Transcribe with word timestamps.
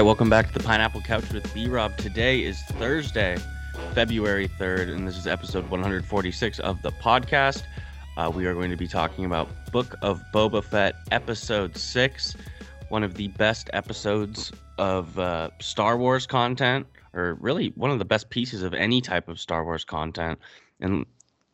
right, 0.00 0.06
welcome 0.06 0.30
back 0.30 0.46
to 0.50 0.54
the 0.54 0.64
Pineapple 0.64 1.02
Couch 1.02 1.30
with 1.30 1.52
Brob. 1.52 1.94
Today 1.98 2.42
is 2.42 2.62
Thursday, 2.78 3.36
February 3.92 4.48
3rd, 4.48 4.94
and 4.94 5.06
this 5.06 5.14
is 5.14 5.26
episode 5.26 5.68
146 5.68 6.58
of 6.60 6.80
the 6.80 6.90
podcast. 6.92 7.64
Uh, 8.16 8.32
we 8.34 8.46
are 8.46 8.54
going 8.54 8.70
to 8.70 8.78
be 8.78 8.88
talking 8.88 9.26
about 9.26 9.46
Book 9.72 9.94
of 10.00 10.22
Boba 10.32 10.64
Fett, 10.64 10.94
episode 11.10 11.76
6, 11.76 12.34
one 12.88 13.02
of 13.02 13.12
the 13.12 13.28
best 13.28 13.68
episodes 13.74 14.52
of 14.78 15.18
uh, 15.18 15.50
Star 15.60 15.98
Wars 15.98 16.26
content, 16.26 16.86
or 17.12 17.34
really 17.34 17.74
one 17.74 17.90
of 17.90 17.98
the 17.98 18.06
best 18.06 18.30
pieces 18.30 18.62
of 18.62 18.72
any 18.72 19.02
type 19.02 19.28
of 19.28 19.38
Star 19.38 19.64
Wars 19.64 19.84
content. 19.84 20.38
And 20.80 21.04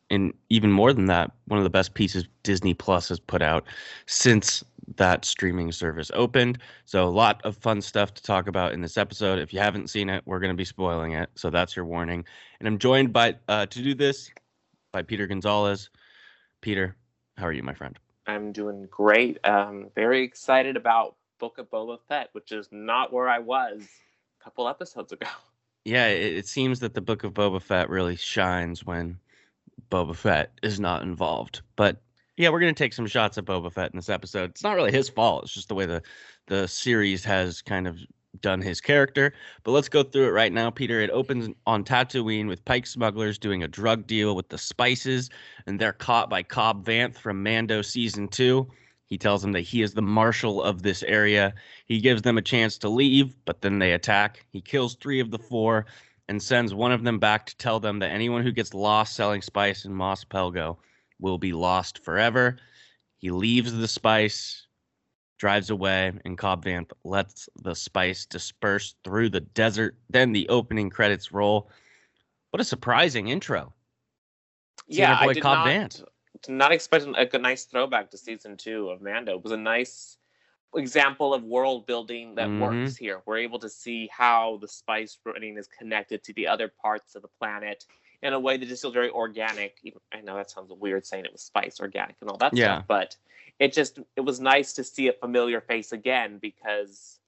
and 0.09 0.33
even 0.47 0.71
more 0.71 0.93
than 0.93 1.07
that, 1.07 1.31
one 1.47 1.57
of 1.57 1.65
the 1.65 1.69
best 1.69 1.95
pieces 1.95 2.23
Disney 2.43 2.73
Plus 2.73 3.09
has 3.09 3.19
put 3.19 3.41
out 3.41 3.65
since 4.05 4.63
that 4.95 5.25
streaming 5.25 5.71
service 5.71 6.09
opened. 6.13 6.59
So 6.85 7.03
a 7.03 7.09
lot 7.09 7.41
of 7.43 7.57
fun 7.57 7.81
stuff 7.81 8.13
to 8.13 8.23
talk 8.23 8.47
about 8.47 8.73
in 8.73 8.81
this 8.81 8.97
episode. 8.97 9.39
If 9.39 9.53
you 9.53 9.59
haven't 9.59 9.89
seen 9.89 10.09
it, 10.09 10.23
we're 10.25 10.39
going 10.39 10.53
to 10.53 10.57
be 10.57 10.65
spoiling 10.65 11.13
it. 11.13 11.29
So 11.35 11.49
that's 11.49 11.75
your 11.75 11.85
warning. 11.85 12.23
And 12.59 12.67
I'm 12.67 12.77
joined 12.77 13.11
by 13.11 13.35
uh, 13.47 13.65
to 13.65 13.81
do 13.83 13.93
this 13.93 14.31
by 14.91 15.01
Peter 15.03 15.27
Gonzalez. 15.27 15.89
Peter, 16.61 16.95
how 17.37 17.45
are 17.45 17.51
you, 17.51 17.63
my 17.63 17.73
friend? 17.73 17.99
I'm 18.25 18.51
doing 18.51 18.87
great. 18.89 19.39
Um, 19.45 19.89
very 19.95 20.23
excited 20.23 20.75
about 20.75 21.15
Book 21.39 21.57
of 21.57 21.69
Boba 21.69 21.99
Fett, 22.07 22.29
which 22.31 22.51
is 22.51 22.67
not 22.71 23.13
where 23.13 23.29
I 23.29 23.39
was 23.39 23.83
a 24.39 24.43
couple 24.43 24.67
episodes 24.67 25.11
ago. 25.11 25.27
Yeah, 25.85 26.07
it, 26.07 26.33
it 26.39 26.47
seems 26.49 26.81
that 26.81 26.95
the 26.95 26.99
Book 26.99 27.23
of 27.23 27.33
Boba 27.33 27.61
Fett 27.61 27.89
really 27.89 28.17
shines 28.17 28.85
when 28.85 29.17
Boba 29.89 30.17
Fett 30.17 30.51
is 30.61 30.81
not 30.81 31.01
involved. 31.01 31.61
But 31.77 32.01
yeah, 32.37 32.49
we're 32.49 32.59
gonna 32.59 32.73
take 32.73 32.93
some 32.93 33.07
shots 33.07 33.37
at 33.37 33.45
Boba 33.45 33.71
Fett 33.71 33.91
in 33.91 33.97
this 33.97 34.09
episode. 34.09 34.51
It's 34.51 34.63
not 34.63 34.75
really 34.75 34.91
his 34.91 35.09
fault. 35.09 35.43
It's 35.43 35.53
just 35.53 35.67
the 35.67 35.75
way 35.75 35.85
the 35.87 36.03
the 36.45 36.67
series 36.67 37.25
has 37.25 37.61
kind 37.61 37.87
of 37.87 37.99
done 38.41 38.61
his 38.61 38.79
character. 38.79 39.33
But 39.63 39.71
let's 39.71 39.89
go 39.89 40.03
through 40.03 40.27
it 40.27 40.31
right 40.31 40.53
now, 40.53 40.69
Peter. 40.69 41.01
It 41.01 41.09
opens 41.09 41.49
on 41.65 41.83
Tatooine 41.83 42.47
with 42.47 42.63
Pike 42.63 42.85
smugglers 42.85 43.39
doing 43.39 43.63
a 43.63 43.67
drug 43.67 44.05
deal 44.05 44.35
with 44.35 44.49
the 44.49 44.57
spices, 44.59 45.31
and 45.65 45.79
they're 45.79 45.93
caught 45.93 46.29
by 46.29 46.43
Cobb 46.43 46.85
Vanth 46.85 47.15
from 47.15 47.41
Mando 47.41 47.81
season 47.81 48.27
two. 48.27 48.67
He 49.07 49.17
tells 49.17 49.41
them 49.41 49.53
that 49.53 49.61
he 49.61 49.81
is 49.81 49.93
the 49.93 50.01
marshal 50.03 50.61
of 50.61 50.83
this 50.83 51.01
area. 51.03 51.55
He 51.85 51.99
gives 51.99 52.21
them 52.21 52.37
a 52.37 52.41
chance 52.41 52.77
to 52.79 52.89
leave, 52.89 53.33
but 53.45 53.61
then 53.61 53.79
they 53.79 53.93
attack. 53.93 54.45
He 54.51 54.61
kills 54.61 54.95
three 54.95 55.19
of 55.19 55.31
the 55.31 55.39
four 55.39 55.87
and 56.27 56.43
sends 56.43 56.73
one 56.73 56.91
of 56.91 57.03
them 57.03 57.17
back 57.17 57.45
to 57.47 57.57
tell 57.57 57.79
them 57.79 57.99
that 57.99 58.11
anyone 58.11 58.43
who 58.43 58.51
gets 58.51 58.73
lost 58.73 59.15
selling 59.15 59.41
spice 59.41 59.85
in 59.85 59.93
Mos 59.93 60.25
Pelgo 60.25 60.77
will 61.19 61.37
be 61.37 61.53
lost 61.53 62.03
forever. 62.03 62.57
He 63.17 63.31
leaves 63.31 63.73
the 63.73 63.87
spice, 63.87 64.67
drives 65.39 65.69
away, 65.69 66.11
and 66.25 66.37
Cobb 66.37 66.65
Vanth 66.65 66.91
lets 67.03 67.49
the 67.63 67.73
spice 67.75 68.25
disperse 68.25 68.95
through 69.03 69.29
the 69.29 69.41
desert. 69.41 69.97
Then 70.09 70.31
the 70.31 70.47
opening 70.49 70.89
credits 70.89 71.31
roll. 71.31 71.69
What 72.51 72.61
a 72.61 72.65
surprising 72.65 73.27
intro. 73.27 73.73
Yeah, 74.87 75.17
I 75.19 75.33
did 75.33 75.43
Cobb 75.43 75.65
not, 75.65 76.01
did 76.43 76.51
not 76.53 76.71
expect 76.71 77.05
a, 77.05 77.35
a 77.35 77.39
nice 77.39 77.65
throwback 77.65 78.09
to 78.11 78.17
season 78.17 78.55
two 78.55 78.89
of 78.89 79.01
Mando. 79.01 79.35
It 79.35 79.43
was 79.43 79.51
a 79.51 79.57
nice 79.57 80.17
example 80.75 81.33
of 81.33 81.43
world 81.43 81.85
building 81.85 82.35
that 82.35 82.49
Mhm. 82.49 82.59
works 82.59 82.95
here. 82.95 83.21
We're 83.25 83.37
able 83.37 83.59
to 83.59 83.69
see 83.69 84.07
how 84.07 84.57
the 84.57 84.67
spice 84.67 85.17
running 85.25 85.57
is 85.57 85.67
connected 85.67 86.23
to 86.23 86.33
the 86.33 86.47
other 86.47 86.67
parts 86.67 87.15
of 87.15 87.21
the 87.21 87.27
planet 87.27 87.85
in 88.23 88.33
a 88.33 88.39
way 88.39 88.57
that 88.57 88.65
just 88.67 88.81
feels 88.81 88.93
very 88.93 89.09
organic. 89.09 89.77
Even- 89.83 89.99
I 90.11 90.21
know 90.21 90.35
that 90.35 90.49
sounds 90.49 90.71
weird 90.71 91.05
saying 91.05 91.25
it 91.25 91.31
was 91.31 91.41
spice, 91.43 91.79
organic, 91.79 92.15
and 92.21 92.29
all 92.29 92.37
that 92.37 92.55
Yeah. 92.55 92.77
stuff, 92.77 92.85
but 92.87 93.15
it 93.59 93.73
just 93.73 93.99
it 94.15 94.21
was 94.21 94.39
nice 94.39 94.73
to 94.73 94.83
see 94.83 95.07
a 95.07 95.13
familiar 95.13 95.61
face 95.61 95.91
again 95.91 96.37
because 96.39 97.19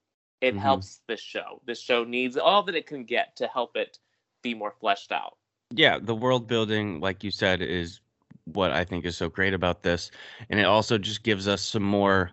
it 0.41 0.55
Mhm. 0.55 0.59
helps 0.59 1.01
this 1.07 1.19
show. 1.19 1.61
This 1.66 1.81
show 1.81 2.03
needs 2.03 2.38
all 2.38 2.63
that 2.63 2.75
it 2.75 2.85
can 2.88 3.03
get 3.03 3.35
to 3.38 3.47
help 3.47 3.75
it 3.75 3.99
be 4.41 4.53
more 4.53 4.72
fleshed 4.79 5.11
out. 5.11 5.35
yeah, 5.75 5.99
the 5.99 6.16
world 6.16 6.47
building, 6.47 6.99
like 6.99 7.23
you 7.23 7.29
said, 7.29 7.61
is 7.61 8.01
what 8.45 8.72
I 8.72 8.83
think 8.83 9.05
is 9.05 9.16
so 9.16 9.29
great 9.29 9.53
about 9.53 9.83
this. 9.83 10.09
And 10.49 10.59
it 10.59 10.63
also 10.63 10.97
just 10.97 11.22
gives 11.22 11.47
us 11.47 11.61
some 11.61 11.83
more, 11.83 12.31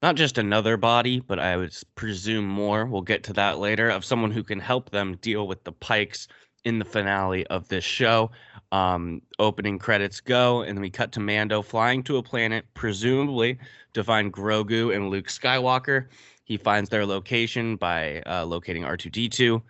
not 0.00 0.14
just 0.14 0.38
another 0.38 0.78
body, 0.78 1.20
but 1.20 1.38
I 1.38 1.58
would 1.58 1.76
presume 1.94 2.46
more, 2.48 2.86
we'll 2.86 3.02
get 3.02 3.22
to 3.24 3.34
that 3.34 3.58
later, 3.58 3.90
of 3.90 4.02
someone 4.06 4.30
who 4.30 4.42
can 4.42 4.60
help 4.60 4.88
them 4.88 5.16
deal 5.16 5.46
with 5.46 5.62
the 5.64 5.72
pikes 5.72 6.26
in 6.64 6.78
the 6.78 6.84
finale 6.84 7.46
of 7.48 7.68
this 7.68 7.84
show. 7.84 8.30
Um, 8.70 9.20
opening 9.38 9.78
credits 9.78 10.20
go, 10.20 10.62
and 10.62 10.76
then 10.76 10.82
we 10.82 10.90
cut 10.90 11.12
to 11.12 11.20
Mando 11.20 11.62
flying 11.62 12.02
to 12.04 12.16
a 12.16 12.22
planet, 12.22 12.64
presumably 12.74 13.58
to 13.94 14.02
find 14.02 14.32
Grogu 14.32 14.94
and 14.94 15.10
Luke 15.10 15.26
Skywalker. 15.26 16.06
He 16.44 16.56
finds 16.56 16.88
their 16.88 17.04
location 17.04 17.76
by 17.76 18.22
uh, 18.22 18.44
locating 18.46 18.84
R2D2. 18.84 19.60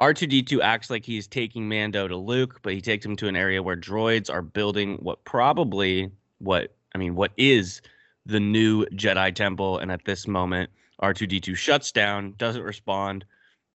R2D2 0.00 0.60
acts 0.62 0.88
like 0.88 1.04
he's 1.04 1.26
taking 1.26 1.68
Mando 1.68 2.08
to 2.08 2.16
Luke, 2.16 2.60
but 2.62 2.72
he 2.72 2.80
takes 2.80 3.04
him 3.04 3.16
to 3.16 3.28
an 3.28 3.36
area 3.36 3.62
where 3.62 3.76
droids 3.76 4.32
are 4.32 4.42
building 4.42 4.96
what 4.96 5.22
probably 5.24 6.10
what 6.38 6.74
I 6.94 6.98
mean, 6.98 7.14
what 7.14 7.32
is 7.36 7.82
the 8.26 8.40
new 8.40 8.86
Jedi 8.86 9.34
Temple. 9.34 9.78
And 9.78 9.92
at 9.92 10.04
this 10.04 10.26
moment, 10.26 10.70
R2D2 11.02 11.56
shuts 11.56 11.92
down, 11.92 12.34
doesn't 12.38 12.62
respond. 12.62 13.24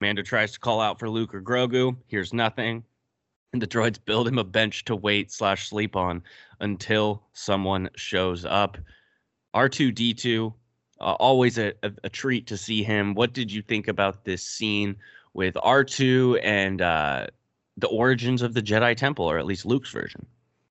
Mando 0.02 0.24
tries 0.24 0.52
to 0.54 0.60
call 0.60 0.82
out 0.82 1.00
for 1.00 1.10
Luke 1.10 1.34
or 1.34 1.42
Grogu, 1.42 1.96
hears 2.08 2.34
nothing. 2.34 2.84
And 3.54 3.62
the 3.62 3.68
droids 3.68 4.00
build 4.04 4.28
him 4.28 4.40
a 4.40 4.44
bench 4.44 4.86
to 4.86 4.96
wait 4.96 5.32
slash 5.32 5.70
sleep 5.70 5.96
on 5.96 6.24
until 6.60 7.22
someone 7.34 7.90
shows 7.96 8.46
up. 8.46 8.78
R2D2, 9.54 10.54
uh, 11.00 11.04
always 11.04 11.58
a, 11.58 11.74
a, 11.84 11.92
a 12.06 12.10
treat 12.10 12.48
to 12.48 12.58
see 12.58 12.82
him. 12.84 13.14
What 13.14 13.34
did 13.34 13.52
you 13.52 13.62
think 13.62 13.88
about 13.88 14.24
this 14.24 14.42
scene 14.44 14.96
with 15.34 15.56
R2 15.56 16.40
and 16.42 16.82
uh, 16.82 17.28
the 17.78 17.88
origins 17.88 18.42
of 18.42 18.54
the 18.54 18.62
Jedi 18.62 18.96
Temple, 18.96 19.26
or 19.30 19.38
at 19.38 19.46
least 19.46 19.66
Luke's 19.66 19.92
version? 19.92 20.26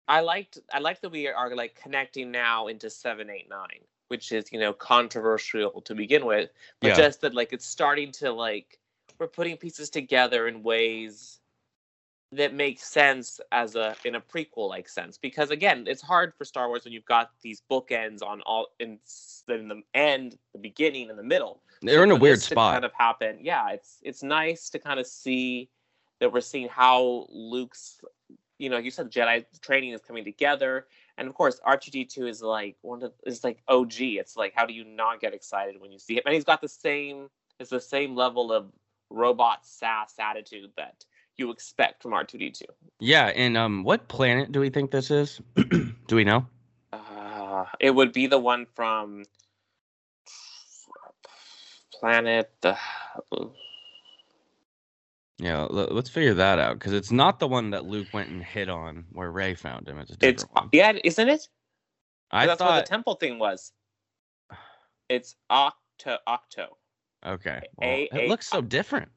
I 0.08 0.20
liked 0.20 0.58
I 0.72 0.80
like 0.80 1.00
that 1.02 1.10
we 1.10 1.28
are 1.28 1.54
like 1.54 1.76
connecting 1.80 2.32
now 2.32 2.66
into 2.66 2.90
seven 2.90 3.30
eight 3.30 3.48
nine, 3.48 3.84
which 4.08 4.32
is 4.32 4.50
you 4.50 4.58
know 4.58 4.72
controversial 4.72 5.82
to 5.82 5.94
begin 5.94 6.26
with, 6.26 6.50
but 6.80 6.88
Yeah. 6.88 6.96
just 6.96 7.20
that 7.20 7.32
like 7.32 7.52
it's 7.52 7.66
starting 7.66 8.10
to 8.12 8.32
like 8.32 8.79
we're 9.20 9.28
putting 9.28 9.56
pieces 9.58 9.90
together 9.90 10.48
in 10.48 10.62
ways 10.62 11.38
that 12.32 12.54
make 12.54 12.80
sense 12.80 13.40
as 13.52 13.74
a 13.74 13.94
in 14.04 14.14
a 14.14 14.20
prequel 14.20 14.68
like 14.68 14.88
sense 14.88 15.18
because 15.18 15.50
again 15.50 15.84
it's 15.86 16.00
hard 16.00 16.32
for 16.38 16.44
Star 16.44 16.68
Wars 16.68 16.84
when 16.84 16.92
you've 16.92 17.04
got 17.04 17.30
these 17.42 17.62
bookends 17.70 18.22
on 18.22 18.40
all 18.42 18.68
in, 18.78 18.98
in 19.48 19.68
the 19.68 19.82
end, 19.94 20.36
the 20.52 20.58
beginning, 20.58 21.10
and 21.10 21.18
the 21.18 21.24
middle. 21.24 21.60
They're 21.82 22.04
in 22.04 22.10
a 22.10 22.16
weird 22.16 22.40
spot. 22.40 22.74
kind 22.74 22.84
of 22.84 22.92
happen. 22.92 23.38
Yeah, 23.40 23.70
it's 23.70 23.98
it's 24.02 24.22
nice 24.22 24.70
to 24.70 24.78
kind 24.78 24.98
of 24.98 25.06
see 25.06 25.68
that 26.20 26.32
we're 26.32 26.40
seeing 26.40 26.68
how 26.68 27.26
Luke's, 27.30 28.00
you 28.58 28.68
know, 28.68 28.76
you 28.76 28.90
said 28.90 29.10
Jedi 29.10 29.44
training 29.60 29.92
is 29.92 30.00
coming 30.00 30.24
together, 30.24 30.86
and 31.18 31.26
of 31.26 31.34
course 31.34 31.60
R2D2 31.66 32.28
is 32.28 32.42
like 32.42 32.76
one 32.82 33.02
of 33.02 33.12
is 33.26 33.42
like 33.42 33.60
OG. 33.66 33.94
It's 33.98 34.36
like 34.36 34.52
how 34.54 34.66
do 34.66 34.72
you 34.72 34.84
not 34.84 35.20
get 35.20 35.34
excited 35.34 35.80
when 35.80 35.90
you 35.90 35.98
see 35.98 36.14
him? 36.14 36.22
And 36.26 36.34
he's 36.34 36.44
got 36.44 36.60
the 36.60 36.68
same 36.68 37.28
it's 37.58 37.70
the 37.70 37.80
same 37.80 38.16
level 38.16 38.52
of 38.52 38.72
robot 39.10 39.66
sass 39.66 40.14
attitude 40.18 40.70
that 40.76 41.04
you 41.36 41.50
expect 41.50 42.02
from 42.02 42.12
R2D2. 42.12 42.62
Yeah, 43.00 43.26
and 43.26 43.56
um, 43.56 43.84
what 43.84 44.08
planet 44.08 44.52
do 44.52 44.60
we 44.60 44.70
think 44.70 44.90
this 44.90 45.10
is? 45.10 45.40
do 45.56 46.16
we 46.16 46.24
know? 46.24 46.46
Uh, 46.92 47.66
it 47.80 47.92
would 47.94 48.12
be 48.12 48.26
the 48.26 48.38
one 48.38 48.66
from 48.74 49.24
planet. 51.92 52.50
Uh, 52.62 52.76
Yeah, 55.38 55.62
l- 55.62 55.88
let's 55.90 56.10
figure 56.10 56.34
that 56.34 56.58
out 56.58 56.78
because 56.78 56.92
it's 56.92 57.12
not 57.12 57.40
the 57.40 57.48
one 57.48 57.70
that 57.70 57.86
Luke 57.86 58.08
went 58.12 58.30
and 58.30 58.42
hit 58.42 58.68
on 58.70 59.06
where 59.12 59.30
Rey 59.30 59.54
found 59.54 59.88
him. 59.88 59.98
It's 59.98 60.10
a 60.12 60.16
different 60.16 60.30
it's 60.30 60.44
one. 60.52 60.70
yeah, 60.72 60.92
isn't 61.04 61.28
it? 61.28 61.48
I 62.30 62.46
that's 62.46 62.58
thought. 62.58 62.84
the 62.84 62.90
temple 62.90 63.14
thing 63.16 63.38
was. 63.38 63.72
It's 65.10 65.36
Ahch-To 65.50 66.20
Ahch-To 66.28 66.68
okay, 67.26 67.60
well, 67.76 67.88
A- 67.90 68.08
it 68.12 68.26
A- 68.26 68.28
looks 68.28 68.48
so 68.48 68.60
different. 68.60 69.08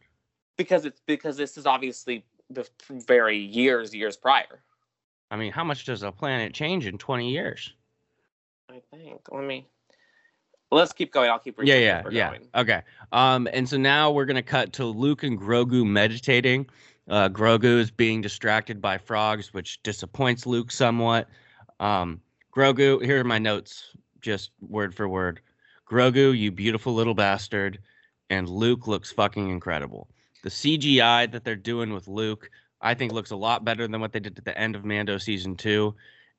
because 0.58 0.86
it's 0.86 1.02
because 1.06 1.38
this 1.38 1.58
is 1.58 1.66
obviously 1.66 2.24
the 2.50 2.68
very 2.90 3.38
years 3.38 3.94
years 3.94 4.18
prior. 4.18 4.64
I 5.32 5.36
mean, 5.36 5.52
how 5.52 5.64
much 5.64 5.86
does 5.86 6.04
a 6.04 6.12
planet 6.12 6.54
change 6.54 6.86
in 6.86 6.98
twenty 6.98 7.32
years? 7.32 7.74
I 8.70 8.82
think. 8.92 9.22
Let 9.32 9.44
me. 9.44 9.68
Let's 10.72 10.92
keep 10.94 11.12
going. 11.14 11.30
I'll 11.30 11.40
keep. 11.40 11.58
Yeah, 11.60 11.74
reading 11.76 11.88
yeah, 11.88 12.02
we're 12.04 12.12
yeah. 12.12 12.30
going. 12.30 12.48
Okay. 12.56 12.82
Um, 13.12 13.48
and 13.54 13.68
so 13.70 13.78
now 13.78 14.12
we're 14.12 14.26
gonna 14.26 14.42
cut 14.42 14.74
to 14.74 14.86
Luke 14.86 15.24
and 15.24 15.40
Grogu 15.40 15.86
meditating. 15.86 16.68
Uh, 17.10 17.30
Grogu 17.30 17.80
is 17.80 17.92
being 17.92 18.22
distracted 18.22 18.82
by 18.82 18.98
frogs, 18.98 19.54
which 19.54 19.84
disappoints 19.84 20.46
Luke 20.46 20.72
somewhat. 20.72 21.28
Um, 21.80 22.22
Grogu, 22.56 23.04
here 23.04 23.20
are 23.20 23.24
my 23.26 23.40
notes, 23.40 23.96
just 24.22 24.52
word 24.62 24.96
for 24.96 25.08
word. 25.10 25.42
Grogu, 25.90 26.38
you 26.38 26.50
beautiful 26.50 26.94
little 26.94 27.14
bastard, 27.14 27.80
and 28.30 28.50
Luke 28.50 28.88
looks 28.88 29.12
fucking 29.12 29.50
incredible. 29.50 30.08
The 30.44 30.50
CGI 30.50 31.32
that 31.32 31.44
they're 31.44 31.56
doing 31.56 31.94
with 31.94 32.08
Luke, 32.08 32.50
I 32.82 32.94
think, 32.94 33.12
looks 33.12 33.32
a 33.32 33.36
lot 33.36 33.64
better 33.64 33.88
than 33.88 34.02
what 34.02 34.12
they 34.12 34.20
did 34.20 34.38
at 34.38 34.46
the 34.46 34.58
end 34.58 34.76
of 34.76 34.84
Mando 34.84 35.18
season 35.18 35.56
two. 35.56 35.96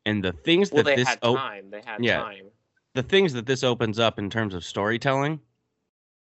And 0.07 0.23
the 0.23 0.33
things 0.33 0.71
Well, 0.71 0.85
that 0.85 0.97
this 0.97 1.09
had 1.09 1.19
op- 1.23 1.37
time. 1.39 1.71
They 1.71 1.81
had 1.85 2.05
yeah. 2.05 2.23
time. 2.23 2.47
the 2.95 3.03
things 3.03 3.33
that 3.33 3.47
this 3.47 3.65
opens 3.65 3.99
up 3.99 4.19
in 4.19 4.29
terms 4.29 4.55
of 4.55 4.65
storytelling 4.65 5.41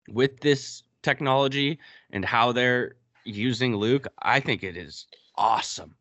with 0.10 0.40
this 0.42 0.84
technology 1.02 1.80
and 2.12 2.26
how 2.26 2.52
they're 2.52 2.96
using 3.24 3.76
Luke, 3.76 4.08
I 4.22 4.40
think 4.40 4.64
it 4.64 4.76
is 4.76 5.08
awesome. 5.36 5.96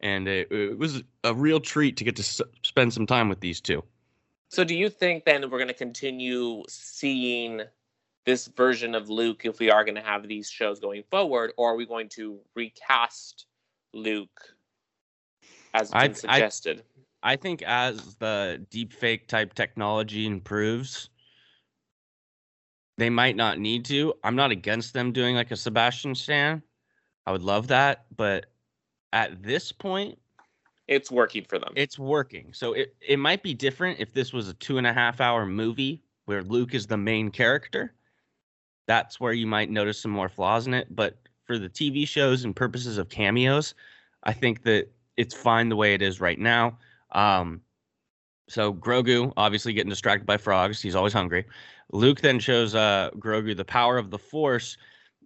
And 0.00 0.26
it, 0.28 0.50
it 0.50 0.78
was 0.78 1.02
a 1.24 1.32
real 1.32 1.60
treat 1.60 1.96
to 1.98 2.04
get 2.04 2.16
to 2.16 2.22
s- 2.22 2.40
spend 2.62 2.92
some 2.92 3.06
time 3.06 3.28
with 3.28 3.40
these 3.40 3.60
two. 3.60 3.82
So, 4.48 4.64
do 4.64 4.74
you 4.74 4.90
think 4.90 5.24
then 5.24 5.48
we're 5.48 5.58
going 5.58 5.68
to 5.68 5.74
continue 5.74 6.62
seeing 6.68 7.62
this 8.24 8.46
version 8.48 8.94
of 8.94 9.10
Luke 9.10 9.44
if 9.44 9.58
we 9.58 9.70
are 9.70 9.84
going 9.84 9.96
to 9.96 10.02
have 10.02 10.28
these 10.28 10.48
shows 10.48 10.80
going 10.80 11.02
forward, 11.10 11.52
or 11.56 11.72
are 11.72 11.76
we 11.76 11.86
going 11.86 12.08
to 12.10 12.38
recast 12.54 13.46
Luke 13.92 14.40
as 15.74 15.92
I- 15.92 16.08
been 16.08 16.12
I- 16.12 16.14
suggested? 16.14 16.84
I 17.24 17.36
think 17.36 17.62
as 17.62 18.16
the 18.16 18.66
deepfake 18.70 19.28
type 19.28 19.54
technology 19.54 20.26
improves, 20.26 21.08
they 22.98 23.10
might 23.10 23.36
not 23.36 23.58
need 23.58 23.84
to. 23.86 24.14
I'm 24.24 24.34
not 24.34 24.50
against 24.50 24.92
them 24.92 25.12
doing 25.12 25.36
like 25.36 25.52
a 25.52 25.56
Sebastian 25.56 26.16
Stan. 26.16 26.62
I 27.24 27.32
would 27.32 27.42
love 27.42 27.68
that, 27.68 28.06
but 28.16 28.46
at 29.12 29.42
this 29.42 29.70
point, 29.70 30.18
it's 30.88 31.12
working 31.12 31.44
for 31.48 31.60
them. 31.60 31.72
it's 31.76 31.98
working. 31.98 32.52
So 32.52 32.72
it, 32.72 32.96
it 33.00 33.18
might 33.18 33.42
be 33.42 33.54
different 33.54 34.00
if 34.00 34.12
this 34.12 34.32
was 34.32 34.48
a 34.48 34.54
two 34.54 34.78
and 34.78 34.86
a 34.86 34.92
half 34.92 35.20
hour 35.20 35.46
movie 35.46 36.02
where 36.24 36.42
Luke 36.42 36.74
is 36.74 36.88
the 36.88 36.96
main 36.96 37.30
character. 37.30 37.94
That's 38.92 39.18
where 39.18 39.32
you 39.32 39.46
might 39.46 39.70
notice 39.70 39.98
some 39.98 40.10
more 40.10 40.28
flaws 40.28 40.66
in 40.66 40.74
it. 40.74 40.94
But 40.94 41.16
for 41.46 41.58
the 41.58 41.70
TV 41.70 42.06
shows 42.06 42.44
and 42.44 42.54
purposes 42.54 42.98
of 42.98 43.08
cameos, 43.08 43.72
I 44.22 44.34
think 44.34 44.64
that 44.64 44.92
it's 45.16 45.34
fine 45.34 45.70
the 45.70 45.76
way 45.76 45.94
it 45.94 46.02
is 46.02 46.20
right 46.20 46.38
now. 46.38 46.76
Um, 47.12 47.62
so 48.50 48.74
Grogu 48.74 49.32
obviously 49.38 49.72
getting 49.72 49.88
distracted 49.88 50.26
by 50.26 50.36
frogs. 50.36 50.82
He's 50.82 50.94
always 50.94 51.14
hungry. 51.14 51.46
Luke 51.90 52.20
then 52.20 52.38
shows 52.38 52.74
uh, 52.74 53.08
Grogu 53.16 53.56
the 53.56 53.64
power 53.64 53.96
of 53.96 54.10
the 54.10 54.18
Force 54.18 54.76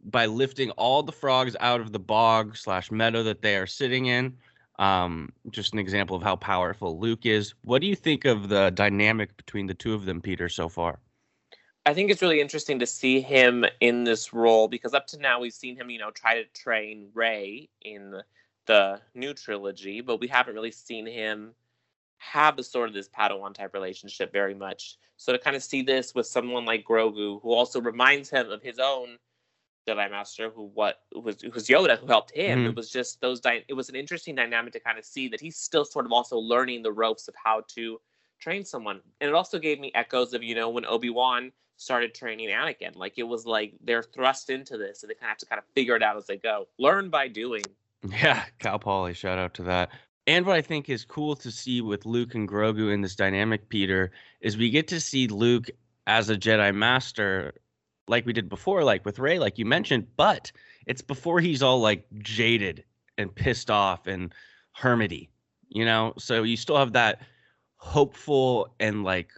by 0.04 0.26
lifting 0.26 0.70
all 0.72 1.02
the 1.02 1.10
frogs 1.10 1.56
out 1.58 1.80
of 1.80 1.90
the 1.90 1.98
bog 1.98 2.56
slash 2.56 2.92
meadow 2.92 3.24
that 3.24 3.42
they 3.42 3.56
are 3.56 3.66
sitting 3.66 4.06
in. 4.06 4.36
Um, 4.78 5.32
just 5.50 5.72
an 5.72 5.80
example 5.80 6.14
of 6.14 6.22
how 6.22 6.36
powerful 6.36 7.00
Luke 7.00 7.26
is. 7.26 7.54
What 7.62 7.80
do 7.80 7.88
you 7.88 7.96
think 7.96 8.26
of 8.26 8.48
the 8.48 8.70
dynamic 8.70 9.36
between 9.36 9.66
the 9.66 9.74
two 9.74 9.92
of 9.92 10.04
them, 10.04 10.20
Peter, 10.20 10.48
so 10.48 10.68
far? 10.68 11.00
I 11.86 11.94
think 11.94 12.10
it's 12.10 12.20
really 12.20 12.40
interesting 12.40 12.80
to 12.80 12.86
see 12.86 13.20
him 13.20 13.64
in 13.80 14.02
this 14.02 14.32
role 14.32 14.66
because 14.66 14.92
up 14.92 15.06
to 15.08 15.18
now 15.18 15.38
we've 15.38 15.52
seen 15.54 15.76
him, 15.76 15.88
you 15.88 16.00
know, 16.00 16.10
try 16.10 16.34
to 16.34 16.44
train 16.46 17.10
Rey 17.14 17.68
in 17.82 18.20
the 18.66 19.00
new 19.14 19.32
trilogy, 19.32 20.00
but 20.00 20.18
we 20.18 20.26
haven't 20.26 20.54
really 20.54 20.72
seen 20.72 21.06
him 21.06 21.54
have 22.18 22.58
a 22.58 22.64
sort 22.64 22.88
of 22.88 22.94
this 22.94 23.08
Padawan 23.08 23.54
type 23.54 23.72
relationship 23.72 24.32
very 24.32 24.54
much. 24.54 24.96
So 25.16 25.32
to 25.32 25.38
kind 25.38 25.54
of 25.54 25.62
see 25.62 25.80
this 25.82 26.12
with 26.12 26.26
someone 26.26 26.64
like 26.64 26.84
Grogu, 26.84 27.40
who 27.40 27.52
also 27.52 27.80
reminds 27.80 28.30
him 28.30 28.50
of 28.50 28.62
his 28.62 28.80
own 28.80 29.16
Jedi 29.88 30.10
Master, 30.10 30.50
who 30.50 30.64
what 30.74 31.02
was 31.14 31.40
who 31.40 31.50
was 31.50 31.68
Yoda, 31.68 31.98
who 32.00 32.06
helped 32.08 32.32
him. 32.34 32.64
Mhm. 32.64 32.70
It 32.70 32.74
was 32.74 32.90
just 32.90 33.20
those. 33.20 33.40
It 33.44 33.74
was 33.74 33.88
an 33.88 33.94
interesting 33.94 34.34
dynamic 34.34 34.72
to 34.72 34.80
kind 34.80 34.98
of 34.98 35.04
see 35.04 35.28
that 35.28 35.40
he's 35.40 35.56
still 35.56 35.84
sort 35.84 36.04
of 36.04 36.10
also 36.12 36.36
learning 36.36 36.82
the 36.82 36.90
ropes 36.90 37.28
of 37.28 37.36
how 37.36 37.62
to 37.76 38.00
train 38.40 38.64
someone, 38.64 39.00
and 39.20 39.28
it 39.28 39.34
also 39.34 39.60
gave 39.60 39.78
me 39.78 39.92
echoes 39.94 40.34
of 40.34 40.42
you 40.42 40.56
know 40.56 40.68
when 40.68 40.84
Obi 40.84 41.10
Wan 41.10 41.52
started 41.76 42.14
training 42.14 42.48
Anakin. 42.48 42.96
Like 42.96 43.14
it 43.16 43.24
was 43.24 43.46
like 43.46 43.74
they're 43.82 44.02
thrust 44.02 44.50
into 44.50 44.76
this, 44.76 45.02
and 45.02 45.10
they 45.10 45.14
kind 45.14 45.24
of 45.24 45.30
have 45.30 45.38
to 45.38 45.46
kind 45.46 45.58
of 45.58 45.64
figure 45.74 45.96
it 45.96 46.02
out 46.02 46.16
as 46.16 46.26
they 46.26 46.36
go. 46.36 46.66
Learn 46.78 47.10
by 47.10 47.28
doing. 47.28 47.62
Yeah, 48.22 48.44
Cal 48.60 48.78
Poly, 48.78 49.14
shout 49.14 49.38
out 49.38 49.54
to 49.54 49.64
that. 49.64 49.90
And 50.28 50.46
what 50.46 50.54
I 50.54 50.60
think 50.60 50.88
is 50.88 51.04
cool 51.04 51.34
to 51.36 51.50
see 51.50 51.80
with 51.80 52.06
Luke 52.06 52.34
and 52.34 52.48
Grogu 52.48 52.92
in 52.92 53.00
this 53.00 53.16
dynamic, 53.16 53.68
Peter, 53.68 54.12
is 54.40 54.56
we 54.56 54.70
get 54.70 54.86
to 54.88 55.00
see 55.00 55.26
Luke 55.26 55.70
as 56.06 56.30
a 56.30 56.36
Jedi 56.36 56.74
Master, 56.74 57.54
like 58.06 58.26
we 58.26 58.32
did 58.32 58.48
before, 58.48 58.84
like 58.84 59.04
with 59.04 59.18
Rey, 59.18 59.38
like 59.38 59.58
you 59.58 59.64
mentioned, 59.64 60.06
but 60.16 60.52
it's 60.86 61.02
before 61.02 61.40
he's 61.40 61.62
all 61.62 61.80
like 61.80 62.06
jaded 62.18 62.84
and 63.18 63.34
pissed 63.34 63.70
off 63.70 64.06
and 64.06 64.32
hermity, 64.78 65.28
you 65.68 65.84
know? 65.84 66.12
So 66.18 66.42
you 66.42 66.56
still 66.56 66.76
have 66.76 66.92
that 66.92 67.22
hopeful 67.76 68.74
and 68.78 69.04
like 69.04 69.30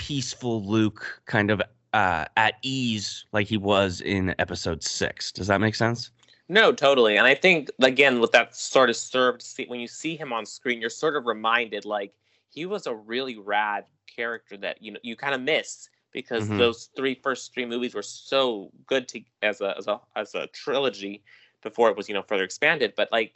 peaceful 0.00 0.64
Luke 0.64 1.22
kind 1.26 1.50
of 1.50 1.60
uh, 1.92 2.24
at 2.36 2.54
ease 2.62 3.26
like 3.32 3.46
he 3.46 3.58
was 3.58 4.00
in 4.00 4.34
episode 4.38 4.82
six. 4.82 5.30
Does 5.30 5.46
that 5.48 5.60
make 5.60 5.74
sense? 5.74 6.10
No, 6.48 6.72
totally. 6.72 7.16
And 7.16 7.26
I 7.26 7.34
think 7.34 7.70
again 7.80 8.20
with 8.20 8.32
that 8.32 8.54
sort 8.56 8.90
of 8.90 8.96
served 8.96 9.42
see, 9.42 9.66
when 9.66 9.80
you 9.80 9.86
see 9.88 10.16
him 10.16 10.32
on 10.32 10.44
screen, 10.46 10.80
you're 10.80 10.90
sort 10.90 11.16
of 11.16 11.26
reminded 11.26 11.84
like 11.84 12.14
he 12.48 12.66
was 12.66 12.86
a 12.86 12.94
really 12.94 13.36
rad 13.38 13.86
character 14.14 14.56
that 14.58 14.82
you 14.82 14.92
know 14.92 15.00
you 15.02 15.16
kind 15.16 15.34
of 15.34 15.40
miss 15.40 15.88
because 16.12 16.50
Mhm. 16.50 16.56
those 16.56 16.90
three 16.96 17.14
first 17.14 17.54
three 17.54 17.66
movies 17.66 17.94
were 17.94 18.02
so 18.02 18.72
good 18.86 19.06
to 19.08 19.22
as 19.42 19.60
a 19.60 19.76
as 19.78 19.86
a 19.86 20.00
as 20.16 20.34
a 20.34 20.48
trilogy 20.48 21.22
before 21.62 21.88
it 21.90 21.96
was 21.96 22.08
you 22.08 22.14
know 22.14 22.22
further 22.22 22.44
expanded. 22.44 22.94
But 22.96 23.12
like 23.12 23.34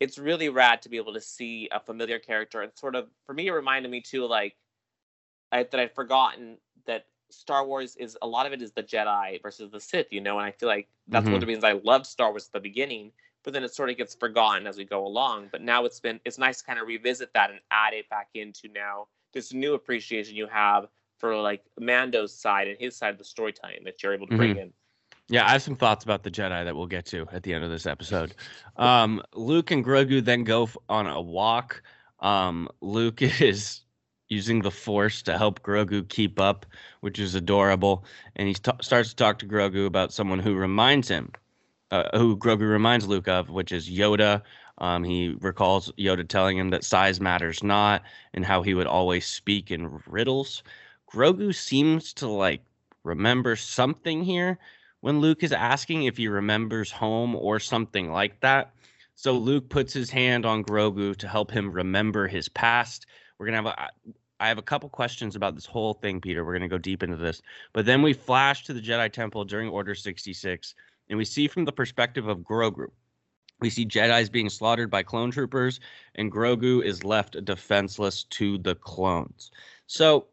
it's 0.00 0.18
really 0.18 0.48
rad 0.48 0.82
to 0.82 0.88
be 0.88 0.96
able 0.98 1.14
to 1.14 1.20
see 1.20 1.68
a 1.72 1.80
familiar 1.80 2.18
character 2.20 2.62
and 2.62 2.72
sort 2.76 2.94
of 2.94 3.08
for 3.26 3.34
me 3.34 3.48
it 3.48 3.52
reminded 3.52 3.90
me 3.90 4.00
too 4.00 4.26
like 4.26 4.56
I, 5.52 5.62
that 5.64 5.78
I'd 5.78 5.94
forgotten 5.94 6.56
that 6.86 7.06
Star 7.30 7.66
Wars 7.66 7.96
is 7.96 8.16
a 8.22 8.26
lot 8.26 8.46
of 8.46 8.52
it 8.52 8.62
is 8.62 8.72
the 8.72 8.82
Jedi 8.82 9.40
versus 9.42 9.70
the 9.70 9.80
Sith, 9.80 10.08
you 10.10 10.20
know, 10.20 10.38
and 10.38 10.46
I 10.46 10.50
feel 10.50 10.68
like 10.68 10.88
that's 11.08 11.26
one 11.26 11.34
of 11.34 11.40
the 11.40 11.46
reasons 11.46 11.64
I 11.64 11.72
loved 11.84 12.06
Star 12.06 12.30
Wars 12.30 12.46
at 12.46 12.52
the 12.52 12.60
beginning, 12.60 13.12
but 13.44 13.52
then 13.52 13.62
it 13.62 13.74
sort 13.74 13.90
of 13.90 13.96
gets 13.96 14.14
forgotten 14.14 14.66
as 14.66 14.76
we 14.76 14.84
go 14.84 15.06
along. 15.06 15.48
But 15.52 15.62
now 15.62 15.84
it's 15.84 16.00
been 16.00 16.20
it's 16.24 16.38
nice 16.38 16.58
to 16.60 16.64
kind 16.64 16.78
of 16.78 16.86
revisit 16.86 17.32
that 17.34 17.50
and 17.50 17.60
add 17.70 17.94
it 17.94 18.08
back 18.08 18.28
into 18.34 18.68
now 18.74 19.06
this 19.32 19.52
new 19.52 19.74
appreciation 19.74 20.36
you 20.36 20.46
have 20.46 20.88
for 21.18 21.36
like 21.36 21.62
Mando's 21.78 22.34
side 22.34 22.68
and 22.68 22.78
his 22.78 22.96
side 22.96 23.10
of 23.10 23.18
the 23.18 23.24
storytelling 23.24 23.84
that 23.84 24.02
you're 24.02 24.12
able 24.12 24.26
to 24.26 24.36
bring 24.36 24.56
in. 24.56 24.72
Yeah, 25.28 25.46
I 25.46 25.52
have 25.52 25.62
some 25.62 25.76
thoughts 25.76 26.04
about 26.04 26.24
the 26.24 26.30
Jedi 26.30 26.64
that 26.64 26.74
we'll 26.74 26.86
get 26.86 27.06
to 27.06 27.26
at 27.32 27.42
the 27.42 27.54
end 27.54 27.64
of 27.64 27.70
this 27.70 27.86
episode. 27.86 28.34
Um, 28.76 29.22
Luke 29.34 29.70
and 29.70 29.84
Grogu 29.84 30.22
then 30.22 30.44
go 30.44 30.68
on 30.88 31.06
a 31.06 31.20
walk. 31.20 31.82
Um, 32.20 32.68
Luke 32.80 33.22
is 33.40 33.82
using 34.32 34.62
the 34.62 34.70
Force 34.70 35.22
to 35.22 35.36
help 35.36 35.62
Grogu 35.62 36.08
keep 36.08 36.40
up, 36.40 36.66
which 37.00 37.18
is 37.18 37.34
adorable. 37.34 38.04
And 38.36 38.48
he 38.48 38.54
t- 38.54 38.72
starts 38.80 39.10
to 39.10 39.16
talk 39.16 39.38
to 39.40 39.46
Grogu 39.46 39.86
about 39.86 40.12
someone 40.12 40.38
who 40.38 40.54
reminds 40.54 41.08
him, 41.08 41.30
uh, 41.90 42.16
who 42.18 42.36
Grogu 42.36 42.68
reminds 42.68 43.06
Luke 43.06 43.28
of, 43.28 43.50
which 43.50 43.70
is 43.70 43.90
Yoda. 43.90 44.42
Um, 44.78 45.04
he 45.04 45.36
recalls 45.40 45.92
Yoda 45.98 46.26
telling 46.26 46.56
him 46.56 46.70
that 46.70 46.82
size 46.84 47.20
matters 47.20 47.62
not, 47.62 48.02
and 48.34 48.44
how 48.44 48.62
he 48.62 48.74
would 48.74 48.86
always 48.86 49.26
speak 49.26 49.70
in 49.70 50.00
riddles. 50.06 50.62
Grogu 51.12 51.54
seems 51.54 52.12
to 52.14 52.26
like 52.26 52.62
remember 53.04 53.54
something 53.54 54.24
here 54.24 54.58
when 55.02 55.20
Luke 55.20 55.42
is 55.42 55.52
asking 55.52 56.04
if 56.04 56.16
he 56.16 56.28
remembers 56.28 56.90
home 56.90 57.36
or 57.36 57.60
something 57.60 58.10
like 58.10 58.40
that. 58.40 58.72
So 59.14 59.34
Luke 59.34 59.68
puts 59.68 59.92
his 59.92 60.10
hand 60.10 60.46
on 60.46 60.64
Grogu 60.64 61.14
to 61.16 61.28
help 61.28 61.50
him 61.50 61.70
remember 61.70 62.26
his 62.26 62.48
past. 62.48 63.06
We're 63.38 63.46
gonna 63.46 63.56
have 63.58 63.66
a, 63.66 63.90
I 64.42 64.48
have 64.48 64.58
a 64.58 64.62
couple 64.62 64.88
questions 64.88 65.36
about 65.36 65.54
this 65.54 65.66
whole 65.66 65.94
thing, 65.94 66.20
Peter. 66.20 66.44
We're 66.44 66.54
gonna 66.54 66.66
go 66.66 66.76
deep 66.76 67.04
into 67.04 67.16
this, 67.16 67.40
but 67.72 67.86
then 67.86 68.02
we 68.02 68.12
flash 68.12 68.64
to 68.64 68.72
the 68.72 68.80
Jedi 68.80 69.10
Temple 69.12 69.44
during 69.44 69.68
Order 69.68 69.94
sixty 69.94 70.32
six, 70.32 70.74
and 71.08 71.16
we 71.16 71.24
see 71.24 71.46
from 71.46 71.64
the 71.64 71.72
perspective 71.72 72.26
of 72.26 72.38
Grogu. 72.38 72.88
We 73.60 73.70
see 73.70 73.86
Jedi's 73.86 74.28
being 74.28 74.50
slaughtered 74.50 74.90
by 74.90 75.04
clone 75.04 75.30
troopers, 75.30 75.78
and 76.16 76.32
Grogu 76.32 76.84
is 76.84 77.04
left 77.04 77.44
defenseless 77.44 78.24
to 78.24 78.58
the 78.58 78.74
clones. 78.74 79.52
So 79.86 80.26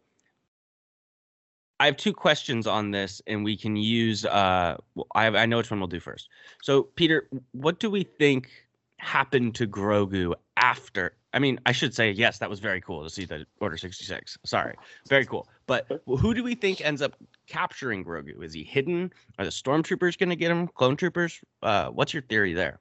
I 1.80 1.86
have 1.86 1.96
two 1.96 2.14
questions 2.14 2.66
on 2.66 2.90
this, 2.90 3.22
and 3.28 3.44
we 3.44 3.56
can 3.56 3.76
use. 3.76 4.26
Uh, 4.26 4.78
I 5.14 5.28
I 5.28 5.46
know 5.46 5.58
which 5.58 5.70
one 5.70 5.80
we'll 5.80 5.88
do 5.88 6.00
first. 6.00 6.30
So, 6.64 6.84
Peter, 6.84 7.30
what 7.52 7.80
do 7.80 7.92
we 7.92 8.04
think 8.04 8.50
happened 8.98 9.54
to 9.56 9.68
Grogu 9.68 10.34
after? 10.58 11.14
I 11.34 11.40
mean, 11.40 11.60
I 11.66 11.72
should 11.72 11.94
say 11.94 12.12
yes. 12.12 12.40
That 12.40 12.50
was 12.50 12.60
very 12.60 12.82
cool 12.82 13.04
to 13.04 13.10
see 13.10 13.26
the 13.26 13.46
Order 13.60 13.78
sixty 13.78 14.04
six. 14.04 14.38
Sorry, 14.46 14.76
very 15.08 15.26
cool. 15.26 15.48
But 15.68 15.88
who 16.06 16.34
do 16.34 16.44
we 16.44 16.56
think 16.56 16.82
ends 16.82 17.02
up 17.02 17.16
capturing 17.48 18.04
Grogu? 18.04 18.44
Is 18.44 18.54
he 18.54 18.64
hidden? 18.64 19.14
Are 19.38 19.46
the 19.46 19.52
stormtroopers 19.52 20.18
going 20.18 20.30
to 20.30 20.36
get 20.36 20.50
him? 20.50 20.68
Clone 20.68 20.98
troopers? 20.98 21.40
Uh, 21.62 21.90
what's 21.90 22.14
your 22.14 22.24
theory 22.24 22.54
there? 22.54 22.80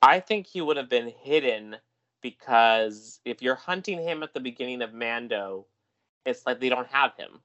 I 0.00 0.20
think 0.20 0.46
he 0.46 0.60
would 0.60 0.76
have 0.76 0.88
been 0.88 1.12
hidden 1.22 1.76
because 2.22 3.20
if 3.24 3.42
you're 3.42 3.54
hunting 3.54 4.00
him 4.02 4.22
at 4.22 4.32
the 4.32 4.40
beginning 4.40 4.80
of 4.80 4.94
Mando, 4.94 5.66
it's 6.24 6.46
like 6.46 6.60
they 6.60 6.68
don't 6.68 6.88
have 6.88 7.14
him. 7.16 7.40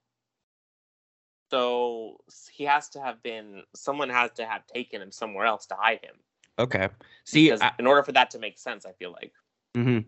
So 1.51 2.21
he 2.51 2.63
has 2.63 2.89
to 2.89 3.01
have 3.01 3.21
been 3.21 3.63
someone 3.75 4.09
has 4.09 4.31
to 4.35 4.45
have 4.45 4.65
taken 4.67 5.01
him 5.01 5.11
somewhere 5.11 5.45
else 5.45 5.65
to 5.67 5.75
hide 5.75 5.99
him. 6.03 6.15
Okay. 6.57 6.87
See, 7.25 7.51
I, 7.51 7.71
in 7.77 7.87
order 7.87 8.03
for 8.03 8.11
that 8.13 8.31
to 8.31 8.39
make 8.39 8.57
sense, 8.57 8.85
I 8.85 8.93
feel 8.93 9.11
like. 9.11 9.33
Hmm 9.75 9.99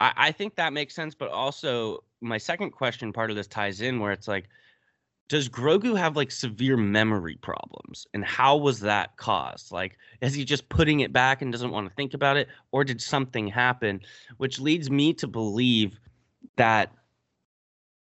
I, 0.00 0.12
I 0.16 0.32
think 0.32 0.56
that 0.56 0.72
makes 0.72 0.94
sense, 0.94 1.14
but 1.14 1.30
also 1.30 2.04
my 2.20 2.38
second 2.38 2.70
question 2.70 3.12
part 3.12 3.30
of 3.30 3.36
this 3.36 3.46
ties 3.46 3.80
in 3.80 4.00
where 4.00 4.12
it's 4.12 4.28
like, 4.28 4.48
does 5.28 5.48
Grogu 5.48 5.96
have 5.96 6.16
like 6.16 6.30
severe 6.30 6.76
memory 6.76 7.36
problems, 7.36 8.06
and 8.14 8.24
how 8.24 8.56
was 8.56 8.80
that 8.80 9.16
caused? 9.16 9.72
Like, 9.72 9.98
is 10.22 10.32
he 10.34 10.44
just 10.44 10.68
putting 10.70 11.00
it 11.00 11.12
back 11.12 11.42
and 11.42 11.52
doesn't 11.52 11.70
want 11.70 11.86
to 11.88 11.94
think 11.94 12.14
about 12.14 12.36
it, 12.38 12.48
or 12.72 12.82
did 12.82 13.00
something 13.00 13.46
happen? 13.46 14.00
Which 14.38 14.58
leads 14.58 14.90
me 14.90 15.12
to 15.14 15.26
believe 15.26 15.98
that 16.56 16.92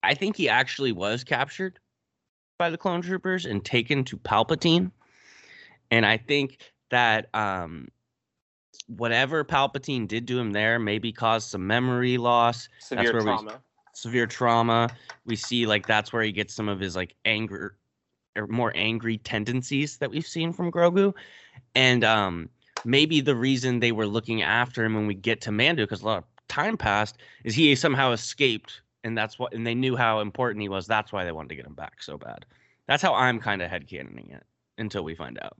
I 0.03 0.15
think 0.15 0.37
he 0.37 0.49
actually 0.49 0.93
was 0.93 1.25
captured 1.25 1.81
by 2.59 2.71
the 2.71 2.79
clone 2.79 3.03
troopers 3.03 3.45
and 3.45 3.65
taken 3.65 4.05
to 4.05 4.17
Palpatine. 4.17 4.93
And 5.91 6.07
I 6.07 6.17
think 6.17 6.59
that 6.91 7.29
um, 7.35 7.89
whatever 8.87 9.45
Palpatine 9.45 10.07
did 10.07 10.29
to 10.29 10.39
him 10.39 10.53
there 10.53 10.79
maybe 10.79 11.13
caused 11.13 11.51
some 11.51 11.67
memory 11.67 12.19
loss. 12.19 12.69
Severe 12.79 13.13
where 13.13 13.23
we- 13.23 13.27
trauma. 13.27 13.61
severe 13.93 14.27
trauma. 14.27 14.91
We 15.25 15.37
see 15.37 15.67
like 15.67 15.87
that's 15.87 16.13
where 16.13 16.23
he 16.23 16.33
gets 16.33 16.55
some 16.55 16.69
of 16.69 16.79
his 16.81 16.95
like 16.97 17.15
anger 17.25 17.77
or 18.37 18.47
more 18.47 18.73
angry 18.77 19.19
tendencies 19.19 19.97
that 19.99 20.11
we've 20.11 20.27
seen 20.27 20.53
from 20.53 20.71
Grogu. 20.71 21.15
And 21.75 22.05
um 22.05 22.49
maybe 22.85 23.21
the 23.21 23.35
reason 23.35 23.81
they 23.81 23.93
were 23.93 24.07
looking 24.07 24.43
after 24.43 24.85
him 24.85 24.95
when 24.95 25.07
we 25.07 25.15
get 25.15 25.41
to 25.43 25.51
Mando, 25.53 25.83
because 25.85 26.03
a 26.03 26.07
lot 26.07 26.19
of 26.19 26.25
time 26.49 26.77
passed, 26.77 27.19
is 27.45 27.55
he 27.55 27.75
somehow 27.75 28.13
escaped 28.13 28.83
and 29.03 29.17
that's 29.17 29.39
what 29.39 29.53
and 29.55 29.67
they 29.67 29.75
knew 29.75 29.97
how 29.97 30.21
important 30.21 30.63
he 30.63 30.69
was. 30.69 30.87
That's 30.87 31.13
why 31.13 31.25
they 31.25 31.33
wanted 31.33 31.49
to 31.49 31.57
get 31.57 31.67
him 31.67 31.75
back 31.75 32.03
so 32.03 32.19
bad. 32.19 32.45
That's 32.87 33.03
how 33.03 33.15
I'm 33.15 33.41
kind 33.41 33.63
of 33.63 33.71
headcanoning 33.71 34.33
it 34.33 34.45
until 34.79 35.03
we 35.03 35.15
find 35.17 35.39
out. 35.43 35.57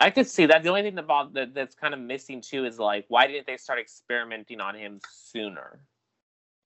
I 0.00 0.10
could 0.10 0.26
see 0.26 0.46
that. 0.46 0.62
The 0.62 0.70
only 0.70 0.82
thing 0.82 0.98
about 0.98 1.34
that 1.34 1.54
that's 1.54 1.74
kind 1.74 1.92
of 1.92 2.00
missing 2.00 2.40
too 2.40 2.64
is 2.64 2.78
like, 2.78 3.04
why 3.08 3.26
didn't 3.26 3.46
they 3.46 3.58
start 3.58 3.78
experimenting 3.78 4.60
on 4.60 4.74
him 4.74 5.00
sooner? 5.10 5.80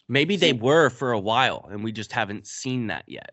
Maybe 0.09 0.37
they 0.37 0.53
were 0.53 0.91
for 0.91 1.13
a 1.13 1.19
while 1.19 1.69
and 1.71 1.83
we 1.83 1.91
just 1.91 2.13
haven't 2.13 2.47
seen 2.47 2.87
that 2.89 3.05
yet. 3.09 3.33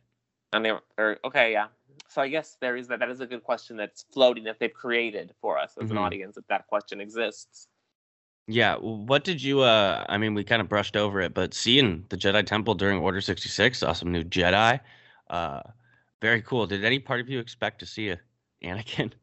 And 0.53 0.65
they 0.65 0.71
were 0.71 1.19
okay, 1.23 1.51
yeah. 1.51 1.67
So 2.09 2.21
I 2.21 2.27
guess 2.27 2.57
there 2.59 2.75
is 2.75 2.87
that. 2.87 2.99
That 2.99 3.09
is 3.09 3.21
a 3.21 3.25
good 3.27 3.43
question 3.43 3.77
that's 3.77 4.05
floating 4.11 4.43
that 4.45 4.59
they've 4.59 4.73
created 4.73 5.33
for 5.39 5.57
us 5.57 5.77
as 5.77 5.91
an 5.91 5.97
Mhm. 5.97 6.01
audience. 6.01 6.37
If 6.37 6.47
that 6.47 6.67
question 6.67 6.99
exists, 6.99 7.67
Yeah, 8.47 8.75
what 8.77 9.23
did 9.23 9.41
you 9.41 9.61
uh 9.61 10.05
I 10.09 10.17
mean 10.17 10.33
we 10.33 10.43
kind 10.43 10.61
of 10.61 10.67
brushed 10.67 10.97
over 10.97 11.21
it, 11.21 11.33
but 11.33 11.53
seeing 11.53 12.05
the 12.09 12.17
Jedi 12.17 12.45
Temple 12.45 12.73
during 12.75 12.99
Order 12.99 13.21
66 13.21 13.77
saw 13.79 13.93
some 13.93 14.11
new 14.11 14.23
Jedi. 14.23 14.79
Uh 15.29 15.61
very 16.21 16.41
cool. 16.41 16.67
Did 16.67 16.83
any 16.83 16.99
part 16.99 17.21
of 17.21 17.29
you 17.29 17.39
expect 17.39 17.79
to 17.79 17.85
see 17.85 18.09
a 18.09 18.19
Anakin? 18.63 19.13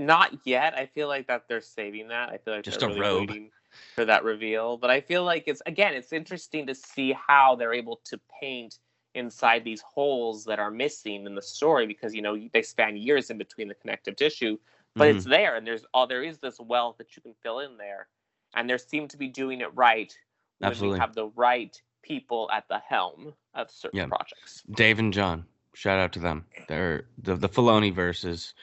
Not 0.00 0.38
yet. 0.44 0.74
I 0.76 0.86
feel 0.86 1.08
like 1.08 1.26
that 1.28 1.44
they're 1.46 1.60
saving 1.60 2.08
that. 2.08 2.30
I 2.30 2.38
feel 2.38 2.54
like 2.54 2.64
Just 2.64 2.80
they're 2.80 2.88
a 2.88 2.92
really 2.94 3.00
robe. 3.02 3.50
for 3.94 4.04
that 4.06 4.24
reveal. 4.24 4.78
But 4.78 4.90
I 4.90 5.00
feel 5.00 5.24
like 5.24 5.44
it's 5.46 5.62
again, 5.66 5.94
it's 5.94 6.12
interesting 6.12 6.66
to 6.66 6.74
see 6.74 7.12
how 7.12 7.54
they're 7.54 7.74
able 7.74 8.00
to 8.06 8.18
paint 8.40 8.78
inside 9.14 9.64
these 9.64 9.82
holes 9.82 10.44
that 10.44 10.58
are 10.58 10.70
missing 10.70 11.26
in 11.26 11.34
the 11.34 11.42
story 11.42 11.86
because 11.86 12.14
you 12.14 12.22
know 12.22 12.38
they 12.52 12.62
span 12.62 12.96
years 12.96 13.28
in 13.30 13.38
between 13.38 13.68
the 13.68 13.74
connective 13.74 14.14
tissue 14.14 14.56
but 14.94 15.08
Mhm. 15.08 15.16
it's 15.16 15.24
there 15.24 15.56
and 15.56 15.66
there's 15.66 15.84
all 15.92 16.06
there 16.06 16.22
is 16.22 16.38
this 16.38 16.60
wealth 16.60 16.96
that 16.98 17.16
you 17.16 17.22
can 17.22 17.34
fill 17.42 17.58
in 17.58 17.76
there 17.76 18.08
and 18.54 18.70
they 18.70 18.78
seem 18.78 19.08
to 19.08 19.16
be 19.16 19.26
doing 19.28 19.60
it 19.62 19.74
right 19.74 20.16
when 20.60 20.70
Absolutely. 20.70 20.94
we 20.94 21.00
have 21.00 21.14
the 21.14 21.26
right 21.30 21.82
people 22.02 22.48
at 22.52 22.68
the 22.68 22.78
helm 22.78 23.34
of 23.54 23.68
certain 23.68 23.98
Yeah. 23.98 24.06
projects 24.06 24.62
Dave 24.70 25.00
and 25.00 25.12
Jon. 25.12 25.44
Shout 25.74 25.98
out 25.98 26.12
to 26.12 26.20
them. 26.20 26.46
They're 26.68 27.06
the 27.18 27.34
the 27.34 27.48
Filoni 27.48 27.92
verse 27.92 28.24
is 28.24 28.54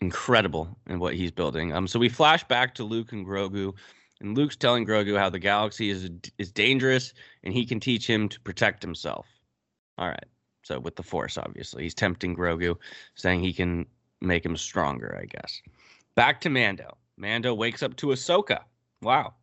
incredible 0.00 0.76
in 0.88 0.98
what 0.98 1.14
he's 1.14 1.30
building. 1.30 1.72
Um 1.72 1.86
so 1.86 1.98
we 1.98 2.08
flash 2.08 2.44
back 2.44 2.74
to 2.74 2.84
Luke 2.84 3.12
and 3.12 3.26
Grogu 3.26 3.74
and 4.20 4.36
Luke's 4.36 4.56
telling 4.56 4.86
Grogu 4.86 5.18
how 5.18 5.30
the 5.30 5.38
galaxy 5.38 5.90
is 5.90 6.08
is 6.38 6.52
dangerous 6.52 7.12
and 7.44 7.52
he 7.52 7.66
can 7.66 7.80
teach 7.80 8.08
him 8.08 8.28
to 8.28 8.40
protect 8.40 8.82
himself. 8.82 9.26
All 9.98 10.08
right. 10.08 10.26
So 10.62 10.80
with 10.80 10.96
the 10.96 11.02
Force, 11.02 11.38
obviously, 11.38 11.84
he's 11.84 11.94
tempting 11.94 12.34
Grogu, 12.34 12.76
saying 13.14 13.40
he 13.40 13.52
can 13.52 13.86
make 14.20 14.44
him 14.44 14.56
stronger. 14.56 15.16
I 15.20 15.26
guess. 15.26 15.62
Back 16.16 16.40
to 16.40 16.50
Mando. 16.50 16.96
Mando 17.16 17.54
wakes 17.54 17.82
up 17.84 17.94
to 17.96 18.08
Ahsoka. 18.08 18.64
Wow, 19.00 19.34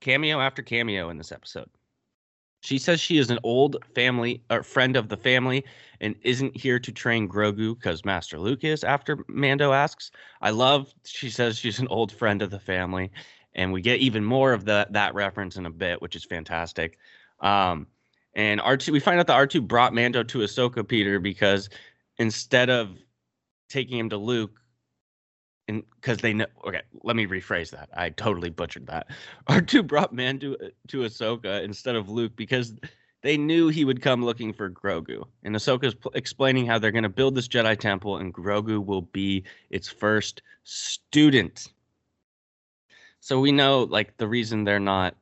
cameo 0.00 0.40
after 0.40 0.62
cameo 0.62 1.10
in 1.10 1.18
this 1.18 1.32
episode. 1.32 1.68
She 2.60 2.78
says 2.78 3.00
she 3.00 3.18
is 3.18 3.30
an 3.30 3.38
old 3.42 3.76
family 3.94 4.42
or 4.50 4.62
friend 4.62 4.96
of 4.96 5.08
the 5.08 5.16
family 5.16 5.64
and 6.00 6.14
isn't 6.22 6.56
here 6.56 6.78
to 6.78 6.92
train 6.92 7.28
Grogu 7.28 7.74
because 7.74 8.04
Master 8.04 8.38
Luke 8.38 8.64
is. 8.64 8.84
After 8.84 9.24
Mando 9.28 9.72
asks, 9.72 10.10
I 10.40 10.50
love. 10.50 10.92
She 11.04 11.30
says 11.30 11.58
she's 11.58 11.78
an 11.78 11.88
old 11.88 12.12
friend 12.12 12.42
of 12.42 12.50
the 12.50 12.58
family, 12.58 13.10
and 13.54 13.72
we 13.72 13.80
get 13.80 14.00
even 14.00 14.24
more 14.24 14.52
of 14.52 14.64
the 14.64 14.86
that 14.90 15.14
reference 15.14 15.56
in 15.56 15.66
a 15.66 15.70
bit, 15.70 16.02
which 16.02 16.16
is 16.16 16.24
fantastic. 16.24 16.98
Um, 17.40 17.86
and 18.34 18.60
R2, 18.60 18.90
we 18.90 19.00
find 19.00 19.18
out 19.18 19.26
that 19.28 19.38
R2 19.38 19.66
brought 19.66 19.94
Mando 19.94 20.22
to 20.22 20.38
Ahsoka, 20.38 20.86
Peter, 20.86 21.18
because 21.18 21.68
instead 22.18 22.70
of 22.70 22.98
taking 23.68 23.98
him 23.98 24.10
to 24.10 24.16
Luke, 24.16 24.60
because 25.68 26.18
they 26.18 26.32
know, 26.32 26.46
okay, 26.66 26.82
let 27.02 27.16
me 27.16 27.26
rephrase 27.26 27.70
that. 27.70 27.90
I 27.94 28.10
totally 28.10 28.50
butchered 28.50 28.86
that. 28.86 29.08
R2 29.48 29.86
brought 29.86 30.12
Mando 30.12 30.56
to 30.88 30.98
Ahsoka 31.00 31.62
instead 31.62 31.94
of 31.94 32.08
Luke 32.08 32.32
because 32.36 32.74
they 33.22 33.36
knew 33.36 33.68
he 33.68 33.84
would 33.84 34.00
come 34.00 34.24
looking 34.24 34.52
for 34.52 34.70
Grogu. 34.70 35.24
And 35.44 35.54
Ahsoka's 35.54 35.94
pl- 35.94 36.12
explaining 36.14 36.66
how 36.66 36.78
they're 36.78 36.92
going 36.92 37.02
to 37.02 37.08
build 37.08 37.34
this 37.34 37.48
Jedi 37.48 37.78
temple, 37.78 38.16
and 38.16 38.32
Grogu 38.32 38.84
will 38.84 39.02
be 39.02 39.44
its 39.70 39.88
first 39.88 40.42
student. 40.62 41.72
So 43.20 43.40
we 43.40 43.52
know, 43.52 43.82
like, 43.82 44.16
the 44.16 44.28
reason 44.28 44.64
they're 44.64 44.78
not 44.78 45.16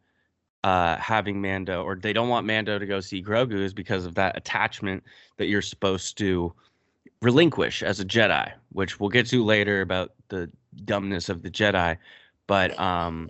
uh, 0.63 0.97
having 0.97 1.41
Mando 1.41 1.83
or 1.85 1.95
they 1.95 2.13
don't 2.13 2.29
want 2.29 2.47
Mando 2.47 2.79
to 2.79 2.87
go 2.87 3.01
see 3.01 3.23
Grogu 3.23 3.55
is 3.55 3.73
because 3.73 4.05
of 4.05 4.17
that 4.17 4.37
attachment 4.37 5.05
that 5.37 5.47
you're 5.47 5.63
supposed 5.63 6.19
to 6.19 6.53
relinquish 7.27 7.83
as 7.83 7.99
a 7.99 8.05
Jedi, 8.05 8.53
which 8.71 9.01
we'll 9.01 9.09
get 9.09 9.27
to 9.27 9.45
later 9.45 9.81
about 9.81 10.13
the 10.29 10.49
dumbness 10.85 11.29
of 11.29 11.43
the 11.43 11.51
Jedi. 11.51 11.99
But 12.47 12.79
um, 12.79 13.29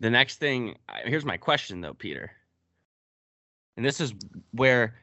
the 0.00 0.10
next 0.10 0.40
thing, 0.40 0.76
here's 1.04 1.24
my 1.24 1.36
question 1.36 1.80
though, 1.80 1.94
Peter. 1.94 2.32
And 3.76 3.86
this 3.86 4.00
is 4.00 4.12
where, 4.50 4.96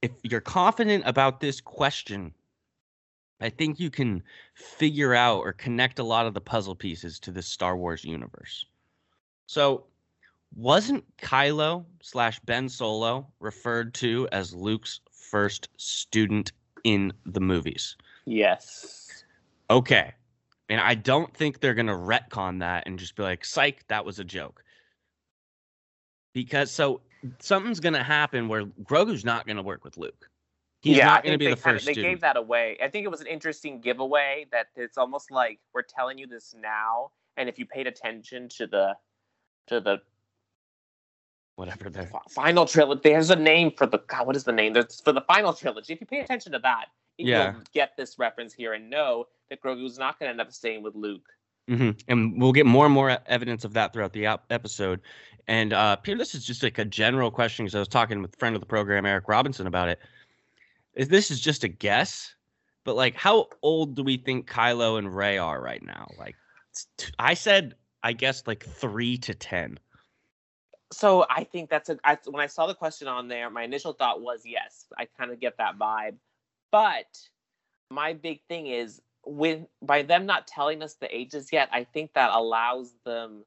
if 0.00 0.10
you're 0.22 0.40
confident 0.40 1.04
about 1.06 1.40
this 1.40 1.60
question, 1.60 2.32
I 3.42 3.50
think 3.50 3.78
you 3.78 3.90
can 3.90 4.22
figure 4.54 5.14
out 5.14 5.40
or 5.40 5.52
connect 5.52 5.98
a 5.98 6.04
lot 6.04 6.26
of 6.26 6.32
the 6.32 6.40
puzzle 6.40 6.74
pieces 6.74 7.20
to 7.20 7.30
the 7.30 7.42
Star 7.42 7.76
Wars 7.76 8.04
universe. 8.04 8.64
So, 9.46 9.84
wasn't 10.56 11.04
Kylo 11.18 11.84
slash 12.00 12.40
Ben 12.40 12.70
Solo 12.70 13.26
referred 13.38 13.92
to 13.94 14.28
as 14.32 14.54
Luke's 14.54 15.00
first 15.10 15.68
student 15.76 16.52
in 16.84 17.12
the 17.26 17.40
movies? 17.40 17.96
yes 18.26 19.24
Okay. 19.70 20.12
And 20.68 20.80
I 20.80 20.94
don't 20.94 21.34
think 21.34 21.60
they're 21.60 21.74
going 21.74 21.86
to 21.86 21.92
retcon 21.94 22.60
that 22.60 22.84
and 22.86 22.98
just 22.98 23.16
be 23.16 23.22
like, 23.22 23.44
psych, 23.44 23.86
that 23.88 24.04
was 24.04 24.18
a 24.18 24.24
joke. 24.24 24.62
Because 26.34 26.70
so 26.70 27.00
something's 27.40 27.80
going 27.80 27.92
to 27.94 28.02
happen 28.02 28.48
where 28.48 28.64
Grogu's 28.64 29.24
not 29.24 29.46
going 29.46 29.56
to 29.56 29.62
work 29.62 29.84
with 29.84 29.96
Luke. 29.96 30.28
He's 30.80 30.96
yeah, 30.96 31.06
not 31.06 31.22
going 31.24 31.32
to 31.32 31.38
be 31.38 31.46
they 31.46 31.50
the 31.52 31.56
kinda- 31.60 31.74
first 31.78 31.86
They 31.86 31.92
student. 31.92 32.12
gave 32.12 32.20
that 32.22 32.36
away. 32.36 32.76
I 32.82 32.88
think 32.88 33.04
it 33.04 33.08
was 33.10 33.20
an 33.20 33.26
interesting 33.28 33.80
giveaway 33.80 34.46
that 34.50 34.66
it's 34.76 34.98
almost 34.98 35.30
like 35.30 35.60
we're 35.72 35.82
telling 35.82 36.18
you 36.18 36.26
this 36.26 36.54
now, 36.58 37.12
and 37.36 37.48
if 37.48 37.58
you 37.58 37.66
paid 37.66 37.86
attention 37.86 38.48
to 38.50 38.66
the 38.66 38.96
to 39.68 39.80
the 39.80 39.98
Whatever 41.56 41.90
they're. 41.90 42.10
final 42.30 42.64
trilogy, 42.66 43.00
there's 43.04 43.30
a 43.30 43.36
name 43.36 43.72
for 43.76 43.86
the 43.86 43.98
God. 44.06 44.26
What 44.26 44.36
is 44.36 44.44
the 44.44 44.52
name? 44.52 44.72
There's 44.72 45.00
for 45.00 45.12
the 45.12 45.20
final 45.22 45.52
trilogy. 45.52 45.92
If 45.92 46.00
you 46.00 46.06
pay 46.06 46.20
attention 46.20 46.52
to 46.52 46.58
that, 46.60 46.86
Yeah. 47.18 47.52
you'll 47.52 47.62
get 47.74 47.96
this 47.96 48.18
reference 48.18 48.54
here 48.54 48.72
and 48.72 48.88
know 48.88 49.26
that 49.50 49.60
Grogu's 49.60 49.98
not 49.98 50.18
going 50.18 50.28
to 50.28 50.30
end 50.30 50.40
up 50.40 50.50
staying 50.52 50.82
with 50.82 50.94
Luke. 50.94 51.26
hmm 51.68 51.90
And 52.08 52.40
we'll 52.40 52.52
get 52.52 52.66
more 52.66 52.86
and 52.86 52.94
more 52.94 53.18
evidence 53.26 53.64
of 53.64 53.74
that 53.74 53.92
throughout 53.92 54.12
the 54.14 54.26
ep- 54.26 54.44
episode. 54.50 55.00
And 55.46 55.72
uh, 55.72 55.96
Peter, 55.96 56.16
this 56.18 56.34
is 56.34 56.44
just 56.44 56.62
like 56.62 56.78
a 56.78 56.84
general 56.84 57.30
question 57.30 57.64
because 57.64 57.74
I 57.74 57.80
was 57.80 57.88
talking 57.88 58.22
with 58.22 58.34
a 58.34 58.36
friend 58.38 58.54
of 58.56 58.60
the 58.60 58.66
program, 58.66 59.04
Eric 59.04 59.28
Robinson, 59.28 59.66
about 59.66 59.88
it. 59.88 59.98
Is 60.94 61.08
this 61.08 61.30
is 61.30 61.40
just 61.40 61.64
a 61.64 61.68
guess, 61.68 62.34
but 62.84 62.96
like, 62.96 63.14
how 63.14 63.48
old 63.62 63.94
do 63.94 64.02
we 64.02 64.16
think 64.16 64.48
Kylo 64.48 64.98
and 64.98 65.14
Rey 65.14 65.38
are 65.38 65.60
right 65.60 65.82
now? 65.82 66.10
Like, 66.18 66.36
t- 66.96 67.12
I 67.18 67.34
said, 67.34 67.74
I 68.02 68.12
guess 68.12 68.44
like 68.46 68.64
three 68.64 69.16
to 69.18 69.34
ten. 69.34 69.78
So 70.92 71.24
I 71.28 71.44
think 71.44 71.70
that's 71.70 71.88
a. 71.88 71.98
I, 72.04 72.18
when 72.26 72.42
I 72.42 72.46
saw 72.46 72.66
the 72.66 72.74
question 72.74 73.08
on 73.08 73.28
there, 73.28 73.50
my 73.50 73.62
initial 73.62 73.92
thought 73.92 74.20
was 74.20 74.42
yes. 74.44 74.86
I 74.98 75.06
kind 75.18 75.30
of 75.30 75.40
get 75.40 75.56
that 75.58 75.78
vibe, 75.78 76.16
but 76.70 77.06
my 77.90 78.12
big 78.12 78.40
thing 78.48 78.66
is 78.66 79.00
when 79.24 79.66
by 79.82 80.02
them 80.02 80.26
not 80.26 80.46
telling 80.46 80.82
us 80.82 80.94
the 80.94 81.14
ages 81.14 81.52
yet, 81.52 81.68
I 81.72 81.84
think 81.84 82.12
that 82.14 82.30
allows 82.32 82.94
them 83.04 83.44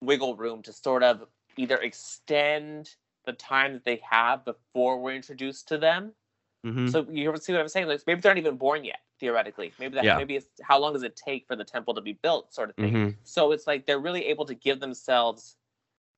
wiggle 0.00 0.36
room 0.36 0.62
to 0.62 0.72
sort 0.72 1.02
of 1.02 1.26
either 1.56 1.76
extend 1.76 2.94
the 3.26 3.32
time 3.32 3.72
that 3.74 3.84
they 3.84 4.00
have 4.08 4.44
before 4.44 5.00
we're 5.00 5.14
introduced 5.14 5.68
to 5.68 5.78
them. 5.78 6.12
Mm-hmm. 6.66 6.88
So 6.88 7.06
you 7.10 7.34
see 7.36 7.52
what 7.52 7.60
I'm 7.60 7.68
saying? 7.68 7.86
Like 7.88 8.02
maybe 8.06 8.20
they're 8.20 8.32
not 8.32 8.38
even 8.38 8.56
born 8.56 8.84
yet, 8.84 9.00
theoretically. 9.20 9.72
Maybe 9.78 9.94
that 9.94 10.04
Yeah. 10.04 10.16
maybe 10.16 10.36
it's 10.36 10.48
how 10.62 10.78
long 10.78 10.92
does 10.92 11.02
it 11.02 11.16
take 11.16 11.46
for 11.46 11.56
the 11.56 11.64
temple 11.64 11.94
to 11.94 12.00
be 12.00 12.14
built, 12.14 12.52
sort 12.52 12.70
of 12.70 12.76
thing. 12.76 12.92
hmm 12.94 13.08
So 13.24 13.52
it's 13.52 13.66
like 13.66 13.86
they're 13.86 13.98
really 14.00 14.26
able 14.26 14.46
to 14.46 14.54
give 14.54 14.80
themselves 14.80 15.56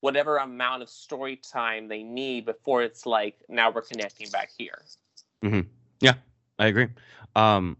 whatever 0.00 0.38
amount 0.38 0.82
of 0.82 0.88
story 0.88 1.36
time 1.36 1.88
they 1.88 2.02
need 2.02 2.46
before 2.46 2.82
it's 2.82 3.06
like 3.06 3.36
now 3.48 3.70
we're 3.70 3.82
connecting 3.82 4.28
back 4.30 4.50
here. 4.56 4.82
Yeah, 6.00 6.14
I 6.58 6.66
agree. 6.66 6.88
Um, 7.36 7.76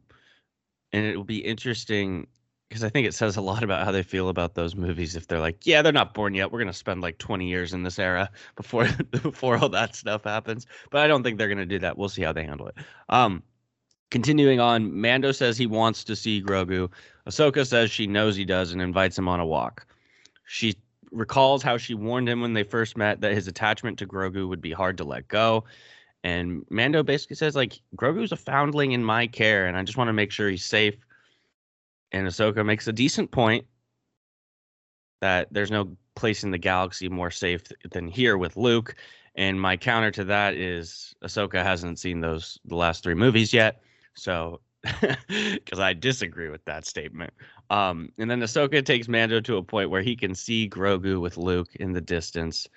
and 0.92 1.04
it 1.04 1.16
will 1.16 1.24
be 1.24 1.38
interesting 1.38 2.26
because 2.68 2.84
I 2.84 2.88
think 2.88 3.06
it 3.06 3.14
says 3.14 3.36
a 3.36 3.40
lot 3.40 3.64
about 3.64 3.84
how 3.84 3.90
they 3.90 4.04
feel 4.04 4.28
about 4.28 4.54
those 4.54 4.76
movies. 4.76 5.16
If 5.16 5.26
they're 5.26 5.40
like, 5.40 5.66
yeah, 5.66 5.82
they're 5.82 5.92
not 5.92 6.14
born 6.14 6.34
yet, 6.34 6.52
we're 6.52 6.60
gonna 6.60 6.72
spend 6.72 7.00
like 7.00 7.18
20 7.18 7.48
years 7.48 7.72
in 7.72 7.82
this 7.82 7.98
era 7.98 8.30
before 8.56 8.88
before 9.10 9.56
all 9.56 9.68
that 9.70 9.94
stuff 9.96 10.24
happens. 10.24 10.66
But 10.90 11.00
I 11.00 11.08
don't 11.08 11.22
think 11.22 11.38
they're 11.38 11.48
gonna 11.48 11.66
do 11.66 11.80
that. 11.80 11.98
We'll 11.98 12.08
see 12.08 12.22
how 12.22 12.32
they 12.32 12.44
handle 12.44 12.68
it. 12.68 12.76
Um, 13.08 13.42
continuing 14.10 14.60
on, 14.60 15.00
Mando 15.00 15.32
says 15.32 15.58
he 15.58 15.66
wants 15.66 16.04
to 16.04 16.14
see 16.14 16.42
Grogu. 16.42 16.90
Ahsoka 17.28 17.66
says 17.66 17.90
she 17.90 18.06
knows 18.06 18.36
he 18.36 18.44
does 18.44 18.72
and 18.72 18.80
invites 18.80 19.18
him 19.18 19.28
on 19.28 19.40
a 19.40 19.46
walk. 19.46 19.86
She 20.46 20.76
recalls 21.10 21.62
how 21.62 21.76
she 21.76 21.94
warned 21.94 22.28
him 22.28 22.40
when 22.40 22.52
they 22.52 22.62
first 22.62 22.96
met 22.96 23.20
that 23.20 23.32
his 23.32 23.48
attachment 23.48 23.98
to 23.98 24.06
Grogu 24.06 24.48
would 24.48 24.60
be 24.60 24.72
hard 24.72 24.96
to 24.98 25.04
let 25.04 25.28
go. 25.28 25.64
And 26.22 26.64
Mando 26.70 27.02
basically 27.02 27.36
says, 27.36 27.56
like, 27.56 27.80
Grogu's 27.96 28.32
a 28.32 28.36
foundling 28.36 28.92
in 28.92 29.02
my 29.02 29.26
care, 29.26 29.66
and 29.66 29.76
I 29.76 29.82
just 29.82 29.96
want 29.96 30.08
to 30.08 30.12
make 30.12 30.30
sure 30.30 30.50
he's 30.50 30.64
safe. 30.64 30.96
And 32.12 32.26
Ahsoka 32.26 32.64
makes 32.64 32.86
a 32.88 32.92
decent 32.92 33.30
point 33.30 33.66
that 35.20 35.48
there's 35.50 35.70
no 35.70 35.96
place 36.14 36.44
in 36.44 36.50
the 36.50 36.58
galaxy 36.58 37.08
more 37.08 37.30
safe 37.30 37.62
than 37.90 38.08
here 38.08 38.36
with 38.36 38.56
Luke. 38.56 38.94
And 39.34 39.60
my 39.60 39.76
counter 39.76 40.10
to 40.12 40.24
that 40.24 40.54
is 40.54 41.14
Ahsoka 41.22 41.62
hasn't 41.62 41.98
seen 41.98 42.20
those 42.20 42.58
the 42.64 42.76
last 42.76 43.02
three 43.02 43.14
movies 43.14 43.52
yet. 43.52 43.82
So 44.14 44.60
because 45.00 45.78
I 45.78 45.92
disagree 45.92 46.48
with 46.48 46.64
that 46.64 46.86
statement. 46.86 47.32
Um, 47.70 48.12
and 48.18 48.28
then 48.28 48.40
Ahsoka 48.40 48.84
takes 48.84 49.08
Mando 49.08 49.40
to 49.40 49.56
a 49.56 49.62
point 49.62 49.90
where 49.90 50.02
he 50.02 50.16
can 50.16 50.34
see 50.34 50.68
Grogu 50.68 51.20
with 51.20 51.36
Luke 51.36 51.74
in 51.76 51.92
the 51.92 52.00
distance. 52.00 52.68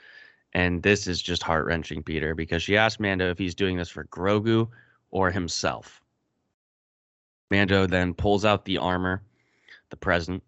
And 0.54 0.84
this 0.84 1.08
is 1.08 1.22
just 1.22 1.42
heart 1.42 1.66
wrenching, 1.66 2.04
Peter, 2.04 2.36
because 2.36 2.62
she 2.62 2.78
asked 2.78 3.00
Mando 3.00 3.30
if 3.32 3.40
he's 3.40 3.56
doing 3.56 3.76
this 3.76 3.90
for 3.90 4.06
Grogu 4.06 4.70
or 5.10 5.32
himself. 5.32 6.00
Mando 7.50 7.88
then 7.88 8.14
pulls 8.14 8.46
out 8.46 8.66
the 8.66 8.78
armor, 8.78 9.24
the 9.90 9.98
present 9.98 10.44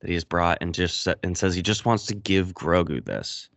that 0.00 0.08
he 0.08 0.14
has 0.14 0.24
brought, 0.24 0.58
and 0.60 0.74
just 0.74 1.06
and 1.22 1.38
says 1.38 1.54
he 1.54 1.62
just 1.62 1.84
wants 1.84 2.06
to 2.06 2.14
give 2.14 2.54
Grogu 2.54 3.04
this. 3.04 3.48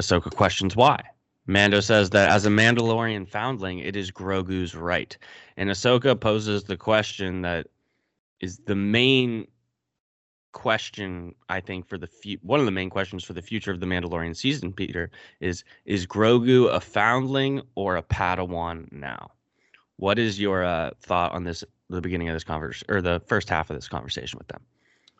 Ahsoka 0.00 0.30
questions 0.34 0.76
why. 0.76 1.02
Mando 1.46 1.80
says 1.80 2.10
that 2.10 2.30
as 2.30 2.44
a 2.44 2.50
Mandalorian 2.50 3.26
foundling, 3.26 3.78
it 3.78 3.96
is 3.96 4.10
Grogu's 4.10 4.74
right. 4.74 5.16
And 5.56 5.70
Ahsoka 5.70 6.18
poses 6.18 6.64
the 6.64 6.76
question 6.76 7.40
that 7.42 7.66
is 8.40 8.58
the 8.58 8.74
main 8.74 9.46
question 10.52 11.34
I 11.48 11.60
think 11.60 11.86
for 11.86 11.98
the 11.98 12.06
fu- 12.06 12.38
one 12.42 12.58
of 12.60 12.66
the 12.66 12.72
main 12.72 12.90
questions 12.90 13.22
for 13.22 13.32
the 13.32 13.42
future 13.42 13.70
of 13.70 13.80
the 13.80 13.86
Mandalorian 13.86 14.36
season, 14.36 14.72
Peter, 14.72 15.10
is 15.40 15.64
is 15.84 16.06
Grogu 16.06 16.72
a 16.72 16.80
foundling 16.80 17.62
or 17.74 17.96
a 17.96 18.02
Padawan 18.02 18.90
now? 18.90 19.30
What 19.96 20.18
is 20.18 20.40
your 20.40 20.64
uh, 20.64 20.90
thought 21.00 21.32
on 21.32 21.44
this? 21.44 21.64
The 21.90 22.00
beginning 22.00 22.28
of 22.28 22.34
this 22.34 22.44
conversation 22.44 22.86
or 22.90 23.00
the 23.00 23.20
first 23.26 23.48
half 23.48 23.70
of 23.70 23.76
this 23.76 23.88
conversation 23.88 24.36
with 24.36 24.48
them? 24.48 24.60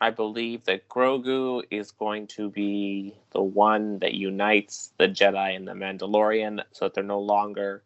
I 0.01 0.11
believe 0.11 0.63
that 0.65 0.87
Grogu 0.87 1.63
is 1.71 1.91
going 1.91 2.27
to 2.27 2.49
be 2.49 3.15
the 3.31 3.41
one 3.41 3.99
that 3.99 4.13
unites 4.13 4.93
the 4.97 5.07
Jedi 5.07 5.55
and 5.55 5.67
the 5.67 5.73
Mandalorian 5.73 6.61
so 6.71 6.85
that 6.85 6.93
they're 6.93 7.03
no 7.03 7.19
longer 7.19 7.83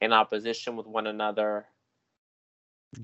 in 0.00 0.12
opposition 0.12 0.76
with 0.76 0.86
one 0.86 1.06
another. 1.06 1.66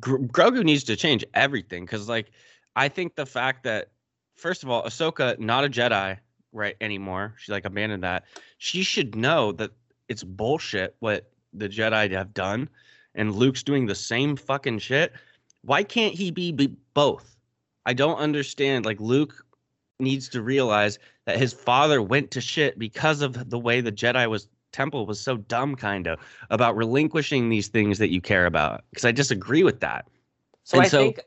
Gr- 0.01 0.19
Grogu 0.19 0.65
needs 0.65 0.85
to 0.85 0.97
change 0.97 1.25
everything 1.35 1.85
because, 1.85 2.09
like, 2.09 2.31
I 2.77 2.89
think 2.89 3.15
the 3.15 3.27
fact 3.27 3.65
that, 3.65 3.91
first 4.37 4.63
of 4.63 4.71
all, 4.71 4.85
Ahsoka, 4.85 5.39
not 5.39 5.65
a 5.65 5.69
Jedi 5.69 6.19
right 6.53 6.77
anymore, 6.81 7.35
she 7.39 7.53
like 7.53 7.65
abandoned 7.65 8.05
that. 8.05 8.25
She 8.59 8.83
should 8.83 9.15
know 9.15 9.53
that 9.53 9.71
it's 10.09 10.25
bullshit 10.25 10.97
what 11.01 11.31
the 11.53 11.69
Jedi 11.69 12.11
have 12.13 12.35
done, 12.35 12.69
and 13.15 13.35
Luke's 13.35 13.63
doing 13.63 13.87
the 13.87 13.95
same 13.95 14.37
fucking 14.37 14.79
shit. 14.79 15.13
Why 15.63 15.83
can't 15.83 16.15
he 16.15 16.31
be, 16.31 16.53
be 16.53 16.69
both? 16.95 17.37
I 17.85 17.95
don't 17.95 18.19
understand. 18.19 18.85
Like 18.85 19.01
Luke 19.01 19.45
needs 19.99 20.29
to 20.31 20.43
realize 20.43 20.99
that 21.27 21.39
his 21.39 21.53
father 21.53 22.01
went 22.01 22.31
to 22.33 22.41
shit 22.41 22.79
because 22.79 23.23
of 23.23 23.51
the 23.51 23.59
way 23.59 23.81
the 23.81 23.93
Jedi 23.93 24.29
was 24.29 24.49
temple 24.73 25.07
was 25.07 25.21
so 25.21 25.37
dumb 25.37 25.75
kind 25.75 26.07
of 26.07 26.19
about 26.51 26.77
relinquishing 26.77 27.49
these 27.49 27.69
things 27.69 27.99
that 27.99 28.11
you 28.11 28.21
care 28.21 28.47
about 28.47 28.85
because 28.91 29.05
I 29.05 29.13
disagree 29.13 29.63
with 29.63 29.81
that. 29.81 30.07
So 30.65 30.79
And 30.79 30.87
I 30.87 30.89
so- 30.89 30.99
think 30.99 31.21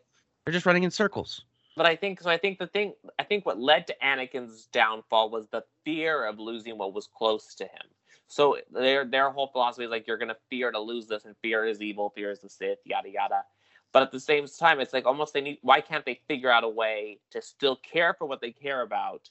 They're 0.45 0.54
just 0.54 0.65
running 0.65 0.84
in 0.84 0.91
circles. 0.91 1.45
but 1.77 1.86
I 1.86 1.95
think 1.95 2.21
so 2.21 2.30
I 2.30 2.38
think 2.38 2.60
the 2.60 2.67
thing 2.67 2.93
I 3.19 3.23
think 3.23 3.45
what 3.45 3.60
led 3.60 3.88
to 3.88 3.95
Anakin's 4.04 4.65
downfall 4.67 5.30
was 5.30 5.47
the 5.49 5.63
fear 5.86 6.25
of 6.25 6.39
losing 6.39 6.77
what 6.77 6.93
was 6.93 7.08
close 7.08 7.56
to 7.56 7.63
him. 7.65 7.88
So 8.27 8.58
their 8.71 9.06
their 9.06 9.30
whole 9.30 9.47
philosophy 9.47 9.86
is 9.86 9.91
like 9.91 10.08
you're 10.08 10.17
gonna 10.17 10.38
fear 10.49 10.71
to 10.71 10.80
lose 10.80 11.08
this 11.08 11.25
and 11.25 11.36
fear 11.41 11.65
is 11.65 11.82
evil, 11.82 12.10
fear 12.15 12.32
is 12.32 12.39
the 12.39 12.49
Sith, 12.49 12.80
yada 12.86 13.10
yada. 13.10 13.43
But 13.93 14.04
at 14.04 14.12
the 14.12 14.19
same 14.21 14.47
time, 14.47 14.80
it's 14.80 14.93
like 14.93 15.06
almost 15.06 15.34
they 15.34 15.41
need 15.41 15.60
why 15.62 15.82
can't 15.82 16.06
they 16.06 16.21
figure 16.27 16.49
out 16.49 16.63
a 16.63 16.69
way 16.69 17.19
to 17.32 17.41
still 17.41 17.75
care 17.77 18.13
for 18.13 18.25
what 18.25 18.39
they 18.41 18.51
care 18.51 18.82
about, 18.82 19.30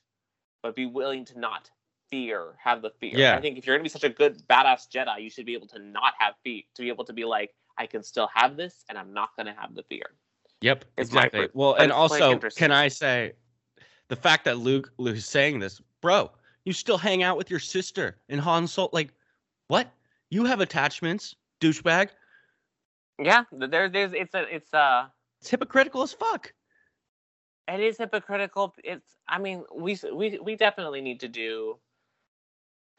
but 0.62 0.74
be 0.76 0.86
willing 0.86 1.24
to 1.26 1.38
not 1.38 1.70
fear, 2.10 2.56
have 2.62 2.82
the 2.82 2.90
fear. 3.00 3.12
Yeah. 3.14 3.36
I 3.36 3.40
think 3.40 3.58
if 3.58 3.66
you're 3.66 3.76
gonna 3.76 3.82
be 3.82 3.88
such 3.88 4.04
a 4.04 4.08
good 4.08 4.42
badass 4.48 4.88
Jedi, 4.88 5.22
you 5.22 5.30
should 5.30 5.46
be 5.46 5.54
able 5.54 5.68
to 5.68 5.78
not 5.78 6.14
have 6.18 6.34
fear, 6.44 6.62
to 6.74 6.82
be 6.82 6.88
able 6.88 7.04
to 7.04 7.12
be 7.12 7.24
like, 7.24 7.54
I 7.78 7.86
can 7.86 8.02
still 8.02 8.28
have 8.34 8.56
this 8.56 8.84
and 8.88 8.98
I'm 8.98 9.12
not 9.12 9.30
gonna 9.36 9.54
have 9.58 9.74
the 9.74 9.82
fear. 9.84 10.14
Yep, 10.62 10.84
It's 10.98 11.08
exactly. 11.08 11.48
Well, 11.54 11.74
but 11.74 11.82
and 11.84 11.92
also, 11.92 12.38
can 12.38 12.70
I 12.70 12.88
say 12.88 13.32
the 14.08 14.16
fact 14.16 14.44
that 14.44 14.58
Luke 14.58 14.92
Luke 14.98 15.16
is 15.16 15.26
saying 15.26 15.58
this, 15.60 15.80
bro? 16.02 16.30
You 16.66 16.72
still 16.74 16.98
hang 16.98 17.22
out 17.22 17.38
with 17.38 17.50
your 17.50 17.60
sister 17.60 18.18
and 18.28 18.40
Han 18.40 18.66
Solo. 18.66 18.90
Like, 18.92 19.14
what? 19.68 19.90
You 20.28 20.44
have 20.44 20.60
attachments, 20.60 21.34
douchebag. 21.60 22.10
Yeah, 23.18 23.44
there 23.50 23.88
there's 23.88 24.12
it's 24.12 24.34
a 24.34 24.54
it's 24.54 24.72
a 24.74 25.10
It's 25.40 25.48
hypocritical 25.50 26.02
as 26.02 26.12
fuck. 26.12 26.52
it 27.68 27.80
is 27.80 27.96
hypocritical. 27.96 28.74
It's 28.84 29.16
I 29.28 29.38
mean 29.38 29.64
we 29.74 29.98
we 30.12 30.38
we 30.42 30.56
definitely 30.56 31.00
need 31.00 31.20
to 31.20 31.28
do 31.28 31.78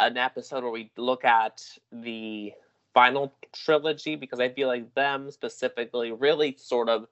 an 0.01 0.17
episode 0.17 0.63
where 0.63 0.71
we 0.71 0.91
look 0.97 1.23
at 1.25 1.61
the 1.91 2.53
final 2.93 3.33
trilogy 3.53 4.15
because 4.15 4.39
I 4.39 4.49
feel 4.49 4.67
like 4.67 4.93
them 4.95 5.31
specifically 5.31 6.11
really 6.11 6.55
sort 6.57 6.89
of 6.89 7.07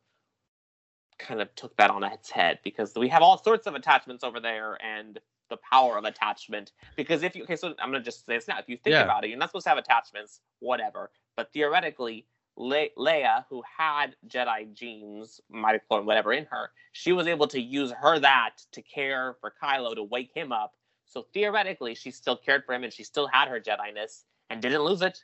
kind 1.18 1.42
of 1.42 1.54
took 1.56 1.76
that 1.78 1.90
on 1.92 2.04
its 2.04 2.30
head 2.32 2.60
because 2.64 2.94
we 2.96 3.10
have 3.10 3.22
all 3.22 3.42
sorts 3.42 3.68
of 3.68 3.76
attachments 3.76 4.24
over 4.24 4.40
there 4.40 4.78
and 4.84 5.20
the 5.50 5.58
power 5.58 5.98
of 5.98 6.06
attachment 6.06 6.72
because 6.96 7.24
if 7.24 7.36
you 7.36 7.44
okay 7.44 7.56
so 7.56 7.74
i'm 7.80 7.92
gonna 7.92 8.04
just 8.04 8.26
say 8.26 8.36
this 8.36 8.48
now 8.48 8.58
if 8.60 8.70
you 8.70 8.78
think 8.78 8.94
Yeah. 8.94 9.04
about 9.04 9.26
it 9.26 9.30
you're 9.30 9.38
not 9.38 9.50
supposed 9.50 9.64
to 9.66 9.70
have 9.70 9.78
attachments 9.80 10.42
whatever 10.60 11.12
but 11.36 11.52
theoretically 11.52 12.26
Le- 12.56 12.90
leia 12.98 13.46
who 13.50 13.64
had 13.78 14.16
jedi 14.28 14.72
genes 14.74 15.42
midi-chlorian 15.50 16.06
whatever 16.06 16.34
in 16.34 16.46
her 16.46 16.72
she 16.94 17.12
was 17.14 17.26
able 17.28 17.48
to 17.48 17.60
use 17.60 17.92
her 17.92 18.20
that 18.20 18.58
to 18.72 18.82
care 18.82 19.36
for 19.42 19.54
kylo 19.62 19.96
to 19.96 20.04
wake 20.04 20.32
him 20.34 20.52
up 20.52 20.76
so 21.10 21.26
theoretically 21.34 21.94
she 21.94 22.12
still 22.12 22.38
cared 22.38 22.64
for 22.66 22.74
him 22.74 22.84
and 22.84 22.94
she 22.94 23.04
still 23.04 23.28
had 23.28 23.50
her 23.50 23.60
jedi-ness 23.60 24.24
and 24.50 24.62
didn't 24.62 24.84
lose 24.84 25.02
it 25.02 25.20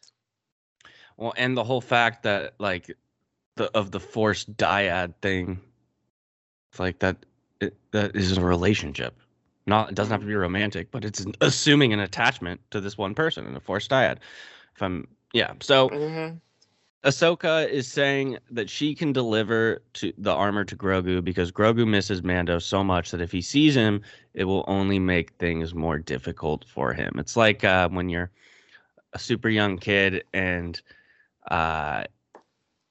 Well, 1.17 1.33
and 1.37 1.55
the 1.55 1.63
whole 1.63 1.81
fact 1.81 2.23
that 2.23 2.55
like 2.59 2.95
the 3.55 3.71
of 3.71 3.91
the 3.91 3.99
Force 3.99 4.45
dyad 4.45 5.13
thing, 5.21 5.59
it's 6.71 6.79
like 6.79 6.99
that 6.99 7.17
it, 7.61 7.75
that 7.91 8.15
is 8.15 8.37
a 8.37 8.41
relationship. 8.41 9.17
Not 9.65 9.89
it 9.89 9.95
doesn't 9.95 10.11
have 10.11 10.21
to 10.21 10.27
be 10.27 10.35
romantic, 10.35 10.91
but 10.91 11.05
it's 11.05 11.21
an- 11.21 11.35
assuming 11.41 11.93
an 11.93 11.99
attachment 11.99 12.59
to 12.71 12.81
this 12.81 12.97
one 12.97 13.15
person 13.15 13.45
and 13.45 13.55
a 13.55 13.59
Force 13.59 13.87
dyad. 13.87 14.17
If 14.75 14.81
I'm 14.81 15.07
yeah, 15.33 15.53
so 15.61 15.89
mm-hmm. 15.89 16.37
Ahsoka 17.05 17.69
is 17.69 17.87
saying 17.87 18.39
that 18.49 18.67
she 18.67 18.95
can 18.95 19.13
deliver 19.13 19.83
to 19.93 20.11
the 20.17 20.31
armor 20.31 20.65
to 20.65 20.75
Grogu 20.75 21.23
because 21.23 21.51
Grogu 21.51 21.87
misses 21.87 22.23
Mando 22.23 22.57
so 22.57 22.83
much 22.83 23.11
that 23.11 23.21
if 23.21 23.31
he 23.31 23.41
sees 23.41 23.75
him, 23.75 24.01
it 24.33 24.45
will 24.45 24.65
only 24.67 24.97
make 24.97 25.31
things 25.33 25.75
more 25.75 25.99
difficult 25.99 26.65
for 26.67 26.93
him. 26.93 27.13
It's 27.17 27.37
like 27.37 27.63
uh, 27.63 27.89
when 27.89 28.09
you're 28.09 28.31
a 29.13 29.19
super 29.19 29.49
young 29.49 29.77
kid 29.77 30.23
and 30.33 30.81
uh, 31.51 32.05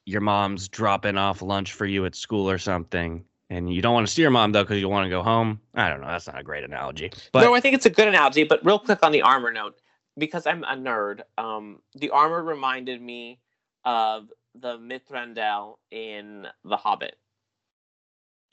your 0.07 0.20
mom's 0.20 0.68
dropping 0.68 1.18
off 1.18 1.42
lunch 1.42 1.72
for 1.72 1.85
you 1.85 2.07
at 2.07 2.14
school 2.14 2.48
or 2.48 2.59
something, 2.59 3.24
and 3.50 3.74
you 3.74 3.83
don't 3.83 3.94
want 3.94 4.07
to 4.07 4.12
see 4.12 4.22
your 4.22 4.31
mom 4.31 4.53
though 4.53 4.62
because 4.62 4.79
you 4.79 4.88
want 4.88 5.07
to 5.07 5.11
go 5.11 5.24
home. 5.24 5.61
I 5.74 5.88
don't 5.88 6.00
know. 6.00 6.07
That's 6.07 6.29
not 6.29 6.38
a 6.38 6.44
great 6.44 6.62
analogy, 6.62 7.11
but 7.33 7.40
no, 7.40 7.53
I 7.53 7.59
think 7.59 7.74
it's 7.74 7.87
a 7.87 7.90
good 7.90 8.07
analogy. 8.07 8.44
But 8.44 8.64
real 8.64 8.79
quick 8.79 9.03
on 9.03 9.11
the 9.11 9.22
armor 9.22 9.50
note, 9.50 9.77
because 10.16 10.46
I'm 10.46 10.62
a 10.62 10.77
nerd, 10.77 11.22
um, 11.37 11.81
the 11.96 12.11
armor 12.11 12.44
reminded 12.44 13.03
me 13.03 13.40
of 13.85 14.33
the 14.55 14.79
Mithrandel 14.79 15.77
in 15.90 16.47
The 16.64 16.77
Hobbit. 16.77 17.16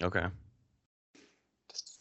okay. 0.03 0.25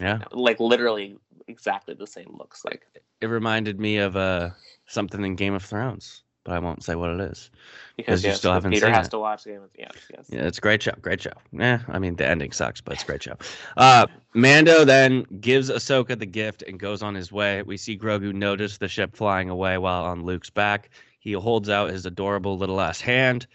Yeah. 0.01 0.19
like 0.33 0.61
literally 0.61 1.19
exactly 1.47 1.95
the 1.95 2.07
same 2.07 2.35
looks 2.38 2.64
like. 2.64 2.87
It 3.21 3.27
reminded 3.27 3.79
me 3.79 3.99
of 3.99 4.16
uh, 4.16 4.51
something 4.87 5.25
in 5.25 5.35
Game 5.37 5.53
of 5.55 5.62
Thrones, 5.62 6.23
but 6.45 6.53
I 6.55 6.59
won't 6.59 6.83
say 6.83 6.95
what 6.95 7.11
it 7.11 7.21
is. 7.21 7.51
Because 7.97 8.25
you 8.25 8.31
yes, 8.31 8.38
still 8.38 8.53
haven't 8.53 8.73
Peter 8.73 8.87
seen 8.87 8.95
has 8.95 9.07
it. 9.09 9.11
to 9.11 9.19
watch 9.19 9.45
Game 9.45 9.62
of 9.62 9.71
yes, 9.79 9.93
yes. 10.11 10.27
Yeah, 10.31 10.47
it's 10.47 10.59
a 10.59 10.61
great 10.62 10.83
show. 10.83 10.93
Great 11.03 11.21
show. 11.21 11.33
Yeah, 11.53 11.81
I 11.88 11.99
mean 11.99 12.16
the 12.16 12.27
ending 12.27 12.53
sucks, 12.53 12.81
but 12.81 12.95
it's 12.95 13.03
a 13.03 13.07
great 13.07 13.23
show. 13.23 13.37
Uh, 13.77 14.07
Mando 14.35 14.85
then 14.85 15.25
gives 15.40 15.71
Ahsoka 15.71 16.19
the 16.19 16.27
gift 16.27 16.62
and 16.62 16.79
goes 16.81 17.03
on 17.03 17.14
his 17.14 17.31
way. 17.31 17.62
We 17.62 17.77
see 17.77 17.99
Grogu 17.99 18.33
notice 18.33 18.79
the 18.79 18.88
ship 18.88 19.14
flying 19.14 19.51
away 19.51 19.77
while 19.79 20.05
on 20.05 20.25
Luke's 20.25 20.51
back. 20.51 20.90
He 21.20 21.33
holds 21.33 21.68
out 21.68 21.90
his 21.90 22.06
adorable 22.06 22.56
little 22.59 22.80
ass 22.80 23.00
hand. 23.00 23.46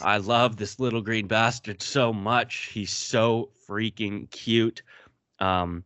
I 0.00 0.16
love 0.18 0.56
this 0.56 0.78
little 0.78 1.02
green 1.02 1.26
bastard 1.26 1.82
so 1.82 2.12
much. 2.12 2.70
He's 2.72 2.92
so 2.92 3.50
freaking 3.68 4.30
cute. 4.30 4.82
Um, 5.40 5.84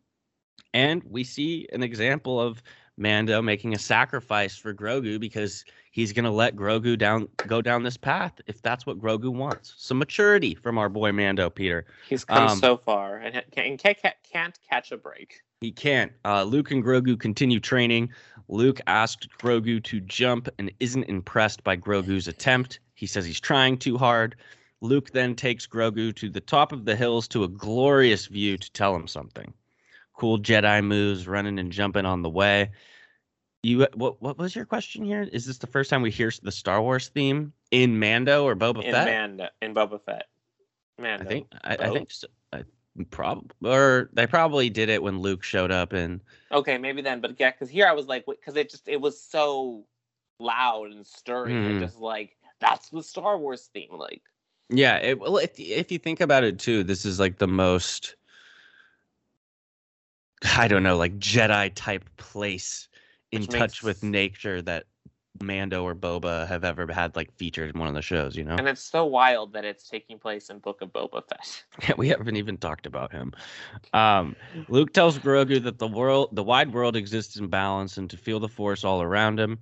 and 0.74 1.02
we 1.04 1.24
see 1.24 1.66
an 1.72 1.82
example 1.82 2.40
of 2.40 2.62
Mando 2.96 3.42
making 3.42 3.74
a 3.74 3.78
sacrifice 3.78 4.56
for 4.56 4.72
Grogu 4.74 5.18
because 5.18 5.64
he's 5.90 6.12
going 6.12 6.24
to 6.26 6.30
let 6.30 6.54
Grogu 6.54 6.96
down 6.96 7.28
go 7.46 7.60
down 7.62 7.82
this 7.82 7.96
path 7.96 8.40
if 8.46 8.60
that's 8.62 8.86
what 8.86 9.00
Grogu 9.00 9.32
wants. 9.32 9.74
Some 9.78 9.98
maturity 9.98 10.54
from 10.54 10.78
our 10.78 10.88
boy 10.88 11.10
Mando, 11.10 11.48
Peter. 11.50 11.86
He's 12.08 12.24
come 12.24 12.48
Um, 12.48 12.58
so 12.58 12.76
far 12.76 13.16
and, 13.16 13.36
and 13.56 13.78
can't, 13.78 13.98
can't, 14.00 14.14
can't 14.30 14.58
catch 14.68 14.92
a 14.92 14.96
break. 14.96 15.40
He 15.60 15.72
can't. 15.72 16.12
Uh, 16.24 16.42
Luke 16.44 16.70
and 16.70 16.84
Grogu 16.84 17.18
continue 17.18 17.58
training. 17.58 18.10
Luke 18.48 18.80
asked 18.86 19.28
Grogu 19.38 19.82
to 19.84 20.00
jump 20.00 20.48
and 20.58 20.70
isn't 20.80 21.04
impressed 21.04 21.64
by 21.64 21.76
Grogu's 21.76 22.28
attempt. 22.28 22.80
He 22.94 23.06
says 23.06 23.24
he's 23.24 23.40
trying 23.40 23.78
too 23.78 23.96
hard. 23.98 24.36
Luke 24.80 25.10
then 25.12 25.34
takes 25.34 25.66
Grogu 25.66 26.14
to 26.16 26.28
the 26.28 26.40
top 26.40 26.72
of 26.72 26.84
the 26.84 26.94
hills 26.94 27.26
to 27.28 27.44
a 27.44 27.48
glorious 27.48 28.26
view 28.26 28.58
to 28.58 28.72
tell 28.72 28.94
him 28.94 29.08
something. 29.08 29.52
Cool 30.12 30.38
Jedi 30.38 30.84
moves, 30.84 31.26
running 31.26 31.58
and 31.58 31.72
jumping 31.72 32.06
on 32.06 32.22
the 32.22 32.30
way. 32.30 32.70
You 33.62 33.86
what 33.94 34.20
what 34.20 34.36
was 34.36 34.54
your 34.54 34.66
question 34.66 35.04
here? 35.04 35.22
Is 35.22 35.46
this 35.46 35.58
the 35.58 35.66
first 35.66 35.88
time 35.88 36.02
we 36.02 36.10
hear 36.10 36.30
the 36.42 36.52
Star 36.52 36.82
Wars 36.82 37.08
theme 37.08 37.54
in 37.70 37.98
Mando 37.98 38.44
or 38.44 38.54
Boba 38.54 38.84
in 38.84 38.92
Fett? 38.92 39.06
Mando, 39.06 39.48
in 39.62 39.74
Boba 39.74 40.00
Fett. 40.04 40.26
Mando. 41.00 41.24
I 41.24 41.28
think 41.28 41.46
I, 41.64 41.76
I 41.80 41.90
think 41.90 42.10
so. 42.10 42.26
I, 42.98 43.04
prob 43.10 43.52
or 43.64 44.10
they 44.12 44.26
probably 44.26 44.70
did 44.70 44.88
it 44.88 45.02
when 45.02 45.18
Luke 45.18 45.42
showed 45.42 45.70
up 45.70 45.92
and 45.92 46.20
Okay, 46.52 46.78
maybe 46.78 47.02
then, 47.02 47.20
but 47.20 47.38
yeah, 47.38 47.50
because 47.50 47.68
here 47.68 47.86
I 47.86 47.92
was 47.92 48.06
like, 48.06 48.26
because 48.26 48.56
it 48.56 48.70
just 48.70 48.88
it 48.88 49.00
was 49.00 49.20
so 49.20 49.84
loud 50.38 50.92
and 50.92 51.06
stirring, 51.06 51.56
Mhm. 51.56 51.70
and 51.70 51.80
just 51.80 51.98
like 51.98 52.36
that's 52.60 52.90
the 52.90 53.02
Star 53.02 53.38
Wars 53.38 53.68
theme. 53.72 53.90
Like, 53.96 54.22
Yeah, 54.70 54.96
it, 54.98 55.18
well, 55.18 55.38
if 55.38 55.58
if 55.58 55.90
you 55.90 55.98
think 55.98 56.20
about 56.20 56.44
it 56.44 56.58
too, 56.58 56.84
this 56.84 57.04
is 57.04 57.18
like 57.18 57.38
the 57.38 57.48
most 57.48 58.16
I 60.56 60.68
don't 60.68 60.82
know, 60.82 60.96
like 60.96 61.18
Jedi 61.18 61.72
type 61.74 62.04
place 62.16 62.88
in 63.32 63.46
touch 63.46 63.82
with 63.82 64.02
nature 64.02 64.62
that 64.62 64.84
Mando 65.42 65.82
or 65.82 65.94
Boba 65.94 66.46
have 66.46 66.64
ever 66.64 66.90
had 66.92 67.16
like 67.16 67.32
featured 67.36 67.74
in 67.74 67.78
one 67.78 67.88
of 67.88 67.94
the 67.94 68.02
shows. 68.02 68.36
You 68.36 68.44
know, 68.44 68.56
and 68.56 68.68
it's 68.68 68.82
so 68.82 69.04
wild 69.04 69.52
that 69.52 69.64
it's 69.64 69.88
taking 69.88 70.18
place 70.18 70.48
in 70.50 70.58
Book 70.58 70.80
of 70.80 70.92
Boba 70.92 71.22
Fett. 71.28 71.64
Yeah, 71.88 71.94
we 71.96 72.08
haven't 72.08 72.36
even 72.36 72.56
talked 72.56 72.86
about 72.86 73.12
him. 73.12 73.32
Um, 73.92 74.36
Luke 74.68 74.92
tells 74.92 75.18
Grogu 75.18 75.62
that 75.62 75.78
the 75.78 75.88
world, 75.88 76.30
the 76.32 76.44
wide 76.44 76.72
world, 76.72 76.96
exists 76.96 77.36
in 77.36 77.48
balance, 77.48 77.98
and 77.98 78.08
to 78.10 78.16
feel 78.16 78.40
the 78.40 78.48
Force 78.48 78.84
all 78.84 79.02
around 79.02 79.40
him. 79.40 79.58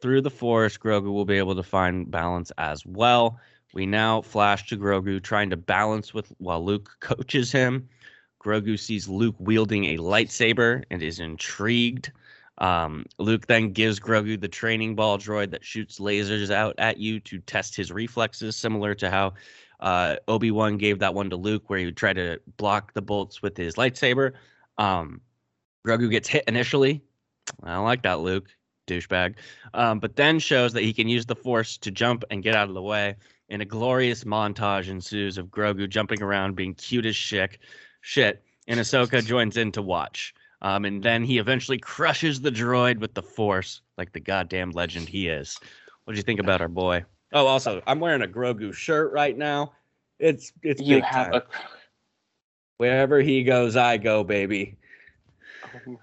Through 0.00 0.22
the 0.22 0.30
Force, 0.30 0.76
Grogu 0.78 1.12
will 1.12 1.24
be 1.24 1.38
able 1.38 1.54
to 1.54 1.62
find 1.62 2.10
balance 2.10 2.50
as 2.58 2.84
well. 2.86 3.38
We 3.74 3.86
now 3.86 4.22
flash 4.22 4.66
to 4.68 4.76
Grogu 4.76 5.22
trying 5.22 5.50
to 5.50 5.56
balance 5.56 6.12
with 6.12 6.32
while 6.38 6.64
Luke 6.64 6.96
coaches 7.00 7.52
him. 7.52 7.88
Grogu 8.42 8.78
sees 8.78 9.08
Luke 9.08 9.36
wielding 9.38 9.84
a 9.84 9.98
lightsaber 9.98 10.82
and 10.90 11.02
is 11.02 11.20
intrigued. 11.20 12.10
Um, 12.62 13.06
Luke 13.18 13.48
then 13.48 13.72
gives 13.72 13.98
Grogu 13.98 14.40
the 14.40 14.46
training 14.48 14.94
ball 14.94 15.18
droid 15.18 15.50
that 15.50 15.64
shoots 15.64 15.98
lasers 15.98 16.50
out 16.52 16.76
at 16.78 16.96
you 16.96 17.18
to 17.20 17.40
test 17.40 17.74
his 17.74 17.90
reflexes, 17.90 18.54
similar 18.54 18.94
to 18.94 19.10
how 19.10 19.34
uh, 19.80 20.16
Obi 20.28 20.52
Wan 20.52 20.78
gave 20.78 21.00
that 21.00 21.12
one 21.12 21.28
to 21.30 21.36
Luke, 21.36 21.68
where 21.68 21.80
he 21.80 21.84
would 21.84 21.96
try 21.96 22.12
to 22.12 22.40
block 22.56 22.94
the 22.94 23.02
bolts 23.02 23.42
with 23.42 23.56
his 23.56 23.74
lightsaber. 23.74 24.34
Um, 24.78 25.20
Grogu 25.84 26.08
gets 26.08 26.28
hit 26.28 26.44
initially. 26.46 27.02
I 27.64 27.74
don't 27.74 27.84
like 27.84 28.02
that, 28.02 28.20
Luke, 28.20 28.46
douchebag. 28.86 29.34
Um, 29.74 29.98
but 29.98 30.14
then 30.14 30.38
shows 30.38 30.72
that 30.74 30.84
he 30.84 30.92
can 30.92 31.08
use 31.08 31.26
the 31.26 31.34
Force 31.34 31.76
to 31.78 31.90
jump 31.90 32.22
and 32.30 32.44
get 32.44 32.54
out 32.54 32.68
of 32.68 32.74
the 32.74 32.82
way. 32.82 33.16
And 33.48 33.60
a 33.60 33.64
glorious 33.64 34.22
montage 34.22 34.88
ensues 34.88 35.36
of 35.36 35.48
Grogu 35.48 35.88
jumping 35.88 36.22
around, 36.22 36.54
being 36.54 36.74
cute 36.74 37.06
as 37.06 37.16
shit. 37.16 37.58
Shit. 38.02 38.44
And 38.68 38.78
Ahsoka 38.78 39.26
joins 39.26 39.56
in 39.56 39.72
to 39.72 39.82
watch. 39.82 40.32
Um, 40.62 40.84
and 40.84 41.02
then 41.02 41.24
he 41.24 41.38
eventually 41.38 41.78
crushes 41.78 42.40
the 42.40 42.50
droid 42.50 42.98
with 42.98 43.14
the 43.14 43.22
Force, 43.22 43.82
like 43.98 44.12
the 44.12 44.20
goddamn 44.20 44.70
legend 44.70 45.08
he 45.08 45.28
is. 45.28 45.58
What 46.04 46.14
do 46.14 46.16
you 46.16 46.22
think 46.22 46.40
about 46.40 46.60
our 46.60 46.68
boy? 46.68 47.04
Oh, 47.32 47.46
also, 47.46 47.82
I'm 47.86 48.00
wearing 48.00 48.22
a 48.22 48.26
Grogu 48.26 48.72
shirt 48.72 49.12
right 49.12 49.36
now. 49.36 49.72
It's 50.18 50.52
it's 50.62 50.80
You 50.80 50.96
big 50.96 51.04
have 51.04 51.32
time. 51.32 51.42
a. 51.42 51.42
Wherever 52.78 53.20
he 53.20 53.42
goes, 53.44 53.76
I 53.76 53.96
go, 53.96 54.24
baby. 54.24 54.76
Oh 55.64 55.92
my, 55.92 55.98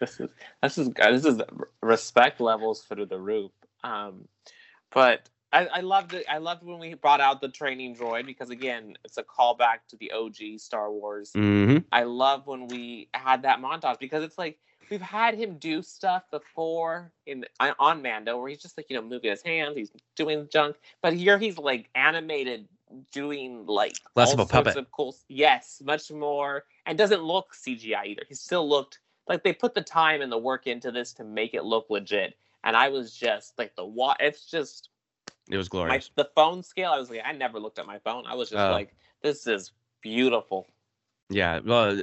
this 0.00 0.20
is 0.20 0.28
this 0.62 0.78
is 0.78 0.90
this 0.94 1.24
is 1.24 1.40
respect 1.80 2.40
levels 2.40 2.82
through 2.82 3.06
the 3.06 3.18
roof. 3.18 3.50
Um, 3.84 4.26
but 4.92 5.28
I, 5.52 5.66
I 5.66 5.80
loved 5.80 6.14
it. 6.14 6.24
I 6.30 6.38
loved 6.38 6.62
when 6.64 6.78
we 6.78 6.94
brought 6.94 7.20
out 7.20 7.40
the 7.40 7.48
training 7.48 7.96
droid 7.96 8.26
because 8.26 8.50
again, 8.50 8.96
it's 9.04 9.18
a 9.18 9.22
callback 9.22 9.78
to 9.88 9.96
the 9.96 10.10
OG 10.12 10.58
Star 10.58 10.90
Wars. 10.90 11.32
Mm-hmm. 11.36 11.78
I 11.92 12.04
love 12.04 12.46
when 12.46 12.68
we 12.68 13.08
had 13.14 13.42
that 13.42 13.60
montage 13.60 13.98
because 13.98 14.24
it's 14.24 14.38
like 14.38 14.58
we've 14.90 15.02
had 15.02 15.34
him 15.34 15.58
do 15.58 15.82
stuff 15.82 16.24
before 16.30 17.12
in 17.26 17.44
on 17.78 18.02
Mando 18.02 18.38
where 18.38 18.48
he's 18.48 18.62
just 18.62 18.76
like 18.76 18.86
you 18.88 18.96
know 18.96 19.02
moving 19.02 19.30
his 19.30 19.42
hands, 19.42 19.76
he's 19.76 19.92
doing 20.16 20.48
junk, 20.50 20.76
but 21.02 21.12
here 21.12 21.38
he's 21.38 21.58
like 21.58 21.90
animated 21.94 22.66
doing 23.10 23.66
like 23.66 23.94
Less 24.16 24.28
all 24.28 24.34
of 24.34 24.40
a 24.40 24.42
sorts 24.42 24.52
puppet. 24.52 24.76
Of 24.76 24.90
cool, 24.90 25.16
yes, 25.28 25.82
much 25.84 26.10
more, 26.10 26.64
and 26.86 26.96
doesn't 26.96 27.22
look 27.22 27.54
CGI 27.54 28.06
either. 28.06 28.22
He 28.28 28.34
still 28.34 28.68
looked 28.68 29.00
like 29.28 29.42
they 29.42 29.52
put 29.52 29.74
the 29.74 29.82
time 29.82 30.22
and 30.22 30.32
the 30.32 30.38
work 30.38 30.66
into 30.66 30.90
this 30.90 31.12
to 31.14 31.24
make 31.24 31.54
it 31.54 31.64
look 31.64 31.86
legit. 31.90 32.34
And 32.64 32.76
I 32.76 32.88
was 32.88 33.14
just 33.14 33.58
like 33.58 33.74
the 33.76 33.84
what? 33.84 34.18
It's 34.20 34.46
just 34.46 34.90
It 35.50 35.56
was 35.56 35.66
my 35.72 35.78
glorious. 35.78 36.10
the 36.16 36.28
phone 36.34 36.62
scale. 36.62 36.90
I 36.92 36.98
was 36.98 37.10
like, 37.10 37.20
I 37.24 37.32
never 37.32 37.58
looked 37.58 37.78
at 37.78 37.86
my 37.86 37.98
phone. 37.98 38.24
I 38.26 38.34
was 38.34 38.50
just 38.50 38.60
Oh. 38.60 38.70
like, 38.70 38.94
this 39.22 39.46
is 39.46 39.72
beautiful. 40.02 40.66
Yeah. 41.30 41.60
Well, 41.64 42.02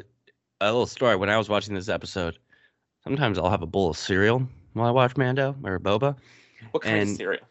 a 0.61 0.65
little 0.65 0.85
story. 0.87 1.15
When 1.15 1.29
I 1.29 1.37
was 1.37 1.49
watching 1.49 1.73
this 1.73 1.89
episode, 1.89 2.37
sometimes 3.03 3.37
I'll 3.39 3.49
have 3.49 3.61
a 3.61 3.65
bowl 3.67 3.89
of 3.91 3.97
cereal 3.97 4.47
while 4.73 4.87
I 4.87 4.91
watch 4.91 5.15
Mando 5.17 5.55
or 5.63 5.79
Boba. 5.79 6.17
What 6.71 6.83
kind 6.83 6.99
And- 6.99 7.09
of 7.11 7.15
cereal? 7.17 7.43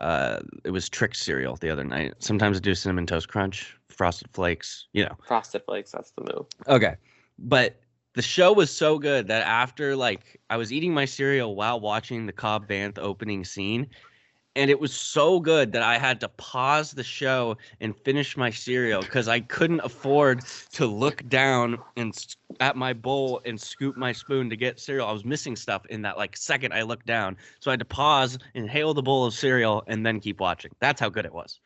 Uh, 0.00 0.40
it 0.64 0.70
was 0.70 0.88
Trix 0.88 1.20
cereal 1.20 1.56
the 1.56 1.68
other 1.68 1.84
night. 1.84 2.14
Sometimes 2.20 2.56
I 2.56 2.60
do 2.60 2.74
cinnamon 2.74 3.04
toast 3.06 3.28
crunch, 3.28 3.76
frosted 3.88 4.28
flakes. 4.32 4.86
You 4.94 5.04
know. 5.04 5.16
Frosted 5.26 5.62
Flakes. 5.66 5.92
That's 5.92 6.10
the 6.12 6.22
move. 6.22 6.46
Okay. 6.68 6.96
But 7.38 7.78
the 8.14 8.22
show 8.22 8.50
was 8.52 8.70
so 8.74 8.98
good 8.98 9.28
that 9.28 9.46
after 9.46 9.94
like 9.94 10.40
I 10.48 10.56
was 10.56 10.72
eating 10.72 10.94
my 10.94 11.04
cereal 11.04 11.54
while 11.54 11.80
watching 11.80 12.24
the 12.24 12.32
Cobb 12.32 12.66
Vanth 12.66 12.98
opening 12.98 13.44
scene, 13.44 13.88
and 14.56 14.70
it 14.70 14.80
was 14.80 14.92
so 14.92 15.38
good 15.38 15.72
that 15.72 15.82
I 15.82 15.98
had 15.98 16.20
to 16.20 16.28
pause 16.28 16.90
the 16.92 17.04
show 17.04 17.56
and 17.80 17.96
finish 17.96 18.36
my 18.36 18.50
cereal 18.50 19.00
because 19.00 19.28
I 19.28 19.40
couldn't 19.40 19.80
afford 19.80 20.42
to 20.72 20.86
look 20.86 21.26
down 21.28 21.78
and 21.96 22.14
at 22.58 22.76
my 22.76 22.92
bowl 22.92 23.40
and 23.44 23.60
scoop 23.60 23.96
my 23.96 24.12
spoon 24.12 24.50
to 24.50 24.56
get 24.56 24.80
cereal. 24.80 25.06
I 25.06 25.12
was 25.12 25.24
missing 25.24 25.56
stuff 25.56 25.86
in 25.86 26.02
that 26.02 26.16
like 26.16 26.36
second 26.36 26.72
I 26.72 26.82
looked 26.82 27.06
down, 27.06 27.36
so 27.60 27.70
I 27.70 27.72
had 27.72 27.80
to 27.80 27.84
pause, 27.84 28.38
inhale 28.54 28.92
the 28.92 29.02
bowl 29.02 29.24
of 29.24 29.34
cereal, 29.34 29.84
and 29.86 30.04
then 30.04 30.20
keep 30.20 30.40
watching. 30.40 30.72
That's 30.80 31.00
how 31.00 31.08
good 31.08 31.24
it 31.24 31.32
was. 31.32 31.60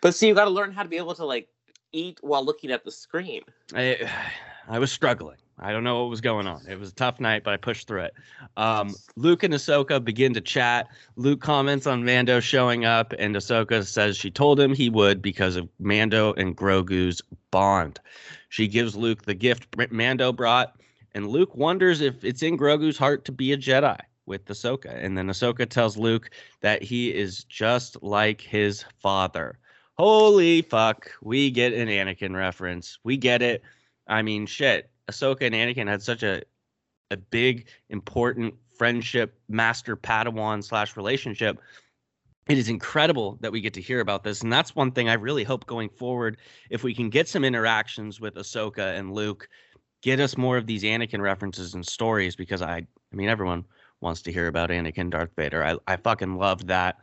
But 0.00 0.14
see, 0.14 0.28
you 0.28 0.34
got 0.34 0.46
to 0.46 0.50
learn 0.50 0.72
how 0.72 0.82
to 0.82 0.88
be 0.88 0.96
able 0.96 1.14
to 1.14 1.24
like 1.24 1.48
eat 1.92 2.18
while 2.22 2.44
looking 2.44 2.70
at 2.70 2.84
the 2.84 2.90
screen. 2.90 3.42
I, 3.74 4.10
I 4.68 4.78
was 4.78 4.90
struggling. 4.90 5.36
I 5.62 5.72
don't 5.72 5.84
know 5.84 6.00
what 6.00 6.10
was 6.10 6.22
going 6.22 6.46
on. 6.46 6.62
It 6.66 6.78
was 6.78 6.90
a 6.90 6.94
tough 6.94 7.20
night, 7.20 7.44
but 7.44 7.52
I 7.52 7.58
pushed 7.58 7.86
through 7.86 8.02
it. 8.02 8.14
Um, 8.56 8.94
Luke 9.16 9.42
and 9.42 9.52
Ahsoka 9.52 10.02
begin 10.02 10.32
to 10.34 10.40
chat. 10.40 10.88
Luke 11.16 11.40
comments 11.40 11.86
on 11.86 12.04
Mando 12.04 12.40
showing 12.40 12.86
up, 12.86 13.12
and 13.18 13.36
Ahsoka 13.36 13.86
says 13.86 14.16
she 14.16 14.30
told 14.30 14.58
him 14.58 14.74
he 14.74 14.88
would 14.88 15.20
because 15.20 15.56
of 15.56 15.68
Mando 15.78 16.32
and 16.34 16.56
Grogu's 16.56 17.20
bond. 17.50 18.00
She 18.48 18.68
gives 18.68 18.96
Luke 18.96 19.26
the 19.26 19.34
gift 19.34 19.66
Mando 19.90 20.32
brought, 20.32 20.80
and 21.12 21.28
Luke 21.28 21.54
wonders 21.54 22.00
if 22.00 22.24
it's 22.24 22.42
in 22.42 22.56
Grogu's 22.56 22.96
heart 22.96 23.24
to 23.26 23.32
be 23.32 23.52
a 23.52 23.56
Jedi 23.58 23.98
with 24.24 24.46
Ahsoka. 24.46 24.96
And 25.04 25.18
then 25.18 25.26
Ahsoka 25.26 25.68
tells 25.68 25.98
Luke 25.98 26.30
that 26.62 26.82
he 26.82 27.12
is 27.14 27.44
just 27.44 28.02
like 28.02 28.40
his 28.40 28.84
father. 28.98 29.58
Holy 29.98 30.62
fuck, 30.62 31.10
we 31.20 31.50
get 31.50 31.74
an 31.74 31.88
Anakin 31.88 32.34
reference. 32.34 32.98
We 33.04 33.18
get 33.18 33.42
it. 33.42 33.62
I 34.06 34.22
mean, 34.22 34.46
shit. 34.46 34.88
Ahsoka 35.10 35.42
and 35.42 35.54
Anakin 35.54 35.88
had 35.88 36.02
such 36.02 36.22
a 36.22 36.42
a 37.12 37.16
big, 37.16 37.66
important 37.88 38.54
friendship, 38.78 39.38
master 39.48 39.96
Padawan 39.96 40.62
slash 40.62 40.96
relationship. 40.96 41.60
It 42.48 42.56
is 42.56 42.68
incredible 42.68 43.36
that 43.40 43.52
we 43.52 43.60
get 43.60 43.74
to 43.74 43.80
hear 43.80 44.00
about 44.00 44.22
this, 44.22 44.42
and 44.42 44.52
that's 44.52 44.76
one 44.76 44.92
thing 44.92 45.08
I 45.08 45.14
really 45.14 45.44
hope 45.44 45.66
going 45.66 45.88
forward. 45.88 46.36
If 46.70 46.84
we 46.84 46.94
can 46.94 47.10
get 47.10 47.28
some 47.28 47.44
interactions 47.44 48.20
with 48.20 48.36
Ahsoka 48.36 48.96
and 48.98 49.12
Luke, 49.12 49.48
get 50.02 50.20
us 50.20 50.36
more 50.36 50.56
of 50.56 50.66
these 50.66 50.84
Anakin 50.84 51.20
references 51.20 51.74
and 51.74 51.84
stories, 51.84 52.36
because 52.36 52.62
I, 52.62 52.76
I 52.76 53.16
mean, 53.16 53.28
everyone 53.28 53.64
wants 54.00 54.22
to 54.22 54.32
hear 54.32 54.46
about 54.46 54.70
Anakin, 54.70 55.10
Darth 55.10 55.34
Vader. 55.36 55.64
I, 55.64 55.76
I 55.86 55.96
fucking 55.96 56.36
love 56.36 56.66
that. 56.68 56.98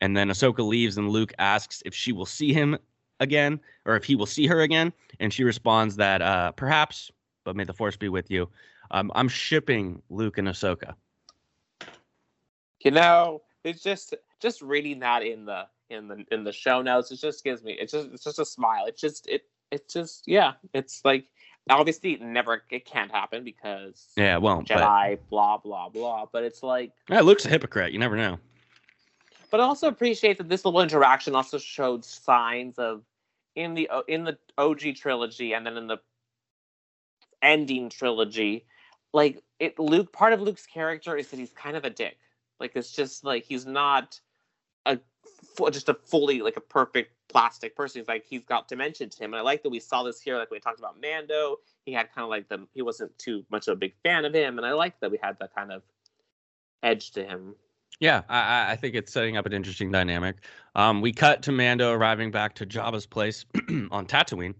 And 0.00 0.14
then 0.16 0.28
Ahsoka 0.28 0.66
leaves, 0.66 0.98
and 0.98 1.08
Luke 1.08 1.32
asks 1.38 1.82
if 1.86 1.94
she 1.94 2.12
will 2.12 2.26
see 2.26 2.52
him 2.52 2.76
again, 3.20 3.58
or 3.86 3.96
if 3.96 4.04
he 4.04 4.14
will 4.14 4.26
see 4.26 4.46
her 4.46 4.60
again, 4.60 4.92
and 5.18 5.32
she 5.32 5.44
responds 5.44 5.96
that 5.96 6.20
uh, 6.20 6.52
perhaps, 6.52 7.10
but 7.46 7.56
may 7.56 7.64
the 7.64 7.72
Force 7.72 7.96
be 7.96 8.10
with 8.10 8.30
you. 8.30 8.50
Um, 8.90 9.10
I'm 9.14 9.28
shipping 9.28 10.02
Luke 10.10 10.36
and 10.36 10.48
Ahsoka. 10.48 10.94
You 12.80 12.90
know, 12.90 13.40
it's 13.64 13.82
just 13.82 14.14
just 14.40 14.60
reading 14.60 14.98
that 14.98 15.22
in 15.22 15.46
the 15.46 15.66
in 15.88 16.08
the 16.08 16.24
in 16.30 16.44
the 16.44 16.52
show 16.52 16.82
notes. 16.82 17.10
It 17.10 17.20
just 17.20 17.42
gives 17.42 17.62
me 17.62 17.72
it's 17.80 17.92
just 17.92 18.08
it's 18.12 18.24
just 18.24 18.38
a 18.38 18.44
smile. 18.44 18.84
It's 18.86 19.00
just 19.00 19.26
it 19.28 19.44
it's 19.70 19.94
just 19.94 20.24
yeah. 20.26 20.54
It's 20.74 21.00
like 21.04 21.26
obviously 21.70 22.16
never 22.16 22.62
it 22.70 22.84
can't 22.84 23.10
happen 23.10 23.44
because 23.44 24.08
Yeah, 24.16 24.34
it 24.34 24.42
won't. 24.42 24.68
But 24.68 24.78
Jedi, 24.78 25.18
blah 25.30 25.56
blah 25.58 25.88
blah. 25.88 26.26
But 26.30 26.42
it's 26.42 26.62
like, 26.62 26.92
yeah, 27.08 27.20
Luke's 27.20 27.46
a 27.46 27.48
hypocrite. 27.48 27.92
You 27.92 28.00
never 28.00 28.16
know. 28.16 28.38
but 29.52 29.60
I 29.60 29.62
also 29.62 29.86
appreciate 29.86 30.38
that 30.38 30.48
this 30.48 30.64
little 30.64 30.80
interaction 30.80 31.36
also 31.36 31.58
showed 31.58 32.04
signs 32.04 32.78
of 32.78 33.02
in 33.54 33.74
the 33.74 33.88
in 34.08 34.24
the 34.24 34.36
OG 34.58 34.96
trilogy 34.96 35.54
and 35.54 35.64
then 35.64 35.76
in 35.76 35.86
the 35.86 35.98
ending 37.42 37.88
trilogy, 37.88 38.66
like 39.12 39.42
it. 39.58 39.78
Luke, 39.78 40.12
part 40.12 40.32
of 40.32 40.40
Luke's 40.40 40.66
character 40.66 41.16
is 41.16 41.28
that 41.28 41.38
he's 41.38 41.52
kind 41.52 41.76
of 41.76 41.84
a 41.84 41.90
dick. 41.90 42.18
Like 42.60 42.72
it's 42.74 42.92
just 42.92 43.24
like 43.24 43.44
he's 43.44 43.66
not 43.66 44.20
a 44.86 44.98
just 45.70 45.88
a 45.88 45.94
fully 45.94 46.40
like 46.40 46.56
a 46.56 46.60
perfect 46.60 47.12
plastic 47.28 47.76
person. 47.76 48.00
He's 48.00 48.08
like 48.08 48.24
he's 48.24 48.44
got 48.44 48.68
dimension 48.68 49.08
to 49.10 49.24
him, 49.24 49.32
and 49.34 49.40
I 49.40 49.42
like 49.42 49.62
that 49.62 49.70
we 49.70 49.80
saw 49.80 50.02
this 50.02 50.20
here. 50.20 50.38
Like 50.38 50.50
we 50.50 50.58
talked 50.60 50.78
about 50.78 51.00
Mando, 51.00 51.58
he 51.84 51.92
had 51.92 52.12
kind 52.12 52.24
of 52.24 52.30
like 52.30 52.48
the 52.48 52.66
he 52.72 52.82
wasn't 52.82 53.16
too 53.18 53.44
much 53.50 53.68
of 53.68 53.72
a 53.72 53.76
big 53.76 53.94
fan 54.02 54.24
of 54.24 54.34
him, 54.34 54.58
and 54.58 54.66
I 54.66 54.72
like 54.72 54.98
that 55.00 55.10
we 55.10 55.18
had 55.22 55.38
that 55.40 55.54
kind 55.54 55.72
of 55.72 55.82
edge 56.82 57.10
to 57.12 57.24
him. 57.24 57.54
Yeah, 58.00 58.22
I, 58.28 58.38
I- 58.40 58.70
I 58.72 58.76
think 58.76 58.94
it's 58.94 59.12
setting 59.12 59.36
up 59.36 59.46
an 59.46 59.52
interesting 59.52 59.90
dynamic. 59.90 60.36
Um, 60.74 61.00
we 61.00 61.12
cut 61.12 61.42
to 61.44 61.52
Mando 61.52 61.92
arriving 61.92 62.30
back 62.30 62.54
to 62.56 62.66
Jabba's 62.66 63.06
place 63.06 63.46
on 63.90 64.06
Tatooine, 64.06 64.54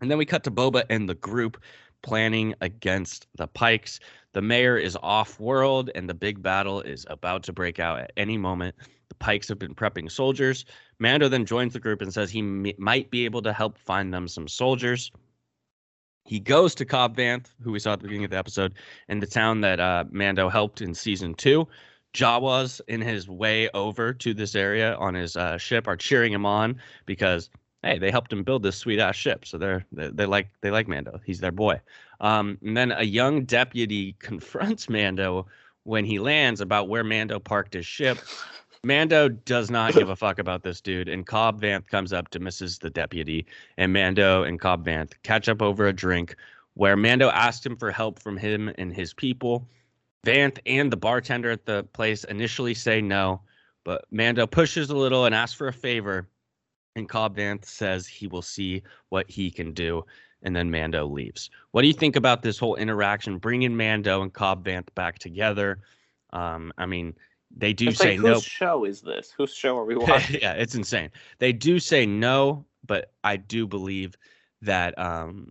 and 0.00 0.10
then 0.10 0.18
we 0.18 0.26
cut 0.26 0.44
to 0.44 0.50
Boba 0.50 0.84
and 0.90 1.08
the 1.08 1.14
group 1.14 1.62
planning 2.02 2.54
against 2.60 3.26
the 3.36 3.46
Pikes. 3.46 4.00
The 4.32 4.42
mayor 4.42 4.76
is 4.76 4.96
off-world, 5.02 5.90
and 5.94 6.08
the 6.08 6.14
big 6.14 6.42
battle 6.42 6.82
is 6.82 7.06
about 7.08 7.42
to 7.44 7.52
break 7.52 7.80
out 7.80 7.98
at 7.98 8.12
any 8.16 8.36
moment. 8.36 8.74
The 9.08 9.14
Pikes 9.14 9.48
have 9.48 9.58
been 9.58 9.74
prepping 9.74 10.10
soldiers. 10.10 10.64
Mando 10.98 11.28
then 11.28 11.46
joins 11.46 11.72
the 11.72 11.80
group 11.80 12.02
and 12.02 12.12
says 12.12 12.30
he 12.30 12.40
m- 12.40 12.66
might 12.78 13.10
be 13.10 13.24
able 13.24 13.42
to 13.42 13.52
help 13.52 13.78
find 13.78 14.12
them 14.12 14.28
some 14.28 14.48
soldiers. 14.48 15.10
He 16.24 16.40
goes 16.40 16.74
to 16.74 16.84
Cobb 16.84 17.16
Vanth, 17.16 17.46
who 17.62 17.72
we 17.72 17.78
saw 17.78 17.92
at 17.92 18.00
the 18.00 18.04
beginning 18.04 18.24
of 18.24 18.30
the 18.30 18.38
episode, 18.38 18.74
in 19.08 19.20
the 19.20 19.26
town 19.26 19.60
that 19.60 19.78
uh, 19.78 20.04
Mando 20.10 20.48
helped 20.48 20.80
in 20.80 20.92
season 20.92 21.34
two. 21.34 21.68
Jawas 22.14 22.80
in 22.88 23.00
his 23.00 23.28
way 23.28 23.68
over 23.70 24.12
to 24.14 24.34
this 24.34 24.54
area 24.54 24.96
on 24.96 25.14
his 25.14 25.36
uh, 25.36 25.58
ship 25.58 25.86
are 25.86 25.96
cheering 25.96 26.32
him 26.32 26.46
on 26.46 26.80
because 27.04 27.50
hey, 27.86 27.98
they 27.98 28.10
helped 28.10 28.32
him 28.32 28.42
build 28.42 28.62
this 28.62 28.76
sweet 28.76 28.98
ass 28.98 29.16
ship, 29.16 29.46
so 29.46 29.58
they're 29.58 29.84
they, 29.92 30.08
they 30.08 30.26
like 30.26 30.48
they 30.60 30.70
like 30.70 30.88
Mando. 30.88 31.20
He's 31.24 31.40
their 31.40 31.52
boy. 31.52 31.80
Um, 32.20 32.58
and 32.62 32.76
then 32.76 32.92
a 32.92 33.04
young 33.04 33.44
deputy 33.44 34.12
confronts 34.18 34.88
Mando 34.88 35.46
when 35.84 36.04
he 36.04 36.18
lands 36.18 36.60
about 36.60 36.88
where 36.88 37.04
Mando 37.04 37.38
parked 37.38 37.74
his 37.74 37.86
ship. 37.86 38.18
Mando 38.82 39.28
does 39.28 39.70
not 39.70 39.94
give 39.94 40.08
a 40.08 40.16
fuck 40.24 40.38
about 40.38 40.62
this 40.62 40.80
dude, 40.80 41.08
and 41.08 41.26
Cobb 41.26 41.60
Vanth 41.60 41.88
comes 41.88 42.12
up 42.12 42.28
to 42.30 42.40
Mrs. 42.40 42.80
the 42.80 42.90
deputy, 42.90 43.46
and 43.78 43.92
Mando 43.92 44.42
and 44.42 44.60
Cobb 44.60 44.84
Vanth 44.84 45.12
catch 45.22 45.48
up 45.48 45.62
over 45.62 45.86
a 45.86 45.92
drink, 45.92 46.36
where 46.74 46.96
Mando 46.96 47.30
asked 47.30 47.64
him 47.64 47.76
for 47.76 47.90
help 47.90 48.20
from 48.20 48.36
him 48.36 48.72
and 48.78 48.92
his 48.92 49.14
people. 49.14 49.68
Vanth 50.24 50.58
and 50.66 50.92
the 50.92 50.96
bartender 50.96 51.50
at 51.50 51.66
the 51.66 51.84
place 51.92 52.24
initially 52.24 52.74
say 52.74 53.00
no, 53.00 53.40
but 53.84 54.04
Mando 54.10 54.46
pushes 54.46 54.90
a 54.90 54.96
little 54.96 55.24
and 55.24 55.34
asks 55.34 55.56
for 55.56 55.68
a 55.68 55.72
favor, 55.72 56.28
and 56.96 57.08
Cobb 57.08 57.36
Vanth 57.36 57.64
says 57.66 58.06
he 58.08 58.26
will 58.26 58.42
see 58.42 58.82
what 59.10 59.30
he 59.30 59.50
can 59.50 59.72
do, 59.72 60.04
and 60.42 60.56
then 60.56 60.70
Mando 60.70 61.06
leaves. 61.06 61.50
What 61.70 61.82
do 61.82 61.88
you 61.88 61.94
think 61.94 62.16
about 62.16 62.42
this 62.42 62.58
whole 62.58 62.74
interaction, 62.76 63.38
bringing 63.38 63.76
Mando 63.76 64.22
and 64.22 64.32
Cobb 64.32 64.64
Vanth 64.64 64.92
back 64.96 65.18
together? 65.20 65.78
Um, 66.32 66.72
I 66.78 66.86
mean, 66.86 67.14
they 67.56 67.72
do 67.72 67.88
It's 67.88 67.98
say 67.98 68.16
like, 68.16 68.20
no. 68.20 68.34
whose 68.34 68.44
show 68.44 68.84
is 68.84 69.02
this? 69.02 69.32
Whose 69.36 69.54
show 69.54 69.78
are 69.78 69.84
we 69.84 69.96
watching? 69.96 70.40
yeah, 70.42 70.54
it's 70.54 70.74
insane. 70.74 71.10
They 71.38 71.52
do 71.52 71.78
say 71.78 72.06
no, 72.06 72.64
but 72.84 73.12
I 73.22 73.36
do 73.36 73.66
believe 73.66 74.16
that 74.62 74.98
um, 74.98 75.50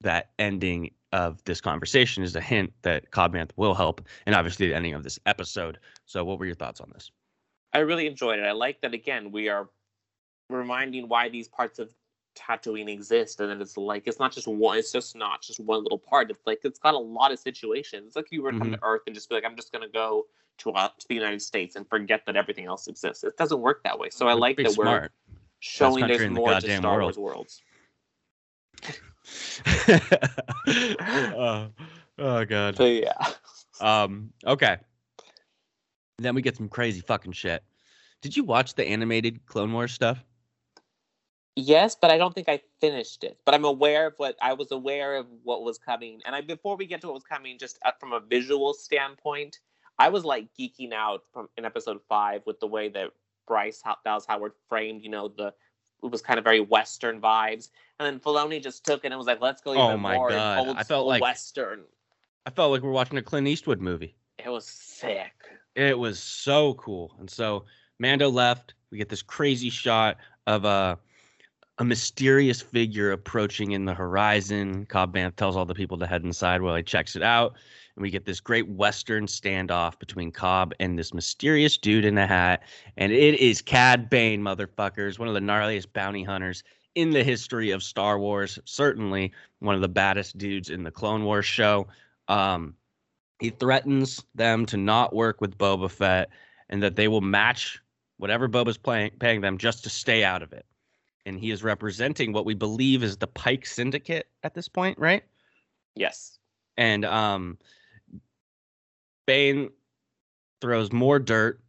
that 0.00 0.30
ending 0.38 0.90
of 1.12 1.42
this 1.44 1.60
conversation 1.60 2.22
is 2.22 2.36
a 2.36 2.40
hint 2.40 2.72
that 2.82 3.10
Cobb 3.10 3.34
Vanth 3.34 3.50
will 3.56 3.74
help, 3.74 4.02
and 4.26 4.34
obviously 4.34 4.68
the 4.68 4.74
ending 4.74 4.94
of 4.94 5.02
this 5.04 5.18
episode. 5.26 5.78
So, 6.06 6.24
what 6.24 6.38
were 6.38 6.46
your 6.46 6.54
thoughts 6.54 6.80
on 6.80 6.90
this? 6.92 7.10
I 7.72 7.78
really 7.80 8.06
enjoyed 8.06 8.38
it. 8.38 8.44
I 8.44 8.52
like 8.52 8.80
that 8.80 8.94
again. 8.94 9.30
We 9.30 9.48
are 9.48 9.68
reminding 10.50 11.08
why 11.08 11.28
these 11.28 11.48
parts 11.48 11.78
of 11.78 11.92
Tatooine 12.36 12.88
exist, 12.88 13.40
and 13.40 13.50
then 13.50 13.60
it's 13.60 13.76
like 13.76 14.04
it's 14.06 14.18
not 14.18 14.32
just 14.32 14.46
one. 14.46 14.78
It's 14.78 14.92
just 14.92 15.16
not 15.16 15.42
just 15.42 15.60
one 15.60 15.82
little 15.82 15.98
part. 15.98 16.30
It's 16.30 16.46
like 16.46 16.60
it's 16.62 16.78
got 16.78 16.94
a 16.94 16.98
lot 16.98 17.32
of 17.32 17.38
situations. 17.38 18.06
It's 18.08 18.16
like 18.16 18.28
you 18.30 18.42
were 18.42 18.52
to 18.52 18.58
come 18.58 18.72
to 18.72 18.78
Earth 18.82 19.02
and 19.06 19.14
just 19.14 19.28
be 19.28 19.34
like, 19.34 19.44
I'm 19.44 19.56
just 19.56 19.72
gonna 19.72 19.88
go 19.88 20.26
to 20.58 20.70
uh, 20.72 20.88
to 20.88 21.08
the 21.08 21.14
United 21.14 21.42
States 21.42 21.76
and 21.76 21.88
forget 21.88 22.24
that 22.26 22.36
everything 22.36 22.66
else 22.66 22.86
exists. 22.86 23.24
It 23.24 23.36
doesn't 23.36 23.60
work 23.60 23.82
that 23.84 23.98
way. 23.98 24.10
So 24.10 24.28
I 24.28 24.34
like 24.34 24.56
that 24.58 24.76
we're 24.76 25.08
showing 25.60 26.06
there's 26.06 26.20
the 26.20 26.30
more 26.30 26.60
to 26.60 26.76
Star 26.76 26.96
world. 26.96 27.16
Wars 27.16 27.18
worlds. 27.18 27.62
oh, 31.00 31.68
oh 32.18 32.44
god. 32.44 32.76
So 32.76 32.84
yeah. 32.86 33.12
Um. 33.80 34.32
Okay. 34.46 34.76
Then 36.18 36.34
we 36.34 36.42
get 36.42 36.56
some 36.56 36.68
crazy 36.68 37.00
fucking 37.00 37.32
shit. 37.32 37.62
Did 38.22 38.36
you 38.36 38.44
watch 38.44 38.74
the 38.74 38.84
animated 38.84 39.46
Clone 39.46 39.72
Wars 39.72 39.92
stuff? 39.92 40.24
Yes, 41.60 41.96
but 42.00 42.10
I 42.12 42.18
don't 42.18 42.32
think 42.32 42.48
I 42.48 42.60
finished 42.80 43.24
it. 43.24 43.36
But 43.44 43.54
I'm 43.54 43.64
aware 43.64 44.06
of 44.06 44.14
what 44.16 44.36
I 44.40 44.52
was 44.52 44.70
aware 44.70 45.16
of 45.16 45.26
what 45.42 45.64
was 45.64 45.76
coming. 45.76 46.20
And 46.24 46.34
I 46.34 46.40
before 46.40 46.76
we 46.76 46.86
get 46.86 47.00
to 47.00 47.08
what 47.08 47.14
was 47.14 47.24
coming, 47.24 47.58
just 47.58 47.78
uh, 47.84 47.90
from 47.98 48.12
a 48.12 48.20
visual 48.20 48.72
standpoint, 48.72 49.58
I 49.98 50.08
was 50.08 50.24
like 50.24 50.46
geeking 50.58 50.92
out 50.92 51.24
from 51.32 51.48
in 51.56 51.64
episode 51.64 51.98
five 52.08 52.42
with 52.46 52.60
the 52.60 52.68
way 52.68 52.88
that 52.90 53.10
Bryce 53.48 53.82
Dallas 54.04 54.24
Howard 54.28 54.52
framed, 54.68 55.02
you 55.02 55.10
know, 55.10 55.28
the 55.36 55.52
it 56.04 56.12
was 56.12 56.22
kind 56.22 56.38
of 56.38 56.44
very 56.44 56.60
Western 56.60 57.20
vibes. 57.20 57.70
And 57.98 58.06
then 58.06 58.20
Filoni 58.20 58.62
just 58.62 58.84
took 58.84 59.04
it 59.04 59.08
and 59.08 59.18
was 59.18 59.26
like, 59.26 59.40
let's 59.40 59.60
go 59.60 59.72
even 59.72 59.82
Oh 59.82 59.96
my 59.96 60.14
more 60.14 60.30
God. 60.30 60.68
old 60.68 60.76
I 60.76 60.84
felt 60.84 61.08
like- 61.08 61.20
Western. 61.20 61.82
I 62.46 62.50
felt 62.50 62.70
like 62.70 62.82
we're 62.82 62.92
watching 62.92 63.18
a 63.18 63.22
Clint 63.22 63.48
Eastwood 63.48 63.80
movie. 63.80 64.14
It 64.38 64.48
was 64.48 64.64
sick. 64.64 65.32
It 65.74 65.98
was 65.98 66.20
so 66.20 66.74
cool. 66.74 67.16
And 67.18 67.28
so 67.28 67.64
Mando 67.98 68.30
left. 68.30 68.74
We 68.90 68.96
get 68.98 69.08
this 69.08 69.22
crazy 69.22 69.68
shot 69.70 70.16
of 70.46 70.64
a 70.64 70.98
a 71.78 71.84
mysterious 71.84 72.60
figure 72.60 73.12
approaching 73.12 73.70
in 73.70 73.84
the 73.84 73.94
horizon. 73.94 74.84
Cobb 74.86 75.14
Vanth 75.14 75.36
tells 75.36 75.56
all 75.56 75.64
the 75.64 75.74
people 75.74 75.96
to 75.98 76.06
head 76.06 76.24
inside 76.24 76.60
while 76.60 76.74
he 76.74 76.82
checks 76.82 77.14
it 77.14 77.22
out. 77.22 77.54
And 77.94 78.02
we 78.02 78.10
get 78.10 78.24
this 78.24 78.40
great 78.40 78.68
Western 78.68 79.26
standoff 79.26 79.98
between 79.98 80.32
Cobb 80.32 80.72
and 80.80 80.98
this 80.98 81.14
mysterious 81.14 81.78
dude 81.78 82.04
in 82.04 82.18
a 82.18 82.26
hat. 82.26 82.62
And 82.96 83.12
it 83.12 83.38
is 83.38 83.62
Cad 83.62 84.10
Bane, 84.10 84.42
motherfuckers, 84.42 85.18
one 85.18 85.28
of 85.28 85.34
the 85.34 85.40
gnarliest 85.40 85.92
bounty 85.92 86.24
hunters 86.24 86.64
in 86.96 87.10
the 87.10 87.22
history 87.22 87.70
of 87.70 87.82
Star 87.82 88.18
Wars. 88.18 88.58
Certainly 88.64 89.32
one 89.60 89.76
of 89.76 89.80
the 89.80 89.88
baddest 89.88 90.36
dudes 90.36 90.70
in 90.70 90.82
the 90.82 90.90
Clone 90.90 91.24
Wars 91.24 91.46
show. 91.46 91.86
Um, 92.26 92.74
he 93.38 93.50
threatens 93.50 94.24
them 94.34 94.66
to 94.66 94.76
not 94.76 95.14
work 95.14 95.40
with 95.40 95.56
Boba 95.56 95.88
Fett 95.88 96.30
and 96.70 96.82
that 96.82 96.96
they 96.96 97.06
will 97.06 97.20
match 97.20 97.80
whatever 98.16 98.48
Boba's 98.48 98.78
playing, 98.78 99.12
paying 99.20 99.40
them 99.40 99.58
just 99.58 99.84
to 99.84 99.90
stay 99.90 100.24
out 100.24 100.42
of 100.42 100.52
it. 100.52 100.66
And 101.28 101.38
he 101.38 101.50
is 101.50 101.62
representing 101.62 102.32
what 102.32 102.46
we 102.46 102.54
believe 102.54 103.02
is 103.02 103.18
the 103.18 103.26
Pike 103.26 103.66
Syndicate 103.66 104.28
at 104.42 104.54
this 104.54 104.68
point, 104.68 104.98
right? 104.98 105.22
Yes. 105.94 106.38
And 106.78 107.04
um, 107.04 107.58
Bane 109.26 109.70
throws 110.60 110.90
more 110.90 111.18
dirt 111.18 111.60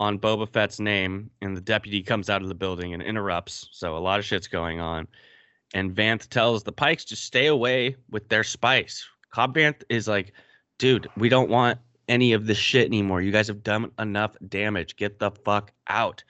on 0.00 0.18
Boba 0.18 0.46
Fett's 0.46 0.80
name, 0.80 1.30
and 1.40 1.56
the 1.56 1.60
deputy 1.60 2.02
comes 2.02 2.28
out 2.28 2.42
of 2.42 2.48
the 2.48 2.54
building 2.54 2.92
and 2.92 3.02
interrupts. 3.02 3.68
So 3.72 3.96
a 3.96 3.98
lot 3.98 4.18
of 4.18 4.24
shit's 4.24 4.48
going 4.48 4.80
on. 4.80 5.08
And 5.72 5.94
Vanth 5.94 6.28
tells 6.28 6.62
the 6.62 6.72
Pikes 6.72 7.04
to 7.06 7.16
stay 7.16 7.46
away 7.46 7.96
with 8.10 8.28
their 8.28 8.44
spice. 8.44 9.06
Cobb 9.30 9.54
Vanth 9.54 9.82
is 9.88 10.06
like, 10.06 10.34
dude, 10.78 11.08
we 11.16 11.28
don't 11.28 11.48
want 11.48 11.78
any 12.06 12.32
of 12.32 12.46
this 12.46 12.58
shit 12.58 12.86
anymore. 12.86 13.22
You 13.22 13.32
guys 13.32 13.48
have 13.48 13.62
done 13.62 13.90
enough 13.98 14.36
damage. 14.48 14.96
Get 14.96 15.18
the 15.18 15.30
fuck 15.30 15.72
out. 15.88 16.22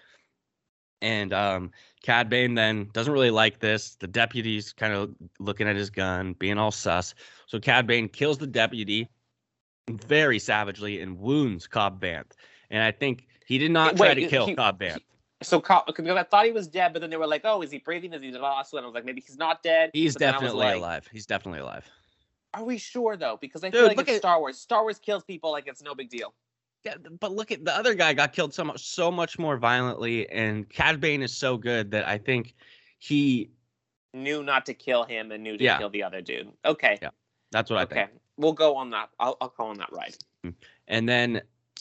And 1.03 1.33
um, 1.35 1.73
Cad 2.05 2.29
Bane 2.29 2.55
then 2.55 2.91
doesn't 2.93 3.15
really 3.15 3.31
like 3.31 3.61
this. 3.61 3.95
The 3.95 4.07
deputy's 4.07 4.75
kind 4.75 4.93
of 4.93 5.15
looking 5.39 5.67
at 5.67 5.75
his 5.75 5.89
gun, 5.89 6.35
being 6.35 6.59
all 6.59 6.71
sus. 6.71 7.15
So 7.47 7.59
Cad 7.59 7.87
Bane 7.87 8.11
kills 8.11 8.37
the 8.37 8.47
deputy 8.47 9.09
very 9.89 10.39
savagely 10.39 11.01
and 11.01 11.19
wounds 11.19 11.67
Cobb 11.67 12.03
Vanth. 12.03 12.33
And 12.69 12.83
I 12.83 12.93
think 12.93 13.27
he 13.47 13.57
did 13.57 13.71
not 13.71 13.97
try 13.97 14.13
to 14.13 14.29
kill 14.29 14.47
he- 14.49 14.55
Cobb 14.55 14.81
Vanth. 14.81 15.01
So 15.43 15.61
Cobb- 15.61 15.87
because 15.87 16.07
I 16.07 16.23
thought 16.25 16.45
he 16.45 16.53
was 16.53 16.69
dead, 16.69 16.93
but 16.93 17.01
then 17.01 17.09
they 17.09 17.17
were 17.17 17.27
like, 17.27 17.41
"Oh, 17.45 17.63
is 17.63 17.71
he 17.71 17.79
breathing? 17.79 18.13
Is 18.13 18.21
he 18.21 18.31
lost?" 18.33 18.75
And 18.75 18.83
I 18.83 18.87
was 18.87 18.95
like, 18.95 19.07
"Maybe 19.07 19.23
he's 19.23 19.39
not 19.39 19.63
dead." 19.63 19.91
He's 19.95 20.13
But 20.13 20.21
then 20.21 20.29
I 20.29 20.37
was 20.37 20.43
definitely 20.43 20.67
like, 20.67 20.77
alive. 20.77 21.09
He's 21.11 21.27
definitely 21.27 21.61
alive. 21.61 21.91
Are 22.53 22.65
we 22.65 22.77
sure 22.77 23.17
though? 23.17 23.39
Because 23.41 23.65
I 23.65 23.71
Dude, 23.71 23.81
feel 23.81 23.87
like 23.89 24.01
it's 24.01 24.11
at- 24.11 24.17
Star 24.19 24.39
Wars. 24.41 24.59
Star 24.59 24.83
Wars 24.83 24.99
kills 24.99 25.25
people 25.25 25.51
like 25.53 25.67
it's 25.67 25.83
no 25.83 25.95
big 25.95 26.11
deal. 26.11 26.35
Yeah, 26.85 26.95
but 27.19 27.33
look 27.33 27.51
at 27.51 27.65
the 27.65 27.75
other 27.75 27.95
guy 27.95 28.13
got 28.13 28.33
killed 28.33 28.53
so 28.53 28.63
much, 28.65 28.85
so 28.85 29.11
much 29.11 29.39
more 29.39 29.57
violently, 29.57 30.29
and 30.29 30.69
Cad 30.69 31.01
Bane 31.01 31.23
is 31.23 31.35
so 31.35 31.57
good 31.57 31.91
that 31.93 32.07
I 32.07 32.19
think 32.19 32.55
he. 32.99 33.51
Knew 34.13 34.43
not 34.43 34.67
to 34.67 34.75
kill 34.75 35.05
him 35.05 35.33
and 35.33 35.43
knew 35.43 35.57
to 35.57 35.65
Yeah. 35.65 35.79
kill 35.79 35.91
the 35.91 36.03
other 36.03 36.21
dude. 36.21 36.53
Okay. 36.65 36.99
Yeah, 37.03 37.09
That's 37.53 37.71
what 37.71 37.79
I 37.79 37.83
okay. 37.83 37.95
think. 37.95 38.11
We'll 38.37 38.53
go 38.53 38.77
on 38.77 38.91
that. 38.91 39.11
I'll, 39.19 39.37
I'll 39.41 39.55
go 39.57 39.65
on 39.65 39.79
that 39.79 39.93
ride. 39.93 40.15
Mm-hmm. 40.45 40.51
And 40.89 41.09
then, 41.09 41.41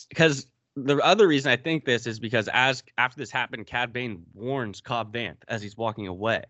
because 0.10 0.48
the 0.76 0.98
other 1.04 1.28
reason 1.28 1.52
I 1.52 1.58
think 1.58 1.86
this 1.86 2.08
is 2.08 2.20
because 2.20 2.50
as 2.54 2.82
after 2.98 3.20
this 3.20 3.30
happened, 3.30 3.68
Cad 3.68 3.92
Bane 3.94 4.24
warns 4.34 4.82
Cobb 4.82 5.14
Vanth 5.14 5.38
as 5.48 5.62
he's 5.62 5.78
walking 5.78 6.08
away. 6.08 6.44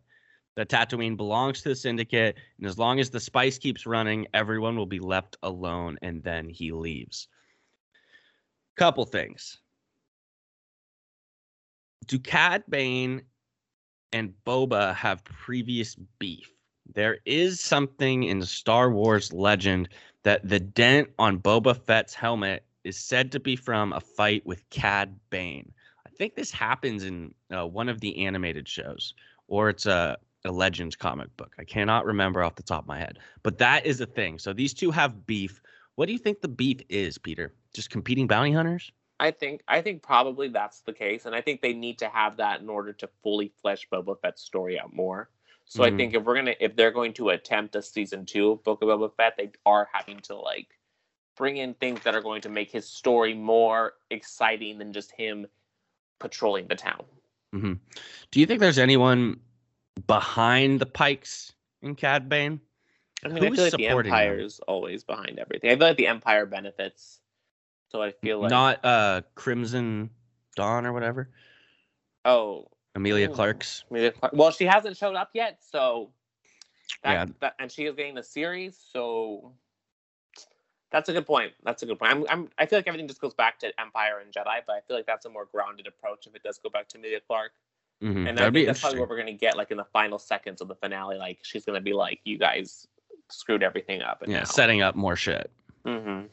that 0.56 0.70
Tatooine 0.70 1.18
belongs 1.18 1.64
to 1.64 1.70
the 1.70 1.76
Syndicate, 1.76 2.38
and 2.60 2.68
as 2.68 2.78
long 2.78 3.00
as 3.00 3.10
the 3.10 3.20
spice 3.20 3.58
keeps 3.58 3.86
running, 3.88 4.28
everyone 4.36 4.78
will 4.78 4.86
be 4.86 5.00
left 5.00 5.36
alone, 5.42 5.98
and 6.04 6.24
then 6.24 6.48
he 6.48 6.72
leaves. 6.72 7.28
Couple 8.76 9.06
things. 9.06 9.60
Do 12.08 12.20
Cad 12.20 12.64
Bane 12.68 13.22
and 14.12 14.34
Boba 14.46 14.94
have 14.96 15.24
previous 15.24 15.96
beef? 16.20 16.52
There 16.94 17.20
is 17.26 17.60
something 17.60 18.24
in 18.24 18.42
Star 18.44 18.92
Wars 18.92 19.32
legend 19.32 19.90
that 20.24 20.48
the 20.48 20.60
dent 20.60 21.10
on 21.20 21.40
Boba 21.40 21.78
Fett's 21.78 22.14
helmet 22.14 22.66
is 22.84 22.98
said 22.98 23.32
to 23.32 23.40
be 23.40 23.56
from 23.56 23.94
a 23.94 24.00
fight 24.00 24.46
with 24.46 24.68
Cad 24.70 25.18
Bane. 25.30 25.72
I 26.06 26.10
think 26.10 26.36
this 26.36 26.52
happens 26.52 27.04
in 27.04 27.34
uh, 27.56 27.66
one 27.66 27.90
of 27.90 28.02
the 28.02 28.26
animated 28.26 28.68
shows, 28.68 29.14
or 29.48 29.70
it's 29.70 29.86
a, 29.86 30.18
a 30.46 30.52
Legends 30.52 30.96
comic 30.96 31.36
book. 31.38 31.54
I 31.58 31.64
cannot 31.64 32.06
remember 32.06 32.44
off 32.44 32.56
the 32.56 32.64
top 32.64 32.84
of 32.84 32.88
my 32.88 33.00
head, 33.00 33.20
but 33.44 33.58
that 33.60 33.86
is 33.86 34.02
a 34.02 34.06
thing. 34.06 34.40
So 34.40 34.52
these 34.52 34.74
two 34.74 34.92
have 34.92 35.26
beef. 35.26 35.62
What 35.96 36.08
do 36.08 36.14
you 36.14 36.20
think 36.20 36.42
the 36.42 36.48
beef 36.48 36.82
is, 36.90 37.18
Peter? 37.18 37.54
Just 37.74 37.90
competing 37.90 38.28
bounty 38.28 38.52
hunters? 38.52 38.92
I 39.20 39.32
think 39.32 39.62
I 39.68 39.82
think 39.82 40.02
probably 40.02 40.50
that's 40.50 40.82
the 40.82 40.94
case, 40.94 41.26
and 41.26 41.36
I 41.36 41.42
think 41.42 41.62
they 41.62 41.74
need 41.74 42.00
to 42.00 42.10
have 42.10 42.38
that 42.38 42.62
in 42.62 42.70
order 42.70 42.94
to 42.94 43.10
fully 43.22 43.54
flesh 43.62 43.88
Boba 43.92 44.20
Fett's 44.20 44.42
story 44.42 44.80
out 44.80 44.94
more. 44.94 45.30
So 45.66 45.82
Mhm. 45.84 45.94
I 45.94 45.98
think 45.98 46.14
if 46.16 46.24
we're 46.24 46.36
gonna 46.36 46.56
if 46.60 46.76
they're 46.76 46.92
going 46.92 47.14
to 47.14 47.30
attempt 47.30 47.76
a 47.76 47.82
season 47.82 48.26
two 48.26 48.52
of 48.52 48.64
Book 48.64 48.82
of 48.82 48.90
Boba 48.90 49.16
Fett, 49.16 49.38
they 49.38 49.52
are 49.66 49.88
having 49.94 50.20
to 50.22 50.36
like 50.36 50.78
bring 51.36 51.58
in 51.58 51.74
things 51.76 52.02
that 52.04 52.16
are 52.16 52.22
going 52.22 52.42
to 52.42 52.50
make 52.50 52.72
his 52.72 52.88
story 52.88 53.34
more 53.34 53.94
exciting 54.10 54.78
than 54.78 54.94
just 54.94 55.12
him 55.12 55.48
patrolling 56.20 56.68
the 56.68 56.76
town. 56.76 57.06
Do 58.32 58.40
you 58.40 58.46
think 58.48 58.60
there's 58.60 58.80
anyone 58.80 59.40
behind 60.08 60.80
the 60.80 60.86
Pikes 60.88 61.54
in 61.84 61.96
Cad 61.96 62.28
Bane? 62.28 62.60
I 63.26 63.28
mean, 63.30 63.38
I 63.44 63.50
feel 63.56 63.64
like 63.64 63.74
the? 63.74 63.88
Empire 63.88 64.40
is 64.40 64.60
always 64.68 65.04
behind 65.04 65.40
everything. 65.40 65.72
I 65.72 65.76
feel 65.76 65.88
like 65.88 65.98
the 65.98 66.08
Empire 66.08 66.46
benefits. 66.46 67.20
So 67.92 68.02
I 68.02 68.12
feel 68.12 68.40
like 68.42 68.50
Not 68.50 68.84
uh 68.84 69.22
Crimson 69.36 70.10
Dawn 70.56 70.86
or 70.86 70.94
whatever. 70.94 71.30
oh 72.26 72.68
Emilia. 72.96 73.28
Clarke's. 73.28 73.84
Emilia 73.90 74.12
Clarke- 74.12 74.34
Well, 74.36 74.52
she 74.52 74.66
hasn't 74.66 74.98
showed 74.98 75.16
up 75.16 75.32
yet, 75.34 75.58
so 75.68 76.12
that, 77.04 77.12
Yeah. 77.14 77.34
that, 77.40 77.56
and 77.60 77.72
she 77.72 77.86
is 77.86 77.96
getting 77.96 78.14
the 78.16 78.22
series, 78.24 78.78
so 78.92 79.54
that's 80.92 81.10
a 81.10 81.14
good 81.14 81.26
point. 81.26 81.54
That's 81.64 81.82
a 81.82 81.88
good 81.88 81.98
point. 81.98 82.12
I'm, 82.12 82.26
I'm, 82.30 82.50
I 82.60 82.68
feel 82.68 82.78
like 82.78 82.88
everything 82.88 83.08
just 83.08 83.20
goes 83.20 83.34
back 83.34 83.58
to 83.60 83.80
Empire 83.80 84.20
and 84.24 84.32
Jedi, 84.32 84.60
but 84.68 84.74
I 84.74 84.82
feel 84.82 84.96
like 84.96 85.08
that's 85.08 85.26
a 85.26 85.30
more 85.30 85.46
grounded 85.52 85.88
approach 85.88 86.28
if 86.28 86.36
it 86.36 86.44
does 86.44 86.60
go 86.60 86.70
back 86.70 86.88
to 86.90 86.98
Emilia 87.00 87.20
Clarke. 87.28 87.54
Mhm, 88.04 88.30
And 88.30 88.40
I 88.40 88.52
think 88.52 88.68
that's 88.68 88.80
probably 88.82 89.00
what 89.00 89.10
we're 89.10 89.18
gonna 89.18 89.34
get, 89.34 89.58
like 89.58 89.72
in 89.72 89.78
the 89.78 89.86
final 89.86 90.20
seconds 90.20 90.62
of 90.62 90.68
the 90.68 90.76
finale. 90.76 91.18
Like 91.18 91.40
she's 91.42 91.66
gonna 91.66 91.82
be 91.82 91.94
like, 91.94 92.20
"You 92.26 92.38
guys 92.38 92.88
screwed 93.34 93.64
everything 93.64 94.02
up." 94.02 94.22
And 94.22 94.32
Yeah, 94.32 94.40
now. 94.40 94.46
setting 94.46 94.82
up 94.82 94.96
more 94.96 95.16
shit. 95.16 95.52
Mm-hmm. 95.86 96.28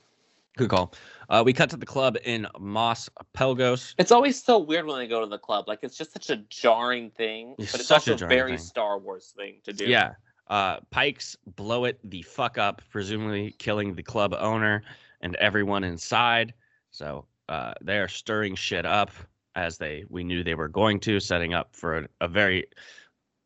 Good 0.56 0.68
call. 0.70 0.92
Uh, 1.28 1.42
we 1.44 1.52
cut 1.52 1.70
to 1.70 1.76
the 1.76 1.86
club 1.86 2.16
in 2.24 2.46
Mos 2.58 3.08
Pelgos. 3.34 3.94
It's 3.98 4.10
always 4.10 4.42
so 4.42 4.58
weird 4.58 4.84
when 4.86 4.98
they 4.98 5.06
go 5.06 5.20
to 5.20 5.26
the 5.26 5.38
club. 5.38 5.66
Like 5.68 5.80
it's 5.82 5.96
just 5.96 6.12
such 6.12 6.28
a 6.30 6.36
jarring 6.48 7.10
thing, 7.10 7.54
It's 7.58 7.72
but 7.72 7.80
it's 7.80 7.88
such 7.88 8.08
a 8.08 8.12
also 8.12 8.16
jarring 8.16 8.36
very 8.36 8.50
thing. 8.52 8.58
Star 8.58 8.98
Wars 8.98 9.32
thing 9.36 9.60
to 9.64 9.72
do. 9.72 9.84
Yeah. 9.86 10.14
Uh, 10.48 10.80
Pikes 10.90 11.36
blow 11.54 11.84
it 11.84 12.00
the 12.02 12.22
fuck 12.22 12.58
up, 12.58 12.82
presumably 12.90 13.52
killing 13.58 13.94
the 13.94 14.02
club 14.02 14.34
owner 14.38 14.82
and 15.20 15.36
everyone 15.36 15.84
inside. 15.84 16.52
So 16.90 17.26
uh, 17.48 17.74
they 17.80 17.98
are 17.98 18.08
stirring 18.08 18.56
shit 18.56 18.84
up 18.84 19.12
as 19.54 19.78
they 19.78 20.04
we 20.08 20.24
knew 20.24 20.42
they 20.42 20.56
were 20.56 20.68
going 20.68 20.98
to, 21.00 21.20
setting 21.20 21.54
up 21.54 21.74
for 21.76 21.98
a, 21.98 22.08
a 22.22 22.28
very 22.28 22.66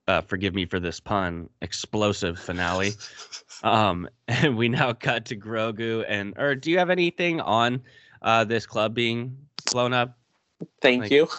uh, 0.08 0.20
forgive 0.22 0.54
me 0.54 0.66
for 0.66 0.80
this 0.80 1.00
pun, 1.00 1.48
explosive 1.62 2.38
finale. 2.38 2.92
um, 3.62 4.08
and 4.28 4.56
we 4.56 4.68
now 4.68 4.92
cut 4.92 5.24
to 5.26 5.36
Grogu 5.36 6.04
and 6.08 6.34
or 6.38 6.54
do 6.54 6.70
you 6.70 6.78
have 6.78 6.90
anything 6.90 7.40
on 7.40 7.82
uh, 8.22 8.44
this 8.44 8.66
club 8.66 8.94
being 8.94 9.36
blown 9.72 9.92
up? 9.92 10.18
Thank 10.80 11.02
Like- 11.02 11.10
you. 11.10 11.28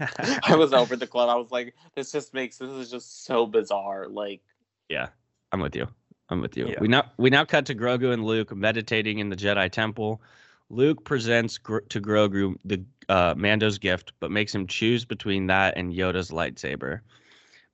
I 0.44 0.56
was 0.56 0.72
over 0.72 0.96
the 0.96 1.06
club. 1.06 1.28
I 1.28 1.34
was 1.34 1.50
like, 1.50 1.74
this 1.94 2.10
just 2.10 2.32
makes 2.32 2.56
this 2.56 2.70
is 2.70 2.90
just 2.90 3.26
so 3.26 3.46
bizarre. 3.46 4.08
Like, 4.08 4.40
Yeah, 4.88 5.08
I'm 5.52 5.60
with 5.60 5.76
you. 5.76 5.86
I'm 6.30 6.40
with 6.40 6.56
you. 6.56 6.68
Yeah. 6.68 6.76
We 6.80 6.88
now 6.88 7.12
we 7.18 7.28
now 7.28 7.44
cut 7.44 7.66
to 7.66 7.74
Grogu 7.74 8.12
and 8.12 8.24
Luke 8.24 8.54
meditating 8.56 9.18
in 9.18 9.28
the 9.28 9.36
Jedi 9.36 9.70
Temple. 9.70 10.22
Luke 10.70 11.04
presents 11.04 11.58
to 11.90 12.00
Grogu 12.00 12.56
the 12.64 12.82
uh, 13.10 13.34
Mando's 13.36 13.76
gift, 13.76 14.14
but 14.20 14.30
makes 14.30 14.54
him 14.54 14.66
choose 14.66 15.04
between 15.04 15.46
that 15.48 15.76
and 15.76 15.92
Yoda's 15.92 16.30
lightsaber. 16.30 17.00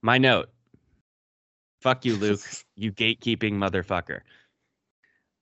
My 0.02 0.18
note: 0.18 0.50
Fuck 1.80 2.04
you, 2.04 2.16
Luke. 2.16 2.40
you 2.76 2.92
gatekeeping 2.92 3.52
motherfucker. 3.52 4.20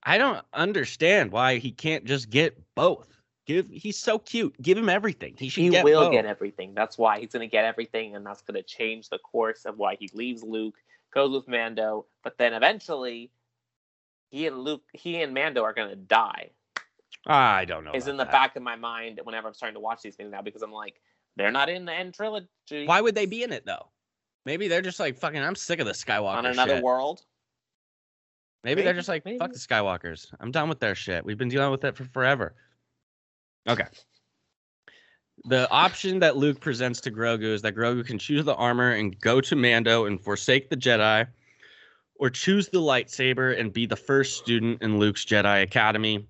I 0.03 0.19
don't 0.19 0.45
understand 0.53 1.33
why 1.33 1.59
he 1.59 1.71
can't 1.71 2.05
just 2.05 2.31
get 2.31 2.59
both. 2.75 3.09
Give 3.47 3.69
he's 3.69 3.99
so 3.99 4.19
cute. 4.19 4.61
Give 4.61 4.77
him 4.77 4.89
everything. 4.89 5.35
He 5.39 5.49
should 5.49 5.65
he 5.65 5.71
get 5.71 5.85
will 5.85 6.05
both. 6.05 6.13
get 6.13 6.27
everything. 6.27 6.75
That's 6.75 6.99
why 6.99 7.21
he's 7.21 7.33
gonna 7.33 7.47
get 7.47 7.65
everything, 7.65 8.15
and 8.15 8.25
that's 8.25 8.43
gonna 8.43 8.63
change 8.63 9.09
the 9.09 9.19
course 9.19 9.65
of 9.65 9.79
why 9.79 9.97
he 9.97 10.11
leaves 10.13 10.43
Luke, 10.43 10.77
goes 11.13 11.33
with 11.33 11.49
Mando, 11.49 12.07
but 12.23 12.37
then 12.39 12.53
eventually, 12.53 13.31
he 14.31 14.47
and 14.47 14.59
Luke, 14.59 14.83
he 14.93 15.23
and 15.23 15.33
Mando 15.35 15.63
are 15.63 15.73
gonna 15.73 15.97
die. 15.97 16.51
I 17.27 17.65
don't 17.65 17.85
know. 17.85 17.93
is 17.93 18.09
in 18.09 18.17
the 18.17 18.25
that. 18.25 18.33
back 18.33 18.57
of 18.57 18.63
my 18.63 18.77
mind 18.77 19.21
whenever 19.25 19.49
I'm 19.49 19.55
starting 19.55 19.75
to 19.75 19.81
watch 19.81 20.03
these 20.03 20.15
things 20.15 20.31
now 20.31 20.43
because 20.43 20.63
I'm 20.63 20.73
like, 20.73 21.01
they're 21.37 21.51
not 21.51 21.69
in 21.69 21.85
the 21.85 21.93
end 21.93 22.15
trilogy. 22.15 22.87
Why 22.87 23.01
would 23.01 23.15
they 23.15 23.27
be 23.27 23.43
in 23.43 23.53
it 23.53 23.67
though? 23.67 23.89
Maybe 24.49 24.67
they're 24.67 24.81
just 24.81 24.99
like 24.99 25.19
fucking. 25.19 25.43
I'm 25.43 25.55
sick 25.55 25.79
of 25.79 25.85
the 25.85 25.93
Skywalker 25.93 26.39
on 26.39 26.47
another 26.47 26.77
shit. 26.77 26.83
world? 26.83 27.21
Maybe 28.65 28.81
they're 28.81 28.95
just 28.95 29.07
like 29.07 29.23
maybe. 29.27 29.37
fuck 29.37 29.53
the 29.53 29.59
Skywalkers. 29.59 30.33
I'm 30.41 30.51
done 30.51 30.71
with 30.71 30.81
their 30.81 30.95
shit. 30.95 31.23
We've 31.23 31.37
been 31.37 31.51
dealing 31.51 31.71
with 31.71 31.85
it 31.85 31.95
for 31.95 32.05
forever. 32.05 32.55
Okay. 33.69 33.85
The 35.45 35.71
option 35.71 36.21
that 36.21 36.39
Luke 36.39 36.61
presents 36.61 36.99
to 37.03 37.11
Grogu 37.11 37.43
is 37.43 37.61
that 37.61 37.75
Grogu 37.75 38.07
can 38.07 38.19
choose 38.19 38.43
the 38.47 38.55
armor 38.55 38.93
and 38.93 39.21
go 39.21 39.43
to 39.43 39.55
Mando 39.55 40.07
and 40.07 40.19
forsake 40.19 40.71
the 40.71 40.79
Jedi, 40.79 41.27
or 42.15 42.31
choose 42.31 42.71
the 42.71 42.81
lightsaber 42.81 43.61
and 43.61 43.71
be 43.71 43.85
the 43.85 43.97
first 43.97 44.39
student 44.39 44.81
in 44.81 44.99
Luke's 44.99 45.27
Jedi 45.27 45.63
Academy. 45.63 46.27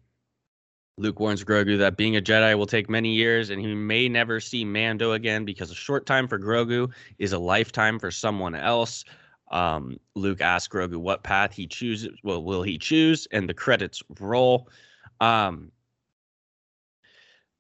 Luke 0.98 1.20
warns 1.20 1.44
Grogu 1.44 1.78
that 1.78 1.96
being 1.96 2.16
a 2.16 2.20
Jedi 2.20 2.56
will 2.58 2.66
take 2.66 2.90
many 2.90 3.14
years 3.14 3.50
and 3.50 3.61
he 3.61 3.74
may 3.74 4.08
never 4.08 4.40
see 4.40 4.64
Mando 4.64 5.12
again 5.12 5.44
because 5.44 5.70
a 5.70 5.74
short 5.74 6.06
time 6.06 6.26
for 6.26 6.38
Grogu 6.38 6.90
is 7.18 7.32
a 7.32 7.38
lifetime 7.38 7.98
for 7.98 8.11
someone 8.11 8.54
else. 8.54 9.04
Um, 9.50 9.98
Luke 10.14 10.40
asks 10.40 10.72
Grogu 10.72 10.96
what 10.96 11.22
path 11.22 11.54
he 11.54 11.66
chooses. 11.66 12.18
Well, 12.22 12.42
will 12.42 12.62
he 12.62 12.78
choose? 12.78 13.26
And 13.30 13.48
the 13.48 13.54
credits 13.54 14.02
roll. 14.20 14.68
Um, 15.20 15.70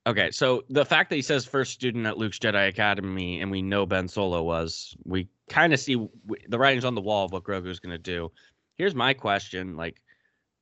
okay, 0.06 0.30
so 0.30 0.64
the 0.68 0.84
fact 0.84 1.08
that 1.10 1.16
he 1.16 1.22
says 1.22 1.46
first 1.46 1.72
student 1.72 2.06
at 2.06 2.18
Luke's 2.18 2.38
Jedi 2.38 2.68
Academy, 2.68 3.40
and 3.40 3.50
we 3.50 3.62
know 3.62 3.86
Ben 3.86 4.08
Solo 4.08 4.42
was, 4.42 4.96
we 5.04 5.28
kind 5.48 5.72
of 5.72 5.80
see 5.80 5.94
w- 5.94 6.46
the 6.48 6.58
writings 6.58 6.84
on 6.84 6.94
the 6.94 7.00
wall 7.00 7.24
of 7.24 7.32
what 7.32 7.44
Grogu's 7.44 7.80
going 7.80 7.92
to 7.94 7.98
do. 7.98 8.30
Here's 8.76 8.94
my 8.94 9.14
question: 9.14 9.76
like, 9.76 10.00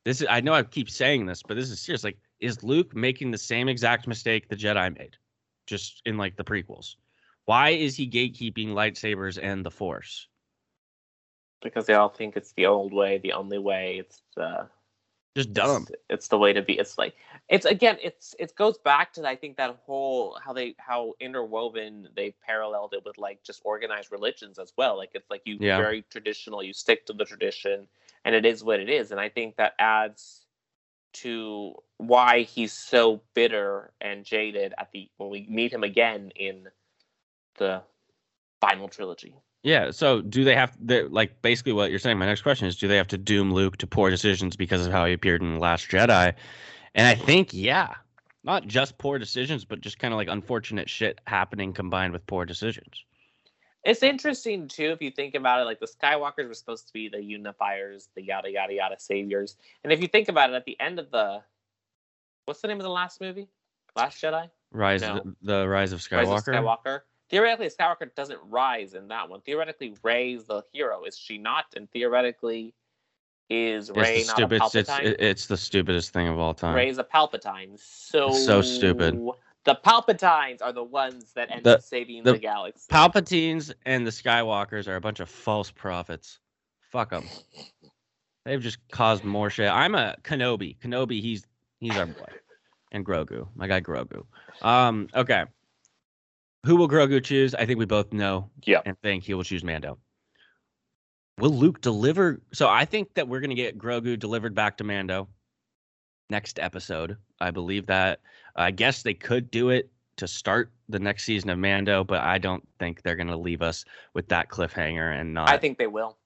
this 0.04 0.20
is 0.20 0.26
I 0.30 0.40
know 0.40 0.52
I 0.52 0.62
keep 0.62 0.88
saying 0.88 1.26
this, 1.26 1.42
but 1.42 1.56
this 1.56 1.70
is 1.70 1.80
serious. 1.80 2.04
Like, 2.04 2.18
is 2.40 2.62
Luke 2.62 2.94
making 2.94 3.30
the 3.30 3.38
same 3.38 3.68
exact 3.68 4.06
mistake 4.06 4.48
the 4.48 4.56
Jedi 4.56 4.96
made, 4.96 5.16
just 5.66 6.02
in 6.04 6.16
like 6.16 6.36
the 6.36 6.44
prequels? 6.44 6.96
Why 7.46 7.70
is 7.70 7.96
he 7.96 8.08
gatekeeping 8.10 8.68
lightsabers 8.68 9.38
and 9.42 9.64
the 9.64 9.70
Force? 9.70 10.28
Because 11.62 11.86
they 11.86 11.94
all 11.94 12.08
think 12.08 12.36
it's 12.36 12.52
the 12.52 12.66
old 12.66 12.92
way, 12.92 13.18
the 13.18 13.32
only 13.32 13.58
way. 13.58 13.98
It's 13.98 14.22
the 14.36 14.68
Just 15.36 15.52
dumb. 15.52 15.86
It's, 15.88 16.00
it's 16.08 16.28
the 16.28 16.38
way 16.38 16.52
to 16.52 16.62
be. 16.62 16.78
It's 16.78 16.98
like 16.98 17.14
it's 17.48 17.66
again. 17.66 17.98
It's 18.02 18.34
it 18.38 18.54
goes 18.56 18.78
back 18.78 19.12
to 19.14 19.26
I 19.26 19.36
think 19.36 19.56
that 19.56 19.78
whole 19.84 20.38
how 20.44 20.52
they 20.52 20.74
how 20.78 21.14
interwoven 21.20 22.08
they 22.16 22.34
paralleled 22.44 22.94
it 22.94 23.04
with 23.04 23.18
like 23.18 23.42
just 23.42 23.62
organized 23.64 24.12
religions 24.12 24.58
as 24.58 24.72
well. 24.76 24.96
Like 24.96 25.10
it's 25.14 25.30
like 25.30 25.42
you 25.44 25.60
Yeah. 25.60 25.76
very 25.76 26.02
traditional. 26.10 26.62
You 26.62 26.72
stick 26.72 27.06
to 27.06 27.12
the 27.12 27.24
tradition, 27.24 27.88
and 28.24 28.34
it 28.34 28.46
is 28.46 28.64
what 28.64 28.80
it 28.80 28.88
is. 28.88 29.10
And 29.12 29.20
I 29.20 29.28
think 29.28 29.56
that 29.56 29.74
adds 29.78 30.45
to 31.14 31.74
why 31.98 32.42
he's 32.42 32.72
so 32.72 33.22
bitter 33.34 33.92
and 34.00 34.24
jaded 34.24 34.74
at 34.78 34.90
the 34.92 35.08
when 35.16 35.30
we 35.30 35.46
meet 35.48 35.72
him 35.72 35.82
again 35.82 36.30
in 36.36 36.68
the 37.58 37.82
final 38.60 38.88
trilogy. 38.88 39.34
Yeah. 39.62 39.90
So 39.90 40.20
do 40.20 40.44
they 40.44 40.54
have 40.54 40.76
like 40.88 41.42
basically 41.42 41.72
what 41.72 41.90
you're 41.90 41.98
saying? 41.98 42.18
My 42.18 42.26
next 42.26 42.42
question 42.42 42.68
is: 42.68 42.76
Do 42.76 42.88
they 42.88 42.96
have 42.96 43.08
to 43.08 43.18
doom 43.18 43.52
Luke 43.52 43.78
to 43.78 43.86
poor 43.86 44.10
decisions 44.10 44.56
because 44.56 44.86
of 44.86 44.92
how 44.92 45.06
he 45.06 45.12
appeared 45.12 45.42
in 45.42 45.54
the 45.54 45.60
Last 45.60 45.88
Jedi? 45.88 46.34
And 46.94 47.06
I 47.06 47.14
think 47.14 47.52
yeah, 47.52 47.94
not 48.44 48.66
just 48.66 48.98
poor 48.98 49.18
decisions, 49.18 49.64
but 49.64 49.80
just 49.80 49.98
kind 49.98 50.14
of 50.14 50.18
like 50.18 50.28
unfortunate 50.28 50.88
shit 50.88 51.20
happening 51.26 51.72
combined 51.72 52.12
with 52.12 52.26
poor 52.26 52.44
decisions. 52.44 53.04
It's 53.86 54.02
interesting 54.02 54.66
too 54.68 54.90
if 54.90 55.00
you 55.00 55.10
think 55.10 55.34
about 55.34 55.60
it. 55.60 55.64
Like 55.64 55.78
the 55.80 55.86
Skywalkers 55.86 56.48
were 56.48 56.54
supposed 56.54 56.88
to 56.88 56.92
be 56.92 57.08
the 57.08 57.18
unifiers, 57.18 58.08
the 58.16 58.22
yada 58.22 58.50
yada 58.50 58.74
yada 58.74 58.96
saviors, 58.98 59.56
and 59.84 59.92
if 59.92 60.02
you 60.02 60.08
think 60.08 60.28
about 60.28 60.50
it, 60.50 60.54
at 60.54 60.64
the 60.64 60.78
end 60.80 60.98
of 60.98 61.10
the, 61.10 61.40
what's 62.46 62.60
the 62.60 62.68
name 62.68 62.78
of 62.78 62.84
the 62.84 62.90
last 62.90 63.20
movie? 63.20 63.48
Last 63.94 64.20
Jedi. 64.20 64.50
Rise, 64.72 65.00
No. 65.02 65.20
the, 65.20 65.36
the 65.42 65.68
Rise 65.68 65.92
of 65.92 66.04
Rise 66.10 66.26
Skywalker. 66.26 66.58
of 66.58 66.64
Skywalker. 66.64 67.00
theoretically 67.30 67.70
Skywalker 67.70 68.14
doesn't 68.14 68.40
rise 68.48 68.94
in 68.94 69.08
that 69.08 69.28
one. 69.28 69.40
Theoretically, 69.40 69.94
Rey's 70.02 70.44
the 70.44 70.62
hero, 70.72 71.04
is 71.04 71.16
she 71.16 71.38
not? 71.38 71.66
And 71.76 71.90
theoretically, 71.92 72.74
is 73.48 73.90
Rey 73.92 74.18
it's 74.18 74.34
the 74.34 74.40
not 74.42 74.50
stupid, 74.50 74.60
a 74.60 74.64
it's, 74.66 74.74
it's, 74.74 74.90
Palpatine? 74.90 75.16
it's 75.20 75.46
the 75.46 75.56
stupidest 75.56 76.12
thing 76.12 76.26
of 76.26 76.38
all 76.38 76.52
time. 76.52 76.74
Rey's 76.74 76.98
a 76.98 77.04
Palpatine. 77.04 77.78
So 77.78 78.32
so 78.32 78.60
stupid. 78.60 79.16
The 79.66 79.74
Palpatines 79.74 80.62
are 80.62 80.72
the 80.72 80.84
ones 80.84 81.32
that 81.34 81.50
end 81.50 81.64
The- 81.64 81.74
up 81.74 81.82
saving 81.82 82.22
the 82.22 82.32
the, 82.32 82.38
galaxy. 82.38 82.86
Palpatines 82.90 83.74
and 83.84 84.06
the 84.06 84.10
Skywalkers 84.10 84.86
are 84.86 84.94
a 84.96 85.00
bunch 85.00 85.20
of 85.20 85.28
false 85.28 85.70
prophets. 85.70 86.38
Fuck 86.92 87.10
them. 87.10 87.24
They've 88.44 88.62
just 88.62 88.78
caused 88.92 89.24
more 89.24 89.50
shit. 89.50 89.68
I'm 89.68 89.96
a 89.96 90.16
Kenobi. 90.22 90.78
Kenobi, 90.78 91.20
he's 91.20 91.44
he's 91.80 91.96
our 91.96 92.06
boy. 92.06 92.32
And 92.92 93.04
Grogu, 93.04 93.48
my 93.56 93.66
guy 93.66 93.80
Grogu. 93.80 94.24
Um, 94.62 95.08
okay. 95.14 95.44
Who 96.64 96.76
will 96.76 96.88
Grogu 96.88 97.22
choose? 97.22 97.54
I 97.54 97.66
think 97.66 97.80
we 97.80 97.84
both 97.86 98.12
know 98.12 98.48
yeah. 98.64 98.80
and 98.86 98.96
think 99.02 99.24
he 99.24 99.34
will 99.34 99.42
choose 99.42 99.64
Mando. 99.64 99.98
Will 101.38 101.50
Luke 101.50 101.80
deliver? 101.80 102.40
So 102.52 102.68
I 102.68 102.84
think 102.84 103.14
that 103.14 103.26
we're 103.26 103.40
gonna 103.40 103.56
get 103.56 103.76
Grogu 103.76 104.16
delivered 104.16 104.54
back 104.54 104.76
to 104.76 104.84
Mando 104.84 105.28
next 106.30 106.60
episode. 106.60 107.16
I 107.40 107.50
believe 107.50 107.86
that. 107.86 108.20
I 108.56 108.70
guess 108.70 109.02
they 109.02 109.14
could 109.14 109.50
do 109.50 109.70
it 109.70 109.90
to 110.16 110.26
start 110.26 110.72
the 110.88 110.98
next 110.98 111.24
season 111.24 111.50
of 111.50 111.58
Mando, 111.58 112.02
but 112.04 112.20
I 112.22 112.38
don't 112.38 112.66
think 112.78 113.02
they're 113.02 113.16
gonna 113.16 113.36
leave 113.36 113.60
us 113.62 113.84
with 114.14 114.28
that 114.28 114.48
cliffhanger 114.48 115.18
and 115.20 115.34
not. 115.34 115.48
I 115.50 115.58
think 115.58 115.78
they 115.78 115.86
will. 115.86 116.16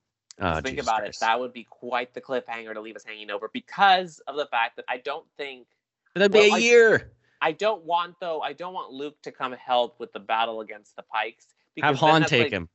oh, 0.41 0.55
think 0.61 0.77
Jesus 0.77 0.87
about 0.87 1.01
Christ. 1.01 1.17
it. 1.23 1.27
That 1.27 1.41
would 1.41 1.53
be 1.53 1.65
quite 1.65 2.15
the 2.15 2.21
cliffhanger 2.21 2.73
to 2.73 2.81
leave 2.81 2.97
us 2.97 3.05
hanging 3.05 3.31
over 3.31 3.51
because 3.53 4.21
of 4.29 4.37
the 4.37 4.47
fact 4.47 4.77
that 4.77 4.85
I 4.89 4.99
don't 4.99 5.27
think 5.37 5.67
that'd 6.15 6.33
be 6.33 6.39
well, 6.39 6.53
a 6.53 6.55
I- 6.55 6.59
year. 6.59 7.13
I 7.43 7.53
don't 7.53 7.83
want 7.85 8.17
though 8.21 8.41
I 8.43 8.53
don't 8.53 8.75
want 8.75 8.93
Luke 8.93 9.17
to 9.23 9.33
come 9.33 9.53
help 9.53 9.99
with 9.99 10.13
the 10.13 10.21
battle 10.21 10.61
against 10.61 10.95
the 10.97 11.03
Pikes. 11.03 11.47
Have 11.83 11.97
Han 11.97 12.23
take 12.25 12.45
like- 12.45 12.53
him. 12.53 12.69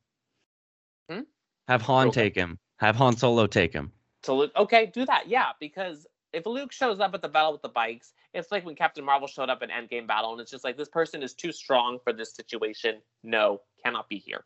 Hmm? 1.10 1.20
Have 1.68 1.82
Han 1.82 2.08
Okay. 2.08 2.24
take 2.24 2.34
him. 2.34 2.58
Have 2.78 2.96
Han 2.96 3.16
Solo 3.16 3.46
take 3.46 3.72
him. 3.72 3.92
to 4.24 4.32
Luke. 4.32 4.52
Okay, 4.56 4.86
do 4.86 5.06
that. 5.06 5.28
Yeah, 5.28 5.52
because 5.60 6.06
if 6.36 6.44
Luke 6.46 6.70
shows 6.70 7.00
up 7.00 7.14
at 7.14 7.22
the 7.22 7.28
battle 7.28 7.52
with 7.52 7.62
the 7.62 7.68
Pikes, 7.70 8.12
it's 8.34 8.52
like 8.52 8.64
when 8.66 8.74
Captain 8.76 9.04
Marvel 9.04 9.26
showed 9.26 9.48
up 9.48 9.62
in 9.62 9.70
Endgame 9.70 10.06
battle, 10.06 10.32
and 10.32 10.40
it's 10.40 10.50
just 10.50 10.64
like 10.64 10.76
this 10.76 10.88
person 10.88 11.22
is 11.22 11.32
too 11.32 11.50
strong 11.50 11.98
for 12.04 12.12
this 12.12 12.34
situation. 12.34 13.00
No, 13.22 13.62
cannot 13.82 14.08
be 14.08 14.18
here. 14.18 14.44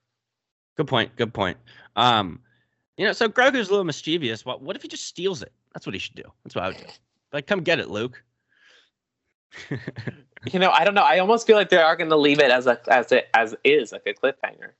Good 0.77 0.87
point. 0.87 1.17
Good 1.17 1.35
point. 1.35 1.59
Um, 1.97 2.41
you 2.97 3.05
know, 3.05 3.13
so 3.13 3.29
Grogu's 3.29 3.69
a 3.69 3.71
little 3.73 3.85
mischievous. 3.85 4.45
What 4.45 4.63
what 4.63 4.77
if 4.77 4.83
he 4.83 4.89
just 4.89 5.05
steals 5.05 5.43
it? 5.43 5.53
That's 5.75 5.85
what 5.85 5.95
he 5.95 5.99
should 5.99 6.15
do. 6.15 6.25
That's 6.45 6.55
what 6.55 6.65
I 6.65 6.69
would 6.69 6.79
do. 6.79 6.85
Like, 7.33 7.47
come 7.47 7.61
get 7.61 7.79
it, 7.79 7.89
Luke. 7.89 8.25
You 10.53 10.59
know, 10.59 10.71
I 10.71 10.85
don't 10.85 10.95
know. 10.95 11.03
I 11.03 11.19
almost 11.19 11.47
feel 11.47 11.57
like 11.57 11.69
they 11.69 11.77
are 11.77 11.97
going 11.97 12.09
to 12.09 12.17
leave 12.17 12.41
it 12.41 12.51
as 12.51 12.67
a 12.67 12.81
as 12.91 13.13
it 13.13 13.29
as 13.35 13.55
is 13.63 13.93
like 13.93 14.07
a 14.07 14.15
cliffhanger, 14.15 14.71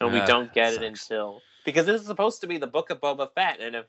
and 0.00 0.12
we 0.12 0.18
Ah, 0.18 0.26
don't 0.26 0.52
get 0.52 0.74
it 0.74 0.82
until 0.82 1.40
because 1.64 1.86
this 1.86 2.00
is 2.00 2.06
supposed 2.08 2.40
to 2.40 2.48
be 2.48 2.58
the 2.58 2.66
book 2.66 2.90
of 2.90 3.00
Boba 3.00 3.28
Fett, 3.32 3.60
and 3.60 3.76
if 3.76 3.86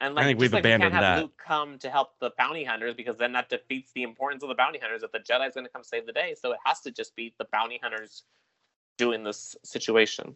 and 0.00 0.14
like 0.14 0.26
think 0.26 0.38
we've 0.38 0.52
like 0.52 0.64
we 0.64 0.70
abandoned 0.70 0.92
can't 0.92 1.04
have 1.04 1.16
that. 1.16 1.22
Luke 1.22 1.42
come 1.44 1.78
to 1.78 1.90
help 1.90 2.18
the 2.20 2.30
bounty 2.38 2.64
hunters 2.64 2.94
because 2.94 3.16
then 3.16 3.32
that 3.32 3.48
defeats 3.48 3.92
the 3.92 4.02
importance 4.02 4.42
of 4.42 4.48
the 4.48 4.54
bounty 4.54 4.78
hunters 4.78 5.02
if 5.02 5.12
the 5.12 5.18
Jedi's 5.18 5.54
going 5.54 5.66
to 5.66 5.72
come 5.72 5.82
save 5.82 6.06
the 6.06 6.12
day. 6.12 6.34
So 6.40 6.52
it 6.52 6.58
has 6.64 6.80
to 6.80 6.90
just 6.90 7.16
be 7.16 7.34
the 7.38 7.46
bounty 7.52 7.80
hunters 7.82 8.24
doing 8.96 9.24
this 9.24 9.56
situation. 9.64 10.34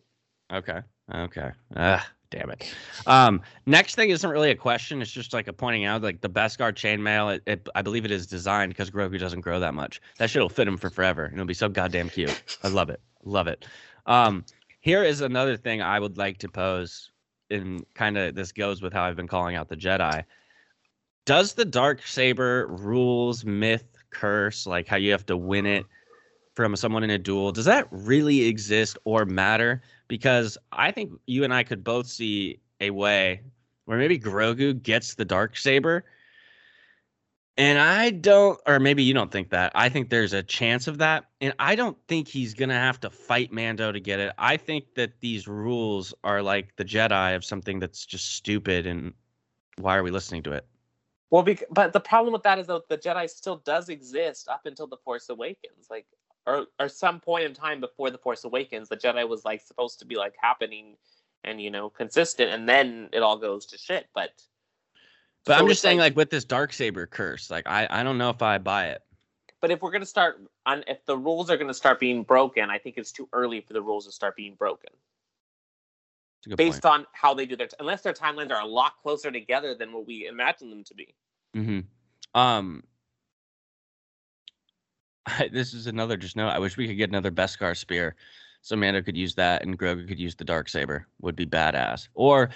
Okay. 0.53 0.81
Okay. 1.15 1.51
Ah, 1.77 2.07
damn 2.31 2.51
it. 2.51 2.75
Um, 3.07 3.41
next 3.67 3.95
thing 3.95 4.11
isn't 4.11 4.29
really 4.29 4.51
a 4.51 4.57
question. 4.57 5.01
It's 5.01 5.11
just 5.11 5.33
like 5.33 5.49
a 5.49 5.53
pointing 5.53 5.85
out, 5.85 6.03
like 6.03 6.21
the 6.21 6.29
Beskar 6.29 6.73
chainmail. 6.73 7.37
It, 7.37 7.43
it, 7.47 7.69
I 7.75 7.83
believe 7.83 8.05
it 8.05 8.11
is 8.11 8.27
designed 8.27 8.71
because 8.71 8.91
Grogu 8.91 9.19
doesn't 9.19 9.41
grow 9.41 9.61
that 9.61 9.75
much. 9.75 10.01
That 10.19 10.31
shit 10.31 10.43
will 10.43 10.49
fit 10.49 10.69
him 10.69 10.77
for 10.77 10.91
forever, 10.91 11.25
and 11.25 11.35
it'll 11.35 11.47
be 11.47 11.55
so 11.55 11.69
goddamn 11.69 12.11
cute. 12.11 12.59
I 12.63 12.69
love 12.69 12.91
it. 12.91 13.01
Love 13.25 13.47
it. 13.47 13.67
Um, 14.07 14.45
here 14.81 15.05
is 15.05 15.21
another 15.21 15.57
thing 15.57 15.81
I 15.81 15.99
would 15.99 16.19
like 16.19 16.39
to 16.39 16.49
pose, 16.49 17.11
and 17.53 17.85
kind 17.95 18.19
of 18.19 18.35
this 18.35 18.53
goes 18.53 18.83
with 18.83 18.93
how 18.93 19.05
I've 19.05 19.17
been 19.17 19.29
calling 19.29 19.57
out 19.57 19.69
the 19.69 19.77
Jedi. 19.77 20.25
Does 21.25 21.55
the 21.55 21.65
dark 21.65 22.07
saber 22.07 22.67
rules, 22.69 23.45
myth, 23.45 23.85
curse, 24.11 24.67
like 24.67 24.89
how 24.89 24.97
you 24.97 25.13
have 25.13 25.27
to 25.27 25.37
win 25.37 25.67
it 25.67 25.87
from 26.55 26.77
someone 26.77 27.03
in 27.03 27.11
a 27.11 27.19
duel, 27.19 27.53
does 27.53 27.65
that 27.65 27.89
really 27.91 28.45
exist 28.45 28.99
or 29.05 29.25
matter? 29.25 29.83
because 30.13 30.59
I 30.73 30.91
think 30.91 31.11
you 31.25 31.43
and 31.43 31.55
I 31.55 31.63
could 31.63 31.83
both 31.83 32.07
see 32.07 32.61
a 32.83 32.91
way 32.91 33.41
where 33.87 33.97
maybe 33.97 34.19
Grogu 34.19 34.83
gets 34.83 35.15
the 35.15 35.25
dark 35.25 35.57
saber. 35.57 36.05
And 37.59 37.79
I 37.79 38.11
don't 38.11 38.59
or 38.67 38.81
maybe 38.81 39.03
you 39.03 39.13
don't 39.13 39.31
think 39.31 39.51
that. 39.51 39.73
I 39.75 39.89
think 39.89 40.09
there's 40.09 40.33
a 40.33 40.43
chance 40.43 40.89
of 40.89 40.99
that. 40.99 41.27
And 41.41 41.53
I 41.59 41.75
don't 41.75 41.99
think 42.09 42.29
he's 42.29 42.55
going 42.55 42.71
to 42.71 42.75
have 42.75 42.99
to 43.01 43.11
fight 43.11 43.53
Mando 43.53 43.93
to 43.93 44.01
get 44.01 44.21
it. 44.21 44.33
I 44.39 44.57
think 44.57 44.95
that 44.95 45.21
these 45.21 45.47
rules 45.47 46.15
are 46.25 46.43
like 46.43 46.75
the 46.77 46.85
Jedi 46.85 47.37
of 47.37 47.45
something 47.45 47.79
that's 47.79 48.07
just 48.07 48.35
stupid 48.37 48.87
and 48.87 49.13
why 49.79 49.97
are 49.97 50.03
we 50.03 50.11
listening 50.11 50.43
to 50.45 50.53
it? 50.53 50.67
Well, 51.31 51.43
bec- 51.43 51.65
but 51.71 51.93
the 51.93 52.01
problem 52.01 52.33
with 52.33 52.43
that 52.43 52.59
is 52.59 52.67
that 52.67 52.89
the 52.89 52.99
Jedi 52.99 53.29
still 53.29 53.57
does 53.57 53.89
exist 53.89 54.49
up 54.49 54.67
until 54.67 54.87
the 54.87 54.99
Force 54.99 55.29
Awakens, 55.31 55.89
like 55.91 56.07
or 56.47 56.67
or 56.79 56.89
some 56.89 57.21
point 57.21 57.45
in 57.45 57.55
time 57.55 57.81
before 57.81 58.11
the 58.11 58.19
Force 58.19 58.45
Awakens, 58.45 58.89
the 58.89 58.97
Jedi 58.97 59.27
was 59.27 59.45
like 59.45 59.63
supposed 59.63 59.99
to 60.01 60.05
be 60.05 60.17
like 60.17 60.35
happening 60.41 60.97
and 61.45 61.61
you 61.61 61.71
know 61.71 61.89
consistent, 61.89 62.53
and 62.53 62.69
then 62.69 63.09
it 63.13 63.23
all 63.23 63.39
goes 63.39 63.65
to 63.67 63.79
shit. 63.79 64.09
But 64.15 64.31
But 65.45 65.57
so 65.57 65.63
I'm 65.63 65.69
just 65.69 65.83
saying 65.83 65.99
like 65.99 66.17
with 66.17 66.31
this 66.31 66.45
dark 66.45 66.73
saber 66.73 67.07
curse, 67.07 67.51
like 67.51 67.67
I 67.67 67.87
I 67.91 68.03
don't 68.03 68.19
know 68.19 68.31
if 68.31 68.43
I 68.43 68.59
buy 68.59 68.89
it. 68.89 69.03
but 69.61 69.71
if 69.71 69.81
we're 69.83 69.91
gonna 69.91 70.07
start 70.07 70.41
on 70.67 70.85
if 70.87 71.05
the 71.07 71.17
rules 71.17 71.51
are 71.51 71.57
gonna 71.57 71.75
start 71.75 71.99
being 72.01 72.23
broken, 72.23 72.71
I 72.71 72.79
think 72.79 72.97
it's 72.97 73.13
too 73.13 73.29
early 73.33 73.61
for 73.61 73.73
the 73.73 73.83
rules 73.83 74.07
to 74.07 74.13
start 74.13 74.37
being 74.37 74.55
broken 74.55 74.91
It's 76.39 76.47
a 76.47 76.51
good 76.51 76.57
based 76.59 76.83
point. 76.83 77.01
on 77.01 77.07
how 77.13 77.35
they 77.35 77.47
do 77.47 77.57
their 77.57 77.69
unless 77.81 78.03
their 78.03 78.13
timelines 78.13 78.51
are 78.53 78.61
a 78.61 78.67
lot 78.67 78.95
closer 79.03 79.31
together 79.33 79.75
than 79.75 79.93
what 79.93 80.07
we 80.07 80.27
imagine 80.27 80.71
them 80.71 80.85
to 80.85 80.95
be. 80.95 81.15
Mm-hmm. 81.57 81.81
Um, 82.41 82.85
this 85.53 85.75
is 85.75 85.87
another 85.87 86.17
just 86.17 86.37
note. 86.37 86.49
I 86.49 86.59
wish 86.59 86.77
we 86.77 86.87
could 86.87 86.97
get 86.97 87.11
another 87.11 87.31
Beskar 87.33 87.77
spear, 87.77 88.15
so 88.61 88.77
Mando 88.77 89.03
could 89.03 89.17
use 89.17 89.35
that 89.35 89.63
and 89.63 89.79
Grogu 89.79 90.07
could 90.07 90.19
use 90.21 90.35
the 90.37 90.45
dark 90.45 90.69
saber. 90.69 91.07
Would 91.21 91.37
be 91.37 91.47
badass. 91.47 92.09
Or 92.15 92.51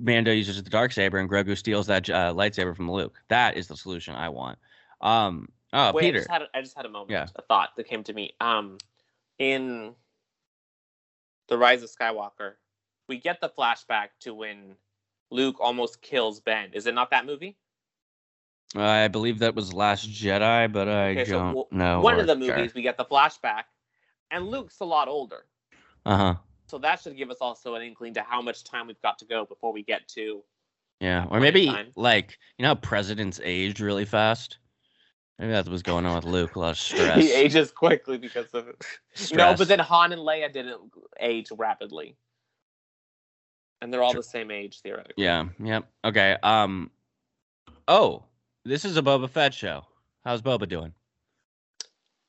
Mando 0.00 0.32
uses 0.32 0.62
the 0.62 0.70
dark 0.70 0.92
saber 0.92 1.18
and 1.18 1.28
Grogu 1.28 1.56
steals 1.56 1.86
that 1.86 2.08
uh, 2.10 2.32
lightsaber 2.34 2.74
from 2.76 2.90
Luke. 2.90 3.14
That 3.28 3.56
is 3.56 3.66
the 3.68 3.76
solution 3.76 4.14
I 4.14 4.28
want. 4.28 4.58
Um, 5.00 5.48
oh, 5.72 5.92
Wait, 5.92 6.14
I 6.14 6.18
just 6.18 6.30
had 6.30 6.42
a, 6.42 6.46
I 6.54 6.60
just 6.62 6.76
had 6.76 6.86
a 6.86 6.88
moment, 6.88 7.10
Yeah. 7.10 7.26
a 7.36 7.42
thought 7.42 7.70
that 7.76 7.86
came 7.86 8.04
to 8.04 8.12
me. 8.12 8.34
Um, 8.40 8.78
in 9.38 9.94
the 11.48 11.58
Rise 11.58 11.82
of 11.82 11.90
Skywalker, 11.90 12.54
we 13.08 13.18
get 13.18 13.40
the 13.40 13.48
flashback 13.48 14.08
to 14.20 14.32
when 14.34 14.76
Luke 15.30 15.56
almost 15.60 16.00
kills 16.02 16.40
Ben. 16.40 16.70
Is 16.72 16.86
it 16.86 16.94
not 16.94 17.10
that 17.10 17.26
movie? 17.26 17.56
I 18.74 19.08
believe 19.08 19.40
that 19.40 19.54
was 19.54 19.72
Last 19.74 20.08
Jedi, 20.10 20.72
but 20.72 20.88
I 20.88 21.10
Okay, 21.10 21.24
don't 21.30 21.48
w- 21.48 21.66
know. 21.72 22.00
One 22.00 22.18
of 22.18 22.26
the 22.26 22.36
care. 22.36 22.56
movies, 22.56 22.72
we 22.74 22.80
get 22.82 22.96
the 22.96 23.04
flashback, 23.04 23.64
and 24.30 24.48
Luke's 24.48 24.80
a 24.80 24.84
lot 24.84 25.08
older. 25.08 25.44
Uh 26.06 26.16
huh. 26.16 26.34
So 26.72 26.78
that 26.78 27.02
should 27.02 27.18
give 27.18 27.30
us 27.30 27.36
also 27.42 27.74
an 27.74 27.82
inkling 27.82 28.14
to 28.14 28.22
how 28.22 28.40
much 28.40 28.64
time 28.64 28.86
we've 28.86 29.02
got 29.02 29.18
to 29.18 29.26
go 29.26 29.44
before 29.44 29.74
we 29.74 29.82
get 29.82 30.08
to. 30.14 30.42
Yeah, 31.00 31.26
or 31.28 31.38
maybe 31.38 31.66
time. 31.66 31.92
like 31.96 32.38
you 32.56 32.62
know, 32.62 32.70
how 32.70 32.76
presidents 32.76 33.38
age 33.44 33.78
really 33.78 34.06
fast. 34.06 34.56
Maybe 35.38 35.52
that's 35.52 35.68
what's 35.68 35.82
going 35.82 36.06
on 36.06 36.14
with 36.14 36.24
Luke. 36.24 36.56
A 36.56 36.58
lot 36.58 36.70
of 36.70 36.78
stress. 36.78 37.18
He 37.18 37.30
ages 37.30 37.70
quickly 37.70 38.16
because 38.16 38.46
of 38.54 38.68
it. 38.68 38.82
No, 39.34 39.54
but 39.54 39.68
then 39.68 39.80
Han 39.80 40.14
and 40.14 40.22
Leia 40.22 40.50
didn't 40.50 40.80
age 41.20 41.48
rapidly, 41.54 42.16
and 43.82 43.92
they're 43.92 44.02
all 44.02 44.14
the 44.14 44.22
same 44.22 44.50
age 44.50 44.80
theoretically. 44.80 45.22
Yeah. 45.22 45.48
Yep. 45.62 45.84
Okay. 46.06 46.38
Um. 46.42 46.90
Oh, 47.86 48.24
this 48.64 48.86
is 48.86 48.96
a 48.96 49.02
Boba 49.02 49.28
Fett 49.28 49.52
show. 49.52 49.82
How's 50.24 50.40
Boba 50.40 50.66
doing? 50.66 50.94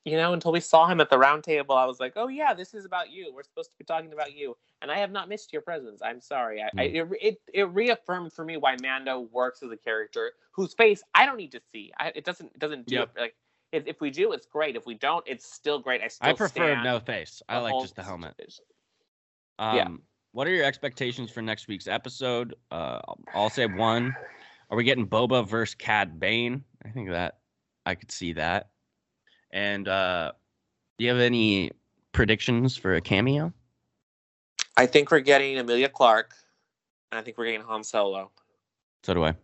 You 0.04 0.16
know, 0.16 0.34
until 0.34 0.52
we 0.52 0.60
saw 0.60 0.86
him 0.86 1.00
at 1.00 1.08
the 1.08 1.18
round 1.18 1.44
table, 1.44 1.74
I 1.74 1.86
was 1.86 1.98
like, 1.98 2.12
oh 2.16 2.28
yeah, 2.28 2.52
this 2.54 2.74
is 2.74 2.84
about 2.84 3.10
you. 3.10 3.32
We're 3.34 3.42
supposed 3.42 3.70
to 3.70 3.78
be 3.78 3.84
talking 3.84 4.12
about 4.12 4.34
you, 4.36 4.56
and 4.82 4.90
I 4.90 4.98
have 4.98 5.10
not 5.10 5.28
missed 5.28 5.52
your 5.52 5.62
presence. 5.62 6.00
I'm 6.02 6.20
sorry. 6.20 6.62
I, 6.62 6.70
I 6.76 6.82
it, 6.84 7.08
it 7.20 7.40
it 7.52 7.62
reaffirmed 7.70 8.32
for 8.32 8.44
me 8.44 8.56
why 8.56 8.76
Mando 8.82 9.20
works 9.32 9.62
as 9.62 9.70
a 9.70 9.76
character 9.76 10.32
whose 10.52 10.74
face 10.74 11.02
I 11.14 11.24
don't 11.26 11.36
need 11.38 11.52
to 11.52 11.60
see. 11.72 11.92
I, 11.98 12.12
it 12.14 12.24
doesn't 12.24 12.52
it 12.54 12.58
doesn't 12.58 12.86
do 12.86 12.96
Yep. 12.96 13.10
it 13.16 13.20
like. 13.20 13.34
If, 13.72 13.88
if 13.88 14.00
we 14.00 14.10
do, 14.10 14.30
it's 14.30 14.46
great. 14.46 14.76
If 14.76 14.86
we 14.86 14.94
don't, 14.94 15.24
it's 15.26 15.52
still 15.52 15.80
great. 15.80 16.00
I 16.00 16.06
still 16.06 16.30
I 16.30 16.32
prefer 16.32 16.80
no 16.84 17.00
face. 17.00 17.42
I 17.48 17.58
like 17.58 17.74
just 17.82 17.96
the 17.96 18.04
helmet. 18.04 18.34
Um, 19.58 19.76
Yeah. 19.76 19.88
What 20.30 20.46
are 20.46 20.50
your 20.50 20.64
expectations 20.64 21.32
for 21.32 21.42
next 21.42 21.66
week's 21.66 21.88
episode? 21.88 22.54
Uh, 22.70 23.00
I'll 23.34 23.50
say 23.50 23.66
one. 23.66 24.14
Are 24.70 24.76
we 24.76 24.84
getting 24.84 25.08
Boba 25.08 25.44
versus 25.44 25.74
Cad 25.74 26.20
Bane? 26.20 26.62
I 26.84 26.90
think 26.90 27.10
that 27.10 27.38
I 27.84 27.96
could 27.96 28.12
see 28.12 28.32
that. 28.34 28.68
And 29.54 29.88
uh, 29.88 30.32
do 30.98 31.04
you 31.04 31.10
have 31.10 31.20
any 31.20 31.70
predictions 32.12 32.76
for 32.76 32.96
a 32.96 33.00
cameo? 33.00 33.52
I 34.76 34.86
think 34.86 35.10
we're 35.10 35.20
getting 35.20 35.56
Emilia 35.56 35.88
Clarke, 35.88 36.34
and 37.12 37.18
I 37.18 37.22
think 37.22 37.38
we're 37.38 37.46
getting 37.46 37.62
Han 37.62 37.84
Solo. 37.84 38.32
So 39.04 39.14
do 39.14 39.24
I. 39.24 39.34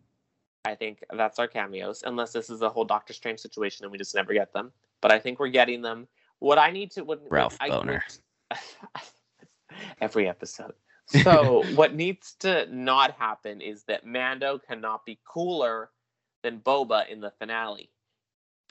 I 0.64 0.74
think 0.74 1.04
that's 1.16 1.38
our 1.38 1.46
cameos, 1.46 2.02
unless 2.04 2.32
this 2.32 2.50
is 2.50 2.60
a 2.60 2.68
whole 2.68 2.84
Doctor 2.84 3.14
Strange 3.14 3.38
situation 3.38 3.84
and 3.84 3.92
we 3.92 3.96
just 3.96 4.14
never 4.14 4.34
get 4.34 4.52
them. 4.52 4.72
But 5.00 5.10
I 5.12 5.18
think 5.18 5.38
we're 5.38 5.48
getting 5.48 5.80
them. 5.80 6.06
What 6.40 6.58
I 6.58 6.70
need 6.70 6.90
to, 6.92 7.04
what, 7.04 7.22
Ralph 7.30 7.56
I, 7.60 7.70
Boner. 7.70 8.04
every 10.00 10.28
episode. 10.28 10.74
So 11.06 11.64
what 11.74 11.94
needs 11.94 12.34
to 12.40 12.66
not 12.74 13.12
happen 13.12 13.60
is 13.60 13.84
that 13.84 14.04
Mando 14.04 14.58
cannot 14.58 15.06
be 15.06 15.18
cooler 15.24 15.90
than 16.42 16.60
Boba 16.60 17.08
in 17.08 17.20
the 17.20 17.30
finale. 17.38 17.90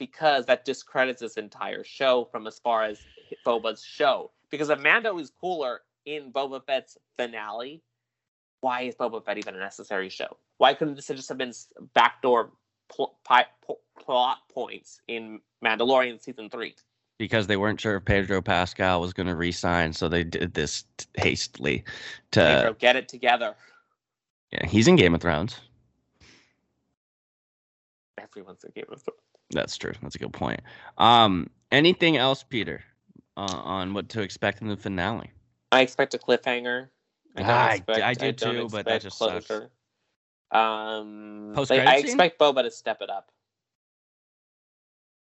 Because 0.00 0.46
that 0.46 0.64
discredits 0.64 1.20
this 1.20 1.34
entire 1.34 1.84
show 1.84 2.26
from 2.32 2.46
as 2.46 2.58
far 2.58 2.84
as 2.84 2.98
Boba's 3.46 3.84
show. 3.84 4.30
Because 4.50 4.70
if 4.70 4.80
Mando 4.80 5.18
is 5.18 5.30
cooler 5.38 5.82
in 6.06 6.32
Boba 6.32 6.64
Fett's 6.64 6.96
finale, 7.18 7.82
why 8.62 8.82
is 8.82 8.94
Boba 8.94 9.22
Fett 9.22 9.36
even 9.36 9.54
a 9.54 9.58
necessary 9.58 10.08
show? 10.08 10.38
Why 10.56 10.72
couldn't 10.72 10.94
this 10.94 11.08
just 11.08 11.28
have 11.28 11.36
been 11.36 11.52
backdoor 11.92 12.50
pl- 12.88 13.14
pi- 13.24 13.46
pl- 13.64 13.80
plot 13.98 14.38
points 14.50 15.02
in 15.06 15.38
Mandalorian 15.62 16.18
season 16.20 16.48
three? 16.48 16.74
Because 17.18 17.46
they 17.46 17.58
weren't 17.58 17.78
sure 17.78 17.96
if 17.96 18.06
Pedro 18.06 18.40
Pascal 18.40 19.02
was 19.02 19.12
going 19.12 19.26
to 19.26 19.36
resign, 19.36 19.92
so 19.92 20.08
they 20.08 20.24
did 20.24 20.54
this 20.54 20.84
t- 20.96 21.06
hastily. 21.16 21.84
To 22.30 22.40
Pedro, 22.40 22.72
get 22.72 22.96
it 22.96 23.06
together. 23.06 23.54
yeah, 24.50 24.66
he's 24.66 24.88
in 24.88 24.96
Game 24.96 25.14
of 25.14 25.20
Thrones. 25.20 25.60
Everyone's 28.16 28.64
a 28.64 28.70
Game 28.70 28.86
of 28.90 29.02
Thrones. 29.02 29.20
That's 29.50 29.76
true. 29.76 29.92
That's 30.02 30.14
a 30.14 30.18
good 30.18 30.32
point. 30.32 30.60
Um, 30.98 31.50
anything 31.72 32.16
else, 32.16 32.42
Peter, 32.42 32.82
uh, 33.36 33.40
on 33.64 33.94
what 33.94 34.08
to 34.10 34.22
expect 34.22 34.62
in 34.62 34.68
the 34.68 34.76
finale? 34.76 35.30
I 35.72 35.82
expect 35.82 36.14
a 36.14 36.18
cliffhanger. 36.18 36.88
I- 37.36 37.82
I 37.88 38.14
do 38.14 38.32
don't 38.32 38.54
too, 38.54 38.68
but 38.68 38.84
that 38.86 38.96
expect 38.96 39.02
just 39.02 39.18
sucks. 39.18 39.50
Um, 40.52 41.52
Post-credit 41.54 41.84
like, 41.86 41.94
I 41.94 41.98
expect 41.98 42.38
Boba 42.40 42.62
to 42.62 42.70
step 42.70 43.02
it 43.02 43.10
up. 43.10 43.30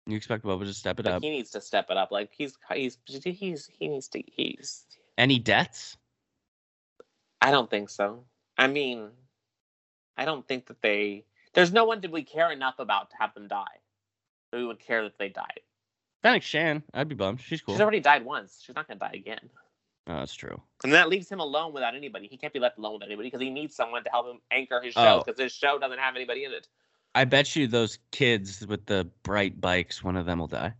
You 0.07 0.17
expect 0.17 0.43
Boba 0.43 0.65
to 0.65 0.73
step 0.73 0.99
it 0.99 1.05
Like, 1.05 1.15
up? 1.15 1.21
he 1.21 1.29
needs 1.29 1.51
to 1.51 1.61
step 1.61 1.89
it 1.89 1.97
up. 1.97 2.11
Like 2.11 2.31
he's 2.33 2.57
he's 2.73 2.97
he's 3.23 3.67
he 3.67 3.87
needs 3.87 4.07
to 4.09 4.23
he's. 4.25 4.85
Any 5.17 5.39
deaths? 5.39 5.97
I 7.41 7.51
don't 7.51 7.69
think 7.69 7.89
so. 7.89 8.25
I 8.57 8.67
mean, 8.67 9.09
I 10.17 10.25
don't 10.25 10.47
think 10.47 10.65
that 10.67 10.81
they. 10.81 11.25
There's 11.53 11.71
no 11.71 11.85
one 11.85 12.01
did 12.01 12.11
we 12.11 12.23
care 12.23 12.51
enough 12.51 12.79
about 12.79 13.11
to 13.11 13.15
have 13.19 13.33
them 13.33 13.47
die. 13.47 13.79
That 14.53 14.59
we 14.59 14.65
would 14.67 14.79
care 14.79 15.01
that 15.01 15.17
they 15.17 15.29
died. 15.29 15.61
Fennec 16.21 16.43
Shand, 16.43 16.83
I'd 16.93 17.09
be 17.09 17.15
bummed. 17.15 17.41
She's 17.41 17.59
cool. 17.59 17.73
She's 17.73 17.81
already 17.81 17.99
died 17.99 18.23
once. 18.23 18.61
She's 18.63 18.75
not 18.75 18.87
gonna 18.87 18.99
die 18.99 19.13
again. 19.15 19.49
Oh, 20.05 20.17
that's 20.19 20.35
true. 20.35 20.61
And 20.83 20.93
that 20.93 21.09
leaves 21.09 21.27
him 21.27 21.39
alone 21.39 21.73
without 21.73 21.95
anybody. 21.95 22.27
He 22.27 22.37
can't 22.37 22.53
be 22.53 22.59
left 22.59 22.77
alone 22.77 22.93
with 22.93 23.01
anybody 23.03 23.29
because 23.29 23.41
he 23.41 23.49
needs 23.49 23.75
someone 23.75 24.03
to 24.03 24.11
help 24.11 24.27
him 24.27 24.39
anchor 24.51 24.79
his 24.79 24.93
show 24.93 25.21
Oh. 25.21 25.23
because 25.25 25.39
his 25.39 25.51
show 25.53 25.79
doesn't 25.79 25.97
have 25.97 26.15
anybody 26.15 26.43
in 26.43 26.51
it. 26.51 26.67
I 27.15 27.25
bet 27.25 27.55
you 27.55 27.65
those 27.65 27.97
kids 28.11 28.65
with 28.67 28.85
the 28.85 29.09
bright 29.23 29.59
bikes, 29.59 30.03
one 30.03 30.15
of 30.17 30.27
them 30.27 30.37
will 30.37 30.47
die. 30.47 30.73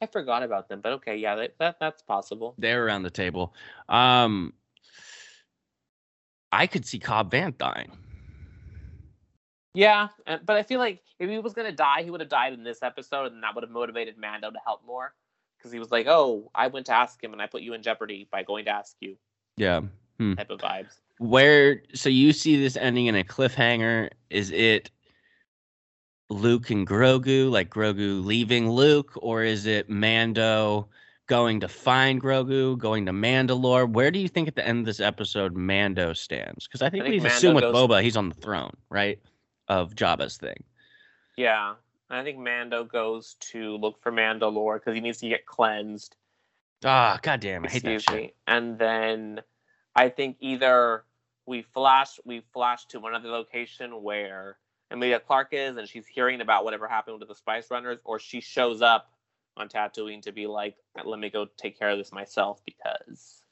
I 0.00 0.06
forgot 0.06 0.42
about 0.42 0.70
them, 0.70 0.80
but 0.80 0.92
okay, 0.94 1.16
yeah, 1.18 1.34
that, 1.34 1.56
that 1.58 1.76
that's 1.78 2.00
possible. 2.00 2.54
They're 2.56 2.86
around 2.86 3.02
the 3.02 3.10
table. 3.10 3.52
Um, 3.90 4.54
I 6.50 6.66
could 6.66 6.86
see 6.86 6.98
Cobb 6.98 7.30
Vanth 7.30 7.58
dying. 7.58 7.92
Yeah, 9.78 10.08
uh, 10.26 10.38
but 10.44 10.56
I 10.56 10.64
feel 10.64 10.80
like 10.80 11.04
if 11.20 11.30
he 11.30 11.38
was 11.38 11.52
gonna 11.52 11.70
die, 11.70 12.02
he 12.02 12.10
would 12.10 12.18
have 12.18 12.28
died 12.28 12.52
in 12.52 12.64
this 12.64 12.82
episode, 12.82 13.30
and 13.30 13.44
that 13.44 13.54
would 13.54 13.62
have 13.62 13.70
motivated 13.70 14.18
Mando 14.18 14.50
to 14.50 14.58
help 14.66 14.84
more. 14.84 15.14
Because 15.56 15.70
he 15.70 15.78
was 15.78 15.92
like, 15.92 16.08
"Oh, 16.08 16.50
I 16.52 16.66
went 16.66 16.86
to 16.86 16.92
ask 16.92 17.22
him, 17.22 17.32
and 17.32 17.40
I 17.40 17.46
put 17.46 17.62
you 17.62 17.74
in 17.74 17.82
jeopardy 17.82 18.26
by 18.28 18.42
going 18.42 18.64
to 18.64 18.72
ask 18.72 18.96
you." 18.98 19.16
Yeah. 19.56 19.82
Hmm. 20.18 20.34
Type 20.34 20.50
of 20.50 20.58
vibes. 20.58 20.98
Where 21.18 21.82
so 21.94 22.08
you 22.08 22.32
see 22.32 22.60
this 22.60 22.76
ending 22.76 23.06
in 23.06 23.14
a 23.14 23.22
cliffhanger? 23.22 24.10
Is 24.30 24.50
it 24.50 24.90
Luke 26.28 26.70
and 26.70 26.84
Grogu, 26.84 27.48
like 27.48 27.70
Grogu 27.70 28.24
leaving 28.24 28.68
Luke, 28.68 29.12
or 29.22 29.44
is 29.44 29.64
it 29.64 29.88
Mando 29.88 30.88
going 31.28 31.60
to 31.60 31.68
find 31.68 32.20
Grogu, 32.20 32.76
going 32.76 33.06
to 33.06 33.12
Mandalore? 33.12 33.88
Where 33.88 34.10
do 34.10 34.18
you 34.18 34.26
think 34.26 34.48
at 34.48 34.56
the 34.56 34.66
end 34.66 34.80
of 34.80 34.86
this 34.86 34.98
episode 34.98 35.56
Mando 35.56 36.14
stands? 36.14 36.66
Because 36.66 36.82
I 36.82 36.90
think, 36.90 37.04
think 37.04 37.12
we've 37.12 37.22
Mando 37.22 37.36
assumed 37.36 37.54
with 37.54 37.62
goes- 37.62 37.76
Boba 37.76 38.02
he's 38.02 38.16
on 38.16 38.28
the 38.28 38.34
throne, 38.34 38.76
right? 38.90 39.20
Of 39.68 39.94
Jabba's 39.94 40.38
thing. 40.38 40.64
Yeah, 41.36 41.74
I 42.10 42.22
think 42.22 42.38
Mando 42.38 42.84
goes 42.84 43.36
to 43.52 43.76
look 43.76 44.02
for 44.02 44.10
Mandalore 44.10 44.76
because 44.76 44.94
he 44.94 45.00
needs 45.00 45.18
to 45.18 45.28
get 45.28 45.46
cleansed. 45.46 46.16
Ah, 46.84 47.18
goddamn, 47.22 47.64
I 47.64 47.68
hate 47.68 47.82
that 47.82 47.94
excuse 47.94 48.02
shit. 48.04 48.24
me. 48.24 48.32
And 48.46 48.78
then 48.78 49.40
I 49.94 50.08
think 50.08 50.36
either 50.40 51.04
we 51.46 51.62
flash 51.62 52.18
we 52.24 52.42
flash 52.52 52.86
to 52.86 53.00
another 53.06 53.28
location 53.28 54.02
where 54.02 54.58
Emilia 54.90 55.20
Clarke 55.20 55.48
is 55.52 55.76
and 55.76 55.88
she's 55.88 56.06
hearing 56.06 56.40
about 56.40 56.64
whatever 56.64 56.88
happened 56.88 57.18
with 57.18 57.28
the 57.28 57.34
Spice 57.34 57.70
Runners, 57.70 57.98
or 58.04 58.18
she 58.18 58.40
shows 58.40 58.80
up 58.80 59.10
on 59.56 59.68
Tatooine 59.68 60.22
to 60.22 60.32
be 60.32 60.46
like, 60.46 60.76
let 61.04 61.18
me 61.18 61.30
go 61.30 61.46
take 61.56 61.78
care 61.78 61.90
of 61.90 61.98
this 61.98 62.12
myself 62.12 62.60
because 62.64 63.42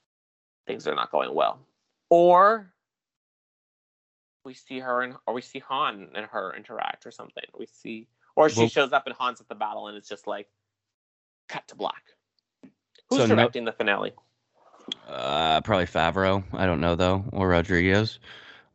things 0.67 0.87
are 0.87 0.95
not 0.95 1.11
going 1.11 1.35
well. 1.35 1.59
Or 2.09 2.73
we 4.47 4.55
see 4.55 4.79
her 4.79 5.03
and 5.03 5.15
or 5.27 5.35
we 5.35 5.43
see 5.43 5.59
Han 5.59 6.09
and 6.15 6.25
her 6.27 6.55
interact 6.57 7.05
or 7.07 7.11
something. 7.11 7.45
We 7.59 7.67
see 7.67 8.09
or 8.37 8.49
she 8.49 8.61
Well- 8.61 8.69
shows 8.69 8.93
up 8.93 9.07
and 9.07 9.15
Han's 9.19 9.41
at 9.41 9.49
the 9.49 9.55
battle 9.55 9.89
and 9.89 9.97
it's 9.99 10.09
just 10.09 10.27
like 10.27 10.49
cut 11.49 11.67
to 11.69 11.75
black. 11.75 12.03
Who's 13.11 13.19
So 13.21 13.27
no- 13.27 13.35
directing 13.35 13.65
the 13.65 13.73
finale? 13.73 14.15
Uh, 15.07 15.61
probably 15.63 15.87
Favreau. 15.87 16.45
I 16.53 16.65
don't 16.65 16.81
know 16.81 16.95
though, 16.95 17.25
or 17.33 17.49
Rodriguez. 17.49 18.21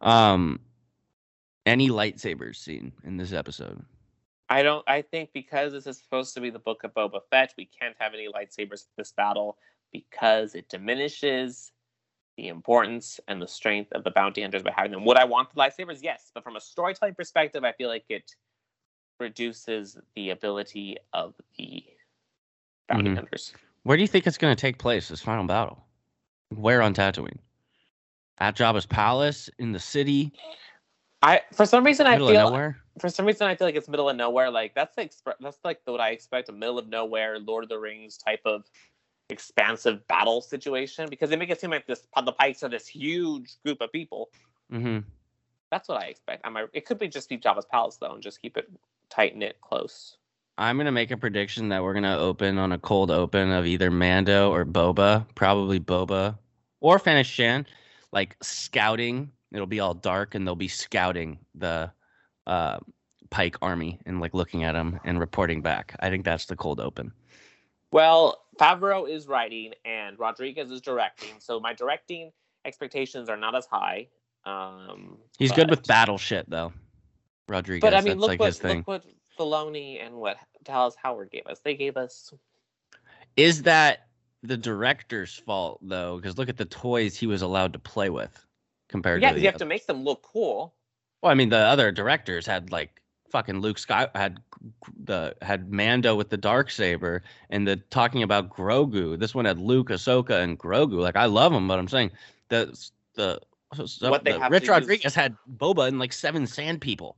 Um, 0.02 0.60
any 1.66 1.90
lightsabers 1.90 2.58
seen 2.58 2.92
in 3.04 3.18
this 3.18 3.32
episode? 3.34 3.84
I 4.50 4.64
don't. 4.64 4.84
I 4.90 5.02
think 5.04 5.32
because 5.32 5.72
this 5.72 5.88
is 5.88 5.98
supposed 5.98 6.34
to 6.34 6.42
be 6.42 6.50
the 6.50 6.60
book 6.60 6.84
of 6.84 6.94
Boba 6.94 7.22
Fett, 7.30 7.54
we 7.58 7.66
can't 7.66 7.96
have 8.00 8.14
any 8.14 8.28
lightsabers 8.28 8.82
in 8.84 8.90
this 8.98 9.14
battle 9.14 9.58
because 9.94 10.56
it 10.56 10.68
diminishes 10.68 11.72
the 12.38 12.48
importance 12.48 13.20
and 13.28 13.42
the 13.42 13.48
strength 13.48 13.92
of 13.94 14.04
the 14.04 14.12
bounty 14.12 14.42
hunters 14.42 14.64
by 14.64 14.72
having 14.76 14.92
them. 14.92 15.06
Would 15.06 15.18
I 15.18 15.26
want 15.26 15.54
the 15.54 15.60
lightsabers? 15.60 16.00
Yes, 16.02 16.32
but 16.34 16.44
from 16.44 16.56
a 16.56 16.62
storytelling 16.62 17.16
perspective, 17.16 17.64
I 17.64 17.74
feel 17.74 17.90
like 17.90 18.06
it 18.10 18.36
reduces 19.20 19.98
the 20.16 20.32
ability 20.32 20.98
of 21.14 21.36
the 21.58 21.84
bounty 22.88 23.12
Mhm. 23.12 23.16
hunters. 23.16 23.54
Where 23.84 23.98
do 23.98 24.02
you 24.02 24.08
think 24.08 24.28
it's 24.28 24.38
going 24.38 24.56
to 24.56 24.60
take 24.60 24.78
place? 24.78 25.10
This 25.10 25.22
final 25.22 25.46
battle? 25.46 25.86
Where 26.50 26.82
on 26.82 26.94
Tatooine? 26.94 27.40
At 28.40 28.56
Jabba's 28.56 28.86
palace 28.86 29.50
in 29.60 29.72
the 29.72 29.80
city, 29.80 30.34
I 31.22 31.42
for 31.54 31.66
some 31.66 31.84
reason 31.84 32.08
I 32.08 32.18
feel 32.18 32.74
for 33.00 33.10
some 33.10 33.26
reason 33.26 33.48
I 33.48 33.56
feel 33.56 33.68
like 33.68 33.76
it's 33.76 33.88
middle 33.88 34.10
of 34.10 34.16
nowhere. 34.16 34.50
Like 34.50 34.74
that's 34.74 34.96
the 34.96 35.04
expre- 35.04 35.36
that's 35.40 35.60
like 35.64 35.80
what 35.86 36.02
I 36.02 36.10
expect 36.10 36.50
a 36.50 36.52
middle 36.52 36.80
of 36.80 36.88
nowhere 36.88 37.40
Lord 37.40 37.64
of 37.64 37.70
the 37.70 37.78
Rings 37.78 38.18
type 38.18 38.42
of 38.46 38.66
expansive 39.32 40.06
battle 40.08 40.42
situation 40.42 41.08
because 41.10 41.30
they 41.30 41.36
make 41.36 41.50
it 41.50 41.60
seem 41.60 41.72
like 41.72 41.88
this 41.88 42.08
the 42.24 42.32
Pikes 42.32 42.64
are 42.64 42.70
this 42.70 42.88
huge 42.88 43.56
group 43.66 43.82
of 43.82 43.92
people. 43.92 44.30
hmm 44.70 45.00
That's 45.72 45.88
what 45.90 46.02
I 46.02 46.08
expect. 46.08 46.46
I 46.46 46.50
might, 46.50 46.68
it 46.74 46.86
could 46.86 47.00
be 47.00 47.08
just 47.08 47.30
be 47.30 47.38
Jabba's 47.38 47.66
palace 47.66 47.98
though, 48.00 48.14
and 48.14 48.22
just 48.22 48.42
keep 48.42 48.58
it 48.58 48.70
tight 49.10 49.36
knit 49.36 49.60
close. 49.62 50.18
I'm 50.58 50.78
gonna 50.78 50.92
make 50.92 51.12
a 51.12 51.18
prediction 51.18 51.70
that 51.70 51.82
we're 51.82 51.94
gonna 51.94 52.18
open 52.18 52.58
on 52.58 52.72
a 52.72 52.78
cold 52.78 53.10
open 53.10 53.52
of 53.52 53.66
either 53.66 53.90
Mando 53.90 54.52
or 54.52 54.66
Boba, 54.66 55.26
probably 55.34 55.80
Boba 55.80 56.38
or 56.82 57.00
Fennec 57.00 57.26
Shand, 57.26 57.68
like 58.12 58.36
scouting. 58.42 59.32
It'll 59.52 59.68
be 59.68 59.80
all 59.80 59.94
dark 59.94 60.36
and 60.36 60.46
they'll 60.46 60.56
be 60.56 60.68
scouting 60.68 61.40
the 61.56 61.92
uh, 62.48 62.80
Pike 63.30 63.56
army 63.62 64.00
and 64.06 64.20
like 64.20 64.34
looking 64.34 64.64
at 64.66 64.74
them 64.74 65.00
and 65.06 65.20
reporting 65.20 65.62
back. 65.62 65.96
I 66.00 66.10
think 66.10 66.26
that's 66.26 66.46
the 66.46 66.56
cold 66.56 66.80
open. 66.80 67.14
Well, 67.92 68.42
Favreau 68.60 69.10
is 69.10 69.28
writing 69.28 69.74
and 69.86 70.18
Rodriguez 70.18 70.72
is 70.72 70.82
directing, 70.82 71.36
so 71.40 71.60
my 71.60 71.74
directing 71.74 72.32
expectations 72.66 73.30
are 73.30 73.38
not 73.38 73.56
as 73.56 73.66
high. 73.66 74.08
Um, 74.46 75.18
He's 75.38 75.52
good 75.52 75.70
with 75.70 75.80
but- 75.80 75.88
battle 75.88 76.18
shit 76.18 76.50
though. 76.50 76.74
Rodriguez, 77.48 77.82
But 77.82 77.94
I 77.94 78.02
mean, 78.02 78.18
look 78.18 78.30
like 78.30 78.40
what 78.40 78.64
look 78.64 78.88
what 78.88 79.04
Filoni 79.38 80.06
and 80.06 80.16
what 80.16 80.38
Dallas 80.64 80.96
Howard 81.02 81.32
gave 81.32 81.48
us. 81.48 81.60
They 81.60 81.76
gave 81.76 81.98
us 81.98 82.32
Is 83.36 83.64
that 83.64 84.08
the 84.42 84.56
director's 84.56 85.36
fault 85.36 85.80
though? 85.82 86.16
Because 86.16 86.38
look 86.38 86.48
at 86.50 86.58
the 86.58 86.66
toys 86.66 87.18
he 87.18 87.28
was 87.28 87.42
allowed 87.42 87.74
to 87.74 87.80
play 87.80 88.10
with 88.10 88.46
compared 88.88 89.20
to. 89.22 89.26
yeah, 89.26 89.30
to 89.32 89.36
the 89.36 89.42
you 89.42 89.48
have 89.48 89.58
to 89.58 89.66
make 89.66 89.86
them 89.86 90.04
look 90.04 90.22
cool. 90.22 90.74
Well, 91.22 91.32
I 91.32 91.36
mean, 91.36 91.50
the 91.50 91.58
other 91.58 91.92
directors 91.92 92.46
had 92.46 92.72
like 92.72 93.02
fucking 93.32 93.60
Luke 93.62 93.78
Sky 93.80 94.08
had 94.16 94.42
the 95.04 95.36
had 95.42 95.72
Mando 95.72 96.16
with 96.16 96.30
the 96.30 96.38
dark 96.38 96.70
saber, 96.70 97.24
and 97.50 97.68
the 97.68 97.78
talking 97.90 98.24
about 98.24 98.50
Grogu. 98.50 99.18
This 99.20 99.34
one 99.34 99.46
had 99.46 99.60
Luke, 99.60 99.90
Ahsoka, 99.90 100.42
and 100.44 100.60
Grogu. 100.60 101.00
Like 101.00 101.16
I 101.16 101.26
love 101.26 101.52
them, 101.54 101.68
but 101.68 101.80
I'm 101.80 101.88
saying 101.88 102.12
the 102.50 102.78
the, 103.16 103.40
What 104.02 104.24
they 104.24 104.34
the- 104.34 104.40
have 104.40 104.52
Rich 104.52 104.68
Rodriguez 104.68 105.16
had 105.16 105.36
Boba 105.58 105.88
and 105.88 105.98
like 106.00 106.14
seven 106.14 106.46
sand 106.46 106.82
people. 106.82 107.18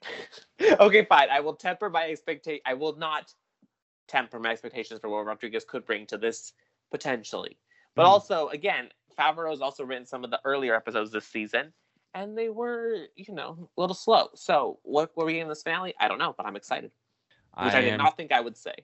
okay, 0.80 1.04
fine. 1.04 1.28
I 1.30 1.40
will 1.40 1.54
temper 1.54 1.90
my 1.90 2.08
expectation. 2.08 2.60
I 2.66 2.74
will 2.74 2.96
not 2.96 3.32
temper 4.06 4.38
my 4.38 4.50
expectations 4.50 5.00
for 5.00 5.08
what 5.08 5.26
Rodriguez 5.26 5.64
could 5.64 5.84
bring 5.84 6.06
to 6.06 6.18
this 6.18 6.52
potentially. 6.90 7.58
But 7.94 8.04
Mhm. 8.04 8.08
also, 8.08 8.48
again, 8.48 8.90
Favreau's 9.18 9.60
also 9.60 9.84
written 9.84 10.06
some 10.06 10.24
of 10.24 10.30
the 10.30 10.40
earlier 10.44 10.74
episodes 10.74 11.10
this 11.10 11.26
season, 11.26 11.72
and 12.14 12.36
they 12.36 12.48
were, 12.48 13.06
you 13.16 13.34
know, 13.34 13.68
a 13.76 13.80
little 13.80 13.94
slow. 13.94 14.28
So, 14.34 14.78
what 14.82 15.16
were 15.16 15.24
we 15.24 15.40
in 15.40 15.48
this 15.48 15.62
finale? 15.62 15.94
I 16.00 16.08
don't 16.08 16.18
know, 16.18 16.34
but 16.36 16.46
I'm 16.46 16.56
excited, 16.56 16.90
which 17.62 17.74
I, 17.74 17.80
did 17.80 17.92
am, 17.92 17.98
not 17.98 18.16
think 18.16 18.32
I 18.32 18.40
would 18.40 18.56
say. 18.56 18.74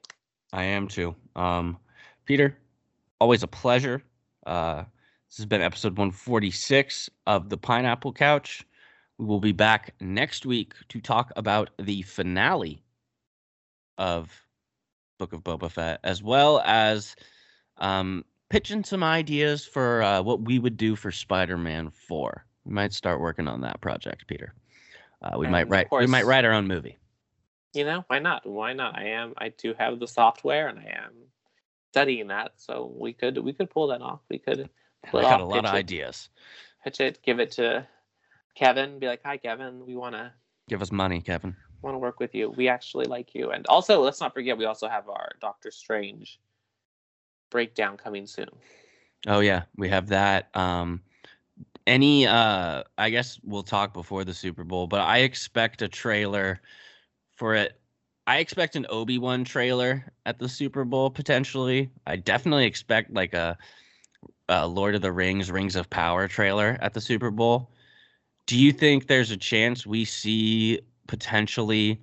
I 0.52 0.64
am 0.64 0.88
too. 0.88 1.14
Um, 1.36 1.78
Peter, 2.24 2.56
always 3.20 3.42
a 3.42 3.48
pleasure. 3.48 4.02
Uh, 4.46 4.84
this 5.28 5.38
has 5.38 5.46
been 5.46 5.62
episode 5.62 5.98
146 5.98 7.10
of 7.26 7.48
the 7.48 7.56
Pineapple 7.56 8.12
Couch. 8.12 8.64
We 9.18 9.26
will 9.26 9.40
be 9.40 9.52
back 9.52 9.94
next 10.00 10.46
week 10.46 10.74
to 10.88 11.00
talk 11.00 11.32
about 11.36 11.70
the 11.78 12.02
finale 12.02 12.82
of 13.98 14.30
Book 15.18 15.32
of 15.32 15.42
Boba 15.42 15.70
Fett, 15.70 16.00
as 16.04 16.22
well 16.22 16.60
as 16.64 17.14
um, 17.78 18.24
pitching 18.50 18.84
some 18.84 19.02
ideas 19.02 19.64
for 19.64 20.02
uh, 20.02 20.22
what 20.22 20.42
we 20.42 20.58
would 20.58 20.76
do 20.76 20.96
for 20.96 21.10
Spider-Man 21.10 21.90
4. 21.90 22.44
We 22.64 22.72
might 22.72 22.92
start 22.92 23.20
working 23.20 23.48
on 23.48 23.60
that 23.62 23.80
project, 23.80 24.26
Peter. 24.26 24.54
Uh, 25.22 25.38
we 25.38 25.46
And 25.46 25.52
might 25.52 25.68
write. 25.68 25.88
We 25.90 26.06
might 26.06 26.26
write 26.26 26.44
our 26.44 26.52
own 26.52 26.66
movie. 26.66 26.98
You 27.72 27.84
know, 27.84 28.04
why 28.06 28.18
not? 28.18 28.46
Why 28.46 28.72
not? 28.72 28.96
I 28.96 29.08
am. 29.08 29.34
I 29.38 29.48
do 29.48 29.74
have 29.78 29.98
the 29.98 30.06
software, 30.06 30.68
and 30.68 30.78
I 30.78 31.04
am 31.04 31.12
studying 31.92 32.28
that, 32.28 32.52
so 32.56 32.92
we 32.96 33.12
could 33.12 33.38
we 33.38 33.52
could 33.52 33.70
pull 33.70 33.88
that 33.88 34.02
off. 34.02 34.20
We 34.28 34.38
could 34.38 34.68
I 35.06 35.22
got 35.22 35.40
a 35.40 35.44
lot 35.44 35.64
of 35.64 35.74
it. 35.74 35.78
ideas. 35.78 36.28
pitch 36.82 37.00
it, 37.00 37.20
give 37.22 37.40
it 37.40 37.50
to 37.52 37.86
Kevin, 38.54 38.98
be 38.98 39.06
like, 39.06 39.20
"Hi, 39.24 39.36
Kevin, 39.36 39.84
we 39.86 39.96
want 39.96 40.14
to 40.14 40.32
Give 40.68 40.80
us 40.82 40.90
money, 40.90 41.20
Kevin. 41.20 41.54
want 41.82 41.94
to 41.94 41.98
work 41.98 42.20
with 42.20 42.34
you. 42.34 42.50
We 42.50 42.68
actually 42.68 43.06
like 43.06 43.34
you." 43.34 43.50
And 43.50 43.66
also, 43.66 44.00
let's 44.00 44.20
not 44.20 44.34
forget, 44.34 44.56
we 44.56 44.64
also 44.64 44.88
have 44.88 45.08
our 45.08 45.32
Doctor 45.40 45.70
Strange 45.70 46.40
breakdown 47.50 47.96
coming 47.96 48.26
soon. 48.26 48.50
Oh 49.26 49.40
yeah, 49.40 49.62
we 49.76 49.88
have 49.88 50.08
that. 50.08 50.54
Um, 50.54 51.02
any? 51.86 52.26
Uh, 52.26 52.82
I 52.98 53.10
guess 53.10 53.38
we'll 53.42 53.62
talk 53.62 53.92
before 53.92 54.24
the 54.24 54.34
Super 54.34 54.64
Bowl, 54.64 54.86
but 54.86 55.00
I 55.00 55.18
expect 55.18 55.82
a 55.82 55.88
trailer 55.88 56.60
for 57.36 57.54
it. 57.54 57.80
I 58.26 58.38
expect 58.38 58.74
an 58.76 58.86
Obi 58.88 59.18
Wan 59.18 59.44
trailer 59.44 60.04
at 60.24 60.38
the 60.38 60.48
Super 60.48 60.84
Bowl 60.84 61.10
potentially. 61.10 61.90
I 62.06 62.16
definitely 62.16 62.64
expect 62.64 63.12
like 63.12 63.34
a, 63.34 63.58
a 64.48 64.66
Lord 64.66 64.94
of 64.94 65.02
the 65.02 65.12
Rings, 65.12 65.50
Rings 65.50 65.76
of 65.76 65.90
Power 65.90 66.26
trailer 66.26 66.78
at 66.80 66.94
the 66.94 67.00
Super 67.00 67.30
Bowl. 67.30 67.70
Do 68.46 68.58
you 68.58 68.72
think 68.72 69.06
there's 69.06 69.30
a 69.30 69.36
chance 69.36 69.86
we 69.86 70.04
see 70.04 70.80
potentially 71.06 72.00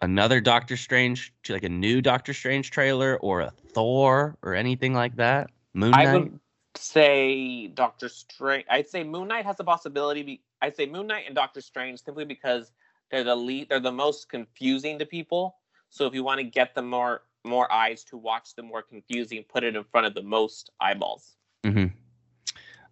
another 0.00 0.40
Doctor 0.40 0.76
Strange, 0.76 1.32
like 1.48 1.64
a 1.64 1.68
new 1.68 2.00
Doctor 2.00 2.34
Strange 2.34 2.70
trailer, 2.70 3.16
or 3.18 3.40
a 3.40 3.50
Thor, 3.50 4.36
or 4.42 4.54
anything 4.54 4.94
like 4.94 5.16
that? 5.16 5.50
Moon 5.72 5.90
Knight. 5.90 6.08
I 6.08 6.14
would 6.14 6.40
say 6.76 7.68
Doctor 7.68 8.08
Strange. 8.08 8.64
I'd 8.70 8.88
say 8.88 9.04
Moon 9.04 9.28
Knight 9.28 9.44
has 9.44 9.60
a 9.60 9.64
possibility. 9.64 10.22
Be, 10.22 10.40
I'd 10.62 10.76
say 10.76 10.86
Moon 10.86 11.06
Knight 11.06 11.24
and 11.26 11.34
Doctor 11.34 11.60
Strange 11.60 12.02
simply 12.02 12.24
because 12.24 12.72
they're 13.10 13.24
the 13.24 13.36
lead. 13.36 13.68
They're 13.68 13.80
the 13.80 13.92
most 13.92 14.28
confusing 14.28 14.98
to 14.98 15.06
people. 15.06 15.56
So 15.90 16.06
if 16.06 16.14
you 16.14 16.24
want 16.24 16.38
to 16.38 16.44
get 16.44 16.74
them 16.74 16.88
more 16.88 17.22
more 17.44 17.70
eyes 17.70 18.04
to 18.04 18.16
watch 18.16 18.54
the 18.56 18.62
more 18.62 18.82
confusing, 18.82 19.44
put 19.44 19.64
it 19.64 19.76
in 19.76 19.84
front 19.84 20.06
of 20.06 20.14
the 20.14 20.22
most 20.22 20.70
eyeballs. 20.80 21.36
Mm-hmm. 21.62 21.86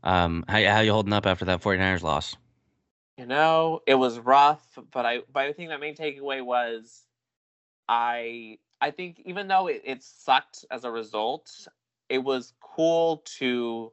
Um, 0.05 0.45
how 0.49 0.65
how 0.65 0.81
you 0.81 0.93
holding 0.93 1.13
up 1.13 1.27
after 1.27 1.45
that 1.47 1.63
49ers 1.63 2.03
loss? 2.03 2.37
You 3.17 3.27
know, 3.27 3.81
it 3.87 3.95
was 3.95 4.19
rough, 4.19 4.79
but 4.91 5.07
I 5.07 5.21
but 5.33 5.45
I 5.45 5.53
think 5.53 5.71
my 5.71 5.77
main 5.77 5.95
takeaway 5.95 6.45
was 6.45 7.03
I 7.89 8.59
I 8.81 8.91
think 8.91 9.23
even 9.25 9.49
though 9.49 9.69
it, 9.69 9.83
it 9.85 10.03
sucked 10.03 10.65
as 10.71 10.85
a 10.85 10.91
result, 10.91 11.69
it 12.13 12.19
was 12.23 12.53
cool 12.61 13.23
to 13.39 13.91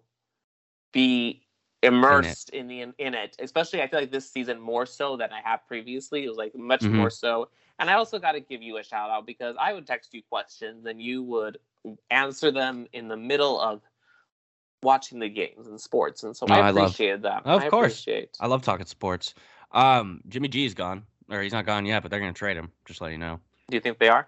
be 0.91 1.47
immersed 1.83 2.49
in, 2.49 2.67
the 2.67 2.81
in 2.81 3.13
it. 3.13 3.37
Especially 3.39 3.81
I 3.81 3.87
feel 3.87 4.01
like 4.01 4.11
this 4.11 4.29
season 4.29 4.59
more 4.59 4.85
so 4.85 5.15
than 5.15 5.31
I 5.31 5.39
have 5.41 5.65
previously. 5.65 6.25
It 6.25 6.27
was 6.27 6.37
like 6.37 6.53
much 6.53 6.81
Mhm. 6.81 6.91
more 6.95 7.09
so. 7.09 7.49
And 7.79 7.89
I 7.89 7.93
also 7.93 8.19
got 8.19 8.33
to 8.33 8.41
give 8.41 8.61
you 8.61 8.77
a 8.77 8.83
shout 8.83 9.09
out 9.09 9.25
because 9.25 9.55
I 9.57 9.71
would 9.71 9.87
text 9.87 10.13
you 10.13 10.21
questions 10.21 10.85
and 10.85 11.01
you 11.01 11.23
would 11.23 11.57
answer 12.09 12.51
them 12.51 12.87
in 12.91 13.07
the 13.07 13.15
middle 13.15 13.57
of 13.61 13.81
watching 14.83 15.19
the 15.19 15.29
games 15.29 15.67
and 15.67 15.79
sports. 15.79 16.23
And 16.23 16.35
so 16.35 16.45
No, 16.45 16.55
I 16.55 16.57
I 16.59 16.69
love- 16.71 16.77
appreciated 16.87 17.21
that. 17.21 17.45
Of 17.45 17.61
I 17.61 17.69
course. 17.69 18.01
appreciate. 18.01 18.35
I 18.41 18.47
love 18.47 18.61
talking 18.63 18.85
sports. 18.85 19.33
Um, 19.71 20.21
Jimmy 20.27 20.49
g 20.49 20.65
is 20.65 20.73
gone, 20.73 21.05
or 21.29 21.41
he's 21.41 21.53
not 21.53 21.65
gone 21.65 21.85
yet, 21.85 22.01
but 22.01 22.11
they're 22.11 22.19
gonna 22.19 22.33
trade 22.33 22.57
him. 22.57 22.69
Just 22.83 22.99
let 22.99 23.11
you 23.13 23.17
know. 23.17 23.39
Do 23.69 23.77
you 23.77 23.81
think 23.81 23.99
they 23.99 24.09
are? 24.09 24.27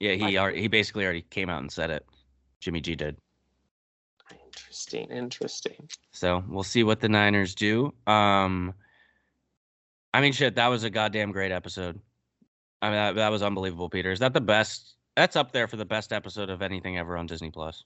Yeah, 0.00 0.14
he 0.14 0.36
already, 0.38 0.60
he 0.62 0.66
basically 0.68 1.04
already 1.04 1.22
came 1.22 1.48
out 1.50 1.60
and 1.60 1.70
said 1.70 1.90
it. 1.90 2.04
Jimmy 2.60 2.80
G 2.80 2.94
did. 2.94 3.16
Interesting, 4.46 5.10
interesting. 5.10 5.88
So 6.12 6.44
we'll 6.48 6.62
see 6.62 6.84
what 6.84 7.00
the 7.00 7.08
Niners 7.08 7.54
do. 7.54 7.92
Um, 8.06 8.74
I 10.12 10.20
mean, 10.20 10.32
shit, 10.32 10.56
that 10.56 10.68
was 10.68 10.84
a 10.84 10.90
goddamn 10.90 11.32
great 11.32 11.52
episode. 11.52 12.00
I 12.82 12.88
mean, 12.88 12.96
that, 12.96 13.14
that 13.16 13.28
was 13.30 13.42
unbelievable, 13.42 13.88
Peter. 13.88 14.10
Is 14.10 14.20
that 14.20 14.34
the 14.34 14.40
best? 14.40 14.94
That's 15.16 15.36
up 15.36 15.52
there 15.52 15.68
for 15.68 15.76
the 15.76 15.84
best 15.84 16.12
episode 16.12 16.50
of 16.50 16.62
anything 16.62 16.98
ever 16.98 17.16
on 17.16 17.26
Disney 17.26 17.50
Plus. 17.50 17.84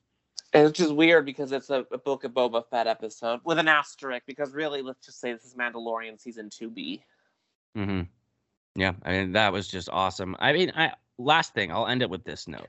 And 0.53 0.68
It's 0.68 0.79
just 0.79 0.95
weird 0.95 1.27
because 1.27 1.53
it's 1.53 1.70
a, 1.70 1.85
a 1.91 1.99
Book 1.99 2.25
of 2.25 2.33
Boba 2.33 2.62
Fett 2.70 2.87
episode 2.87 3.41
with 3.45 3.59
an 3.59 3.68
asterisk 3.68 4.25
because 4.27 4.53
really, 4.53 4.83
let's 4.83 5.05
just 5.05 5.20
say 5.20 5.33
this 5.33 5.45
is 5.45 5.55
Mandalorian 5.55 6.20
season 6.20 6.49
two 6.49 6.70
B. 6.70 7.03
Mm-hmm. 7.77 8.03
Yeah, 8.77 8.93
I 9.05 9.11
mean 9.11 9.33
that 9.33 9.53
was 9.53 9.68
just 9.68 9.89
awesome. 9.91 10.37
I 10.39 10.53
mean, 10.53 10.72
I 10.77 10.93
last 11.18 11.55
thing 11.55 11.72
I'll 11.72 11.87
end 11.87 12.03
it 12.03 12.11
with 12.11 12.25
this 12.25 12.47
note. 12.47 12.68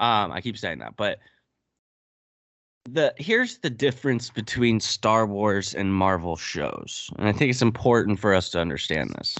Um, 0.00 0.32
I 0.32 0.40
keep 0.40 0.56
saying 0.58 0.78
that, 0.78 0.96
but 0.96 1.18
the 2.86 3.14
here's 3.18 3.58
the 3.58 3.70
difference 3.70 4.30
between 4.30 4.80
Star 4.80 5.26
Wars 5.26 5.74
and 5.74 5.94
Marvel 5.94 6.36
shows, 6.36 7.10
and 7.18 7.28
I 7.28 7.32
think 7.32 7.50
it's 7.50 7.62
important 7.62 8.18
for 8.18 8.34
us 8.34 8.50
to 8.50 8.60
understand 8.60 9.10
this. 9.18 9.36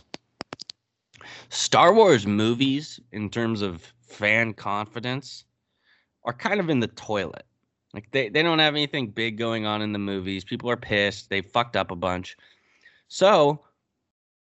Star 1.48 1.92
Wars 1.94 2.26
movies, 2.26 3.00
in 3.12 3.30
terms 3.30 3.62
of 3.62 3.92
fan 4.02 4.52
confidence, 4.52 5.44
are 6.24 6.32
kind 6.32 6.60
of 6.60 6.68
in 6.68 6.80
the 6.80 6.88
toilet. 6.88 7.46
Like 7.94 8.10
they, 8.12 8.28
they 8.28 8.42
don't 8.42 8.58
have 8.60 8.74
anything 8.74 9.08
big 9.08 9.36
going 9.36 9.66
on 9.66 9.82
in 9.82 9.92
the 9.92 9.98
movies. 9.98 10.44
People 10.44 10.70
are 10.70 10.76
pissed. 10.76 11.28
They 11.28 11.40
fucked 11.40 11.76
up 11.76 11.90
a 11.90 11.96
bunch. 11.96 12.36
So 13.08 13.60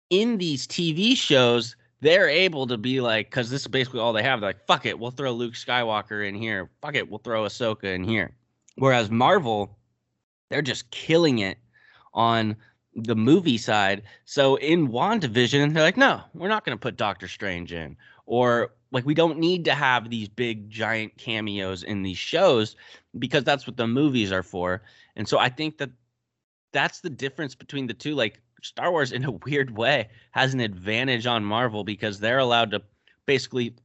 in 0.10 0.38
these 0.38 0.68
TV 0.68 1.18
shows, 1.18 1.76
they're 2.02 2.30
able 2.30 2.68
to 2.68 2.78
be 2.78 3.02
like, 3.02 3.28
because 3.28 3.50
this 3.50 3.62
is 3.62 3.68
basically 3.68 4.00
all 4.00 4.14
they 4.14 4.24
have. 4.24 4.42
They're 4.42 4.50
like, 4.50 4.68
fuck 4.68 4.86
it, 4.86 5.00
we'll 5.00 5.12
throw 5.12 5.32
Luke 5.32 5.54
Skywalker 5.54 6.28
in 6.28 6.36
here. 6.36 6.70
Fuck 6.82 6.96
it, 6.96 7.10
we'll 7.10 7.20
throw 7.20 7.44
Ahsoka 7.44 7.96
in 7.96 8.04
here. 8.04 8.36
Whereas 8.76 9.10
Marvel, 9.10 9.78
they're 10.50 10.62
just 10.62 10.92
killing 10.92 11.40
it 11.40 11.58
on 12.14 12.56
the 12.96 13.16
movie 13.16 13.58
side. 13.58 14.04
So 14.26 14.56
in 14.56 14.90
WandaVision, 14.90 15.74
they're 15.74 15.84
like, 15.84 15.98
no, 15.98 16.22
we're 16.34 16.48
not 16.48 16.66
going 16.66 16.78
to 16.78 16.82
put 16.82 16.98
Doctor 16.98 17.28
Strange 17.28 17.74
in. 17.74 17.98
Or 18.26 18.74
like, 18.92 19.06
we 19.06 19.14
don't 19.14 19.40
need 19.40 19.66
to 19.66 19.74
have 19.74 20.10
these 20.10 20.30
big, 20.30 20.70
giant 20.70 21.18
cameos 21.18 21.84
in 21.84 22.04
these 22.04 22.18
shows 22.18 22.76
because 23.20 23.44
that's 23.44 23.68
what 23.68 23.78
the 23.78 23.88
movies 23.88 24.32
are 24.32 24.44
for. 24.44 24.84
And 25.16 25.28
so 25.28 25.38
I 25.38 25.50
think 25.50 25.78
that 25.78 25.90
that's 26.72 27.02
the 27.02 27.10
difference 27.10 27.56
between 27.56 27.88
the 27.88 27.94
two. 27.94 28.16
Like, 28.16 28.42
Star 28.66 28.92
Wars, 28.92 29.12
in 29.12 29.24
a 29.24 29.32
weird 29.46 29.76
way, 29.76 30.10
has 30.32 30.54
an 30.54 30.60
advantage 30.60 31.26
on 31.26 31.46
Marvel 31.46 31.84
because 31.84 32.20
they're 32.20 32.40
allowed 32.40 32.72
to 32.72 32.82
basically 33.26 33.76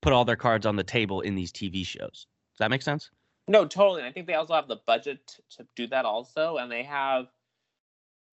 put 0.00 0.12
all 0.12 0.24
their 0.24 0.36
cards 0.36 0.66
on 0.66 0.76
the 0.76 0.84
table 0.84 1.20
in 1.20 1.34
these 1.34 1.52
TV 1.52 1.86
shows. 1.86 2.26
Does 2.52 2.58
that 2.58 2.70
make 2.70 2.82
sense? 2.82 3.10
No, 3.48 3.66
totally. 3.66 4.00
And 4.00 4.08
I 4.08 4.12
think 4.12 4.26
they 4.26 4.34
also 4.34 4.54
have 4.54 4.68
the 4.68 4.80
budget 4.86 5.38
to 5.56 5.66
do 5.76 5.86
that 5.88 6.04
also, 6.04 6.56
and 6.56 6.70
they 6.70 6.82
have. 6.82 7.26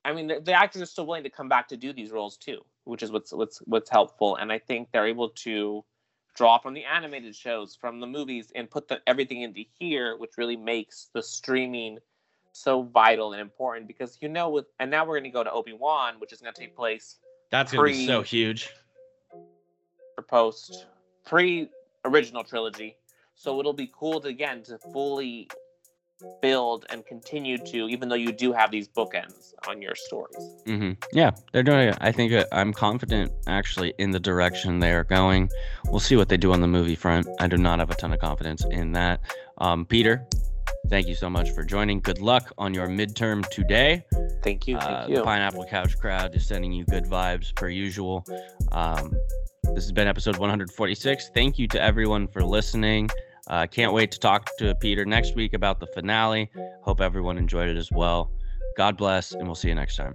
I 0.06 0.14
mean, 0.14 0.28
the, 0.28 0.40
the 0.40 0.54
actors 0.54 0.82
are 0.82 0.86
still 0.86 1.06
willing 1.06 1.24
to 1.24 1.30
come 1.30 1.50
back 1.50 1.68
to 1.70 1.78
do 1.78 1.92
these 1.92 2.12
roles 2.12 2.38
too, 2.38 2.62
which 2.86 3.04
is 3.04 3.12
what's 3.12 3.34
what's 3.34 3.60
what's 3.60 3.90
helpful. 3.90 4.38
And 4.38 4.52
I 4.52 4.60
think 4.60 4.90
they're 4.92 5.08
able 5.08 5.30
to 5.30 5.84
draw 6.36 6.58
from 6.58 6.74
the 6.74 6.86
animated 6.86 7.36
shows, 7.36 7.76
from 7.76 8.00
the 8.00 8.08
movies, 8.08 8.52
and 8.56 8.70
put 8.70 8.88
the, 8.88 9.02
everything 9.08 9.42
into 9.42 9.64
here, 9.78 10.16
which 10.18 10.38
really 10.38 10.56
makes 10.56 11.10
the 11.14 11.22
streaming 11.22 11.98
so 12.54 12.84
vital 12.84 13.34
and 13.34 13.42
important. 13.42 13.88
Because 13.88 14.18
you 14.22 14.30
know, 14.30 14.50
with 14.50 14.66
and 14.80 14.90
now 14.92 15.06
we're 15.06 15.20
going 15.20 15.24
to 15.24 15.30
go 15.30 15.44
to 15.44 15.52
Obi 15.52 15.74
Wan, 15.74 16.16
which 16.20 16.34
is 16.34 16.42
going 16.42 16.54
to 16.54 16.60
take 16.60 16.76
place 16.76 17.18
That's 17.52 17.72
gonna 17.72 17.88
be 17.88 18.06
so 18.06 18.22
huge. 18.22 18.74
or 20.18 20.24
post 20.24 20.88
pre 21.26 21.70
original 22.06 22.44
trilogy. 22.44 22.96
So 23.36 23.60
it'll 23.60 23.74
be 23.74 23.90
cool 23.98 24.20
to 24.22 24.28
again 24.28 24.64
to 24.64 24.78
fully 24.92 25.48
build 26.42 26.86
and 26.90 27.06
continue 27.06 27.58
to, 27.58 27.88
even 27.88 28.10
though 28.10 28.16
you 28.16 28.34
do 28.34 28.52
have 28.52 28.72
these 28.72 28.90
bookends 28.90 29.54
on 29.70 29.82
your 29.82 29.96
stories. 29.96 30.36
hmm 30.66 30.92
Yeah, 31.14 31.32
they're 31.54 31.64
doing 31.64 31.88
it. 31.88 31.98
I 32.02 32.12
think 32.12 32.34
uh, 32.34 32.44
I'm 32.52 32.74
confident 32.74 33.32
actually 33.48 33.94
in 33.98 34.12
the 34.12 34.20
direction 34.20 34.80
they 34.80 34.92
are 34.92 35.06
going. 35.06 35.50
We'll 35.86 36.02
see 36.02 36.18
what 36.18 36.28
they 36.28 36.36
do 36.36 36.52
on 36.52 36.60
the 36.60 36.68
movie 36.68 36.96
front. 36.96 37.26
I 37.40 37.48
do 37.48 37.56
not 37.56 37.80
have 37.80 37.90
a 37.90 37.96
ton 37.96 38.12
of 38.12 38.20
confidence 38.20 38.66
in 38.70 38.92
that. 38.94 39.22
Um, 39.60 39.86
Peter, 39.86 40.26
thank 40.90 41.08
you 41.08 41.16
so 41.16 41.30
much 41.30 41.52
for 41.52 41.64
joining. 41.64 42.00
Good 42.00 42.20
luck 42.20 42.52
on 42.58 42.74
your 42.74 42.88
midterm 42.88 43.48
today. 43.50 44.04
Thank 44.44 44.68
you, 44.68 44.78
Uh, 44.78 45.02
thank 45.02 45.10
the. 45.10 45.24
Pineapple 45.24 45.66
Couch 45.66 45.98
crowd 45.98 46.36
is 46.36 46.46
sending 46.46 46.72
you 46.72 46.86
good 46.86 47.06
vibes 47.06 47.56
per 47.56 47.70
usual. 47.70 48.26
Um, 48.72 49.14
this 49.76 49.84
has 49.84 49.92
been 49.92 50.08
episode 50.08 50.38
146. 50.38 51.30
Thank 51.34 51.60
you 51.60 51.68
to 51.70 51.82
everyone 51.82 52.28
for 52.28 52.44
listening. 52.44 53.10
Uh, 53.48 53.66
can't 53.66 53.94
wait 53.94 54.12
to 54.12 54.20
talk 54.20 54.50
to 54.58 54.76
Peter 54.76 55.06
next 55.06 55.36
week 55.36 55.54
about 55.54 55.80
the 55.80 55.88
finale. 55.88 56.50
Hope 56.82 57.02
everyone 57.02 57.38
enjoyed 57.38 57.68
it 57.70 57.78
as 57.78 57.90
well. 57.92 58.32
God 58.78 58.98
bless, 58.98 59.32
and 59.32 59.46
we'll 59.46 59.56
see 59.56 59.70
you 59.70 59.76
next 59.76 59.96
time. 59.96 60.14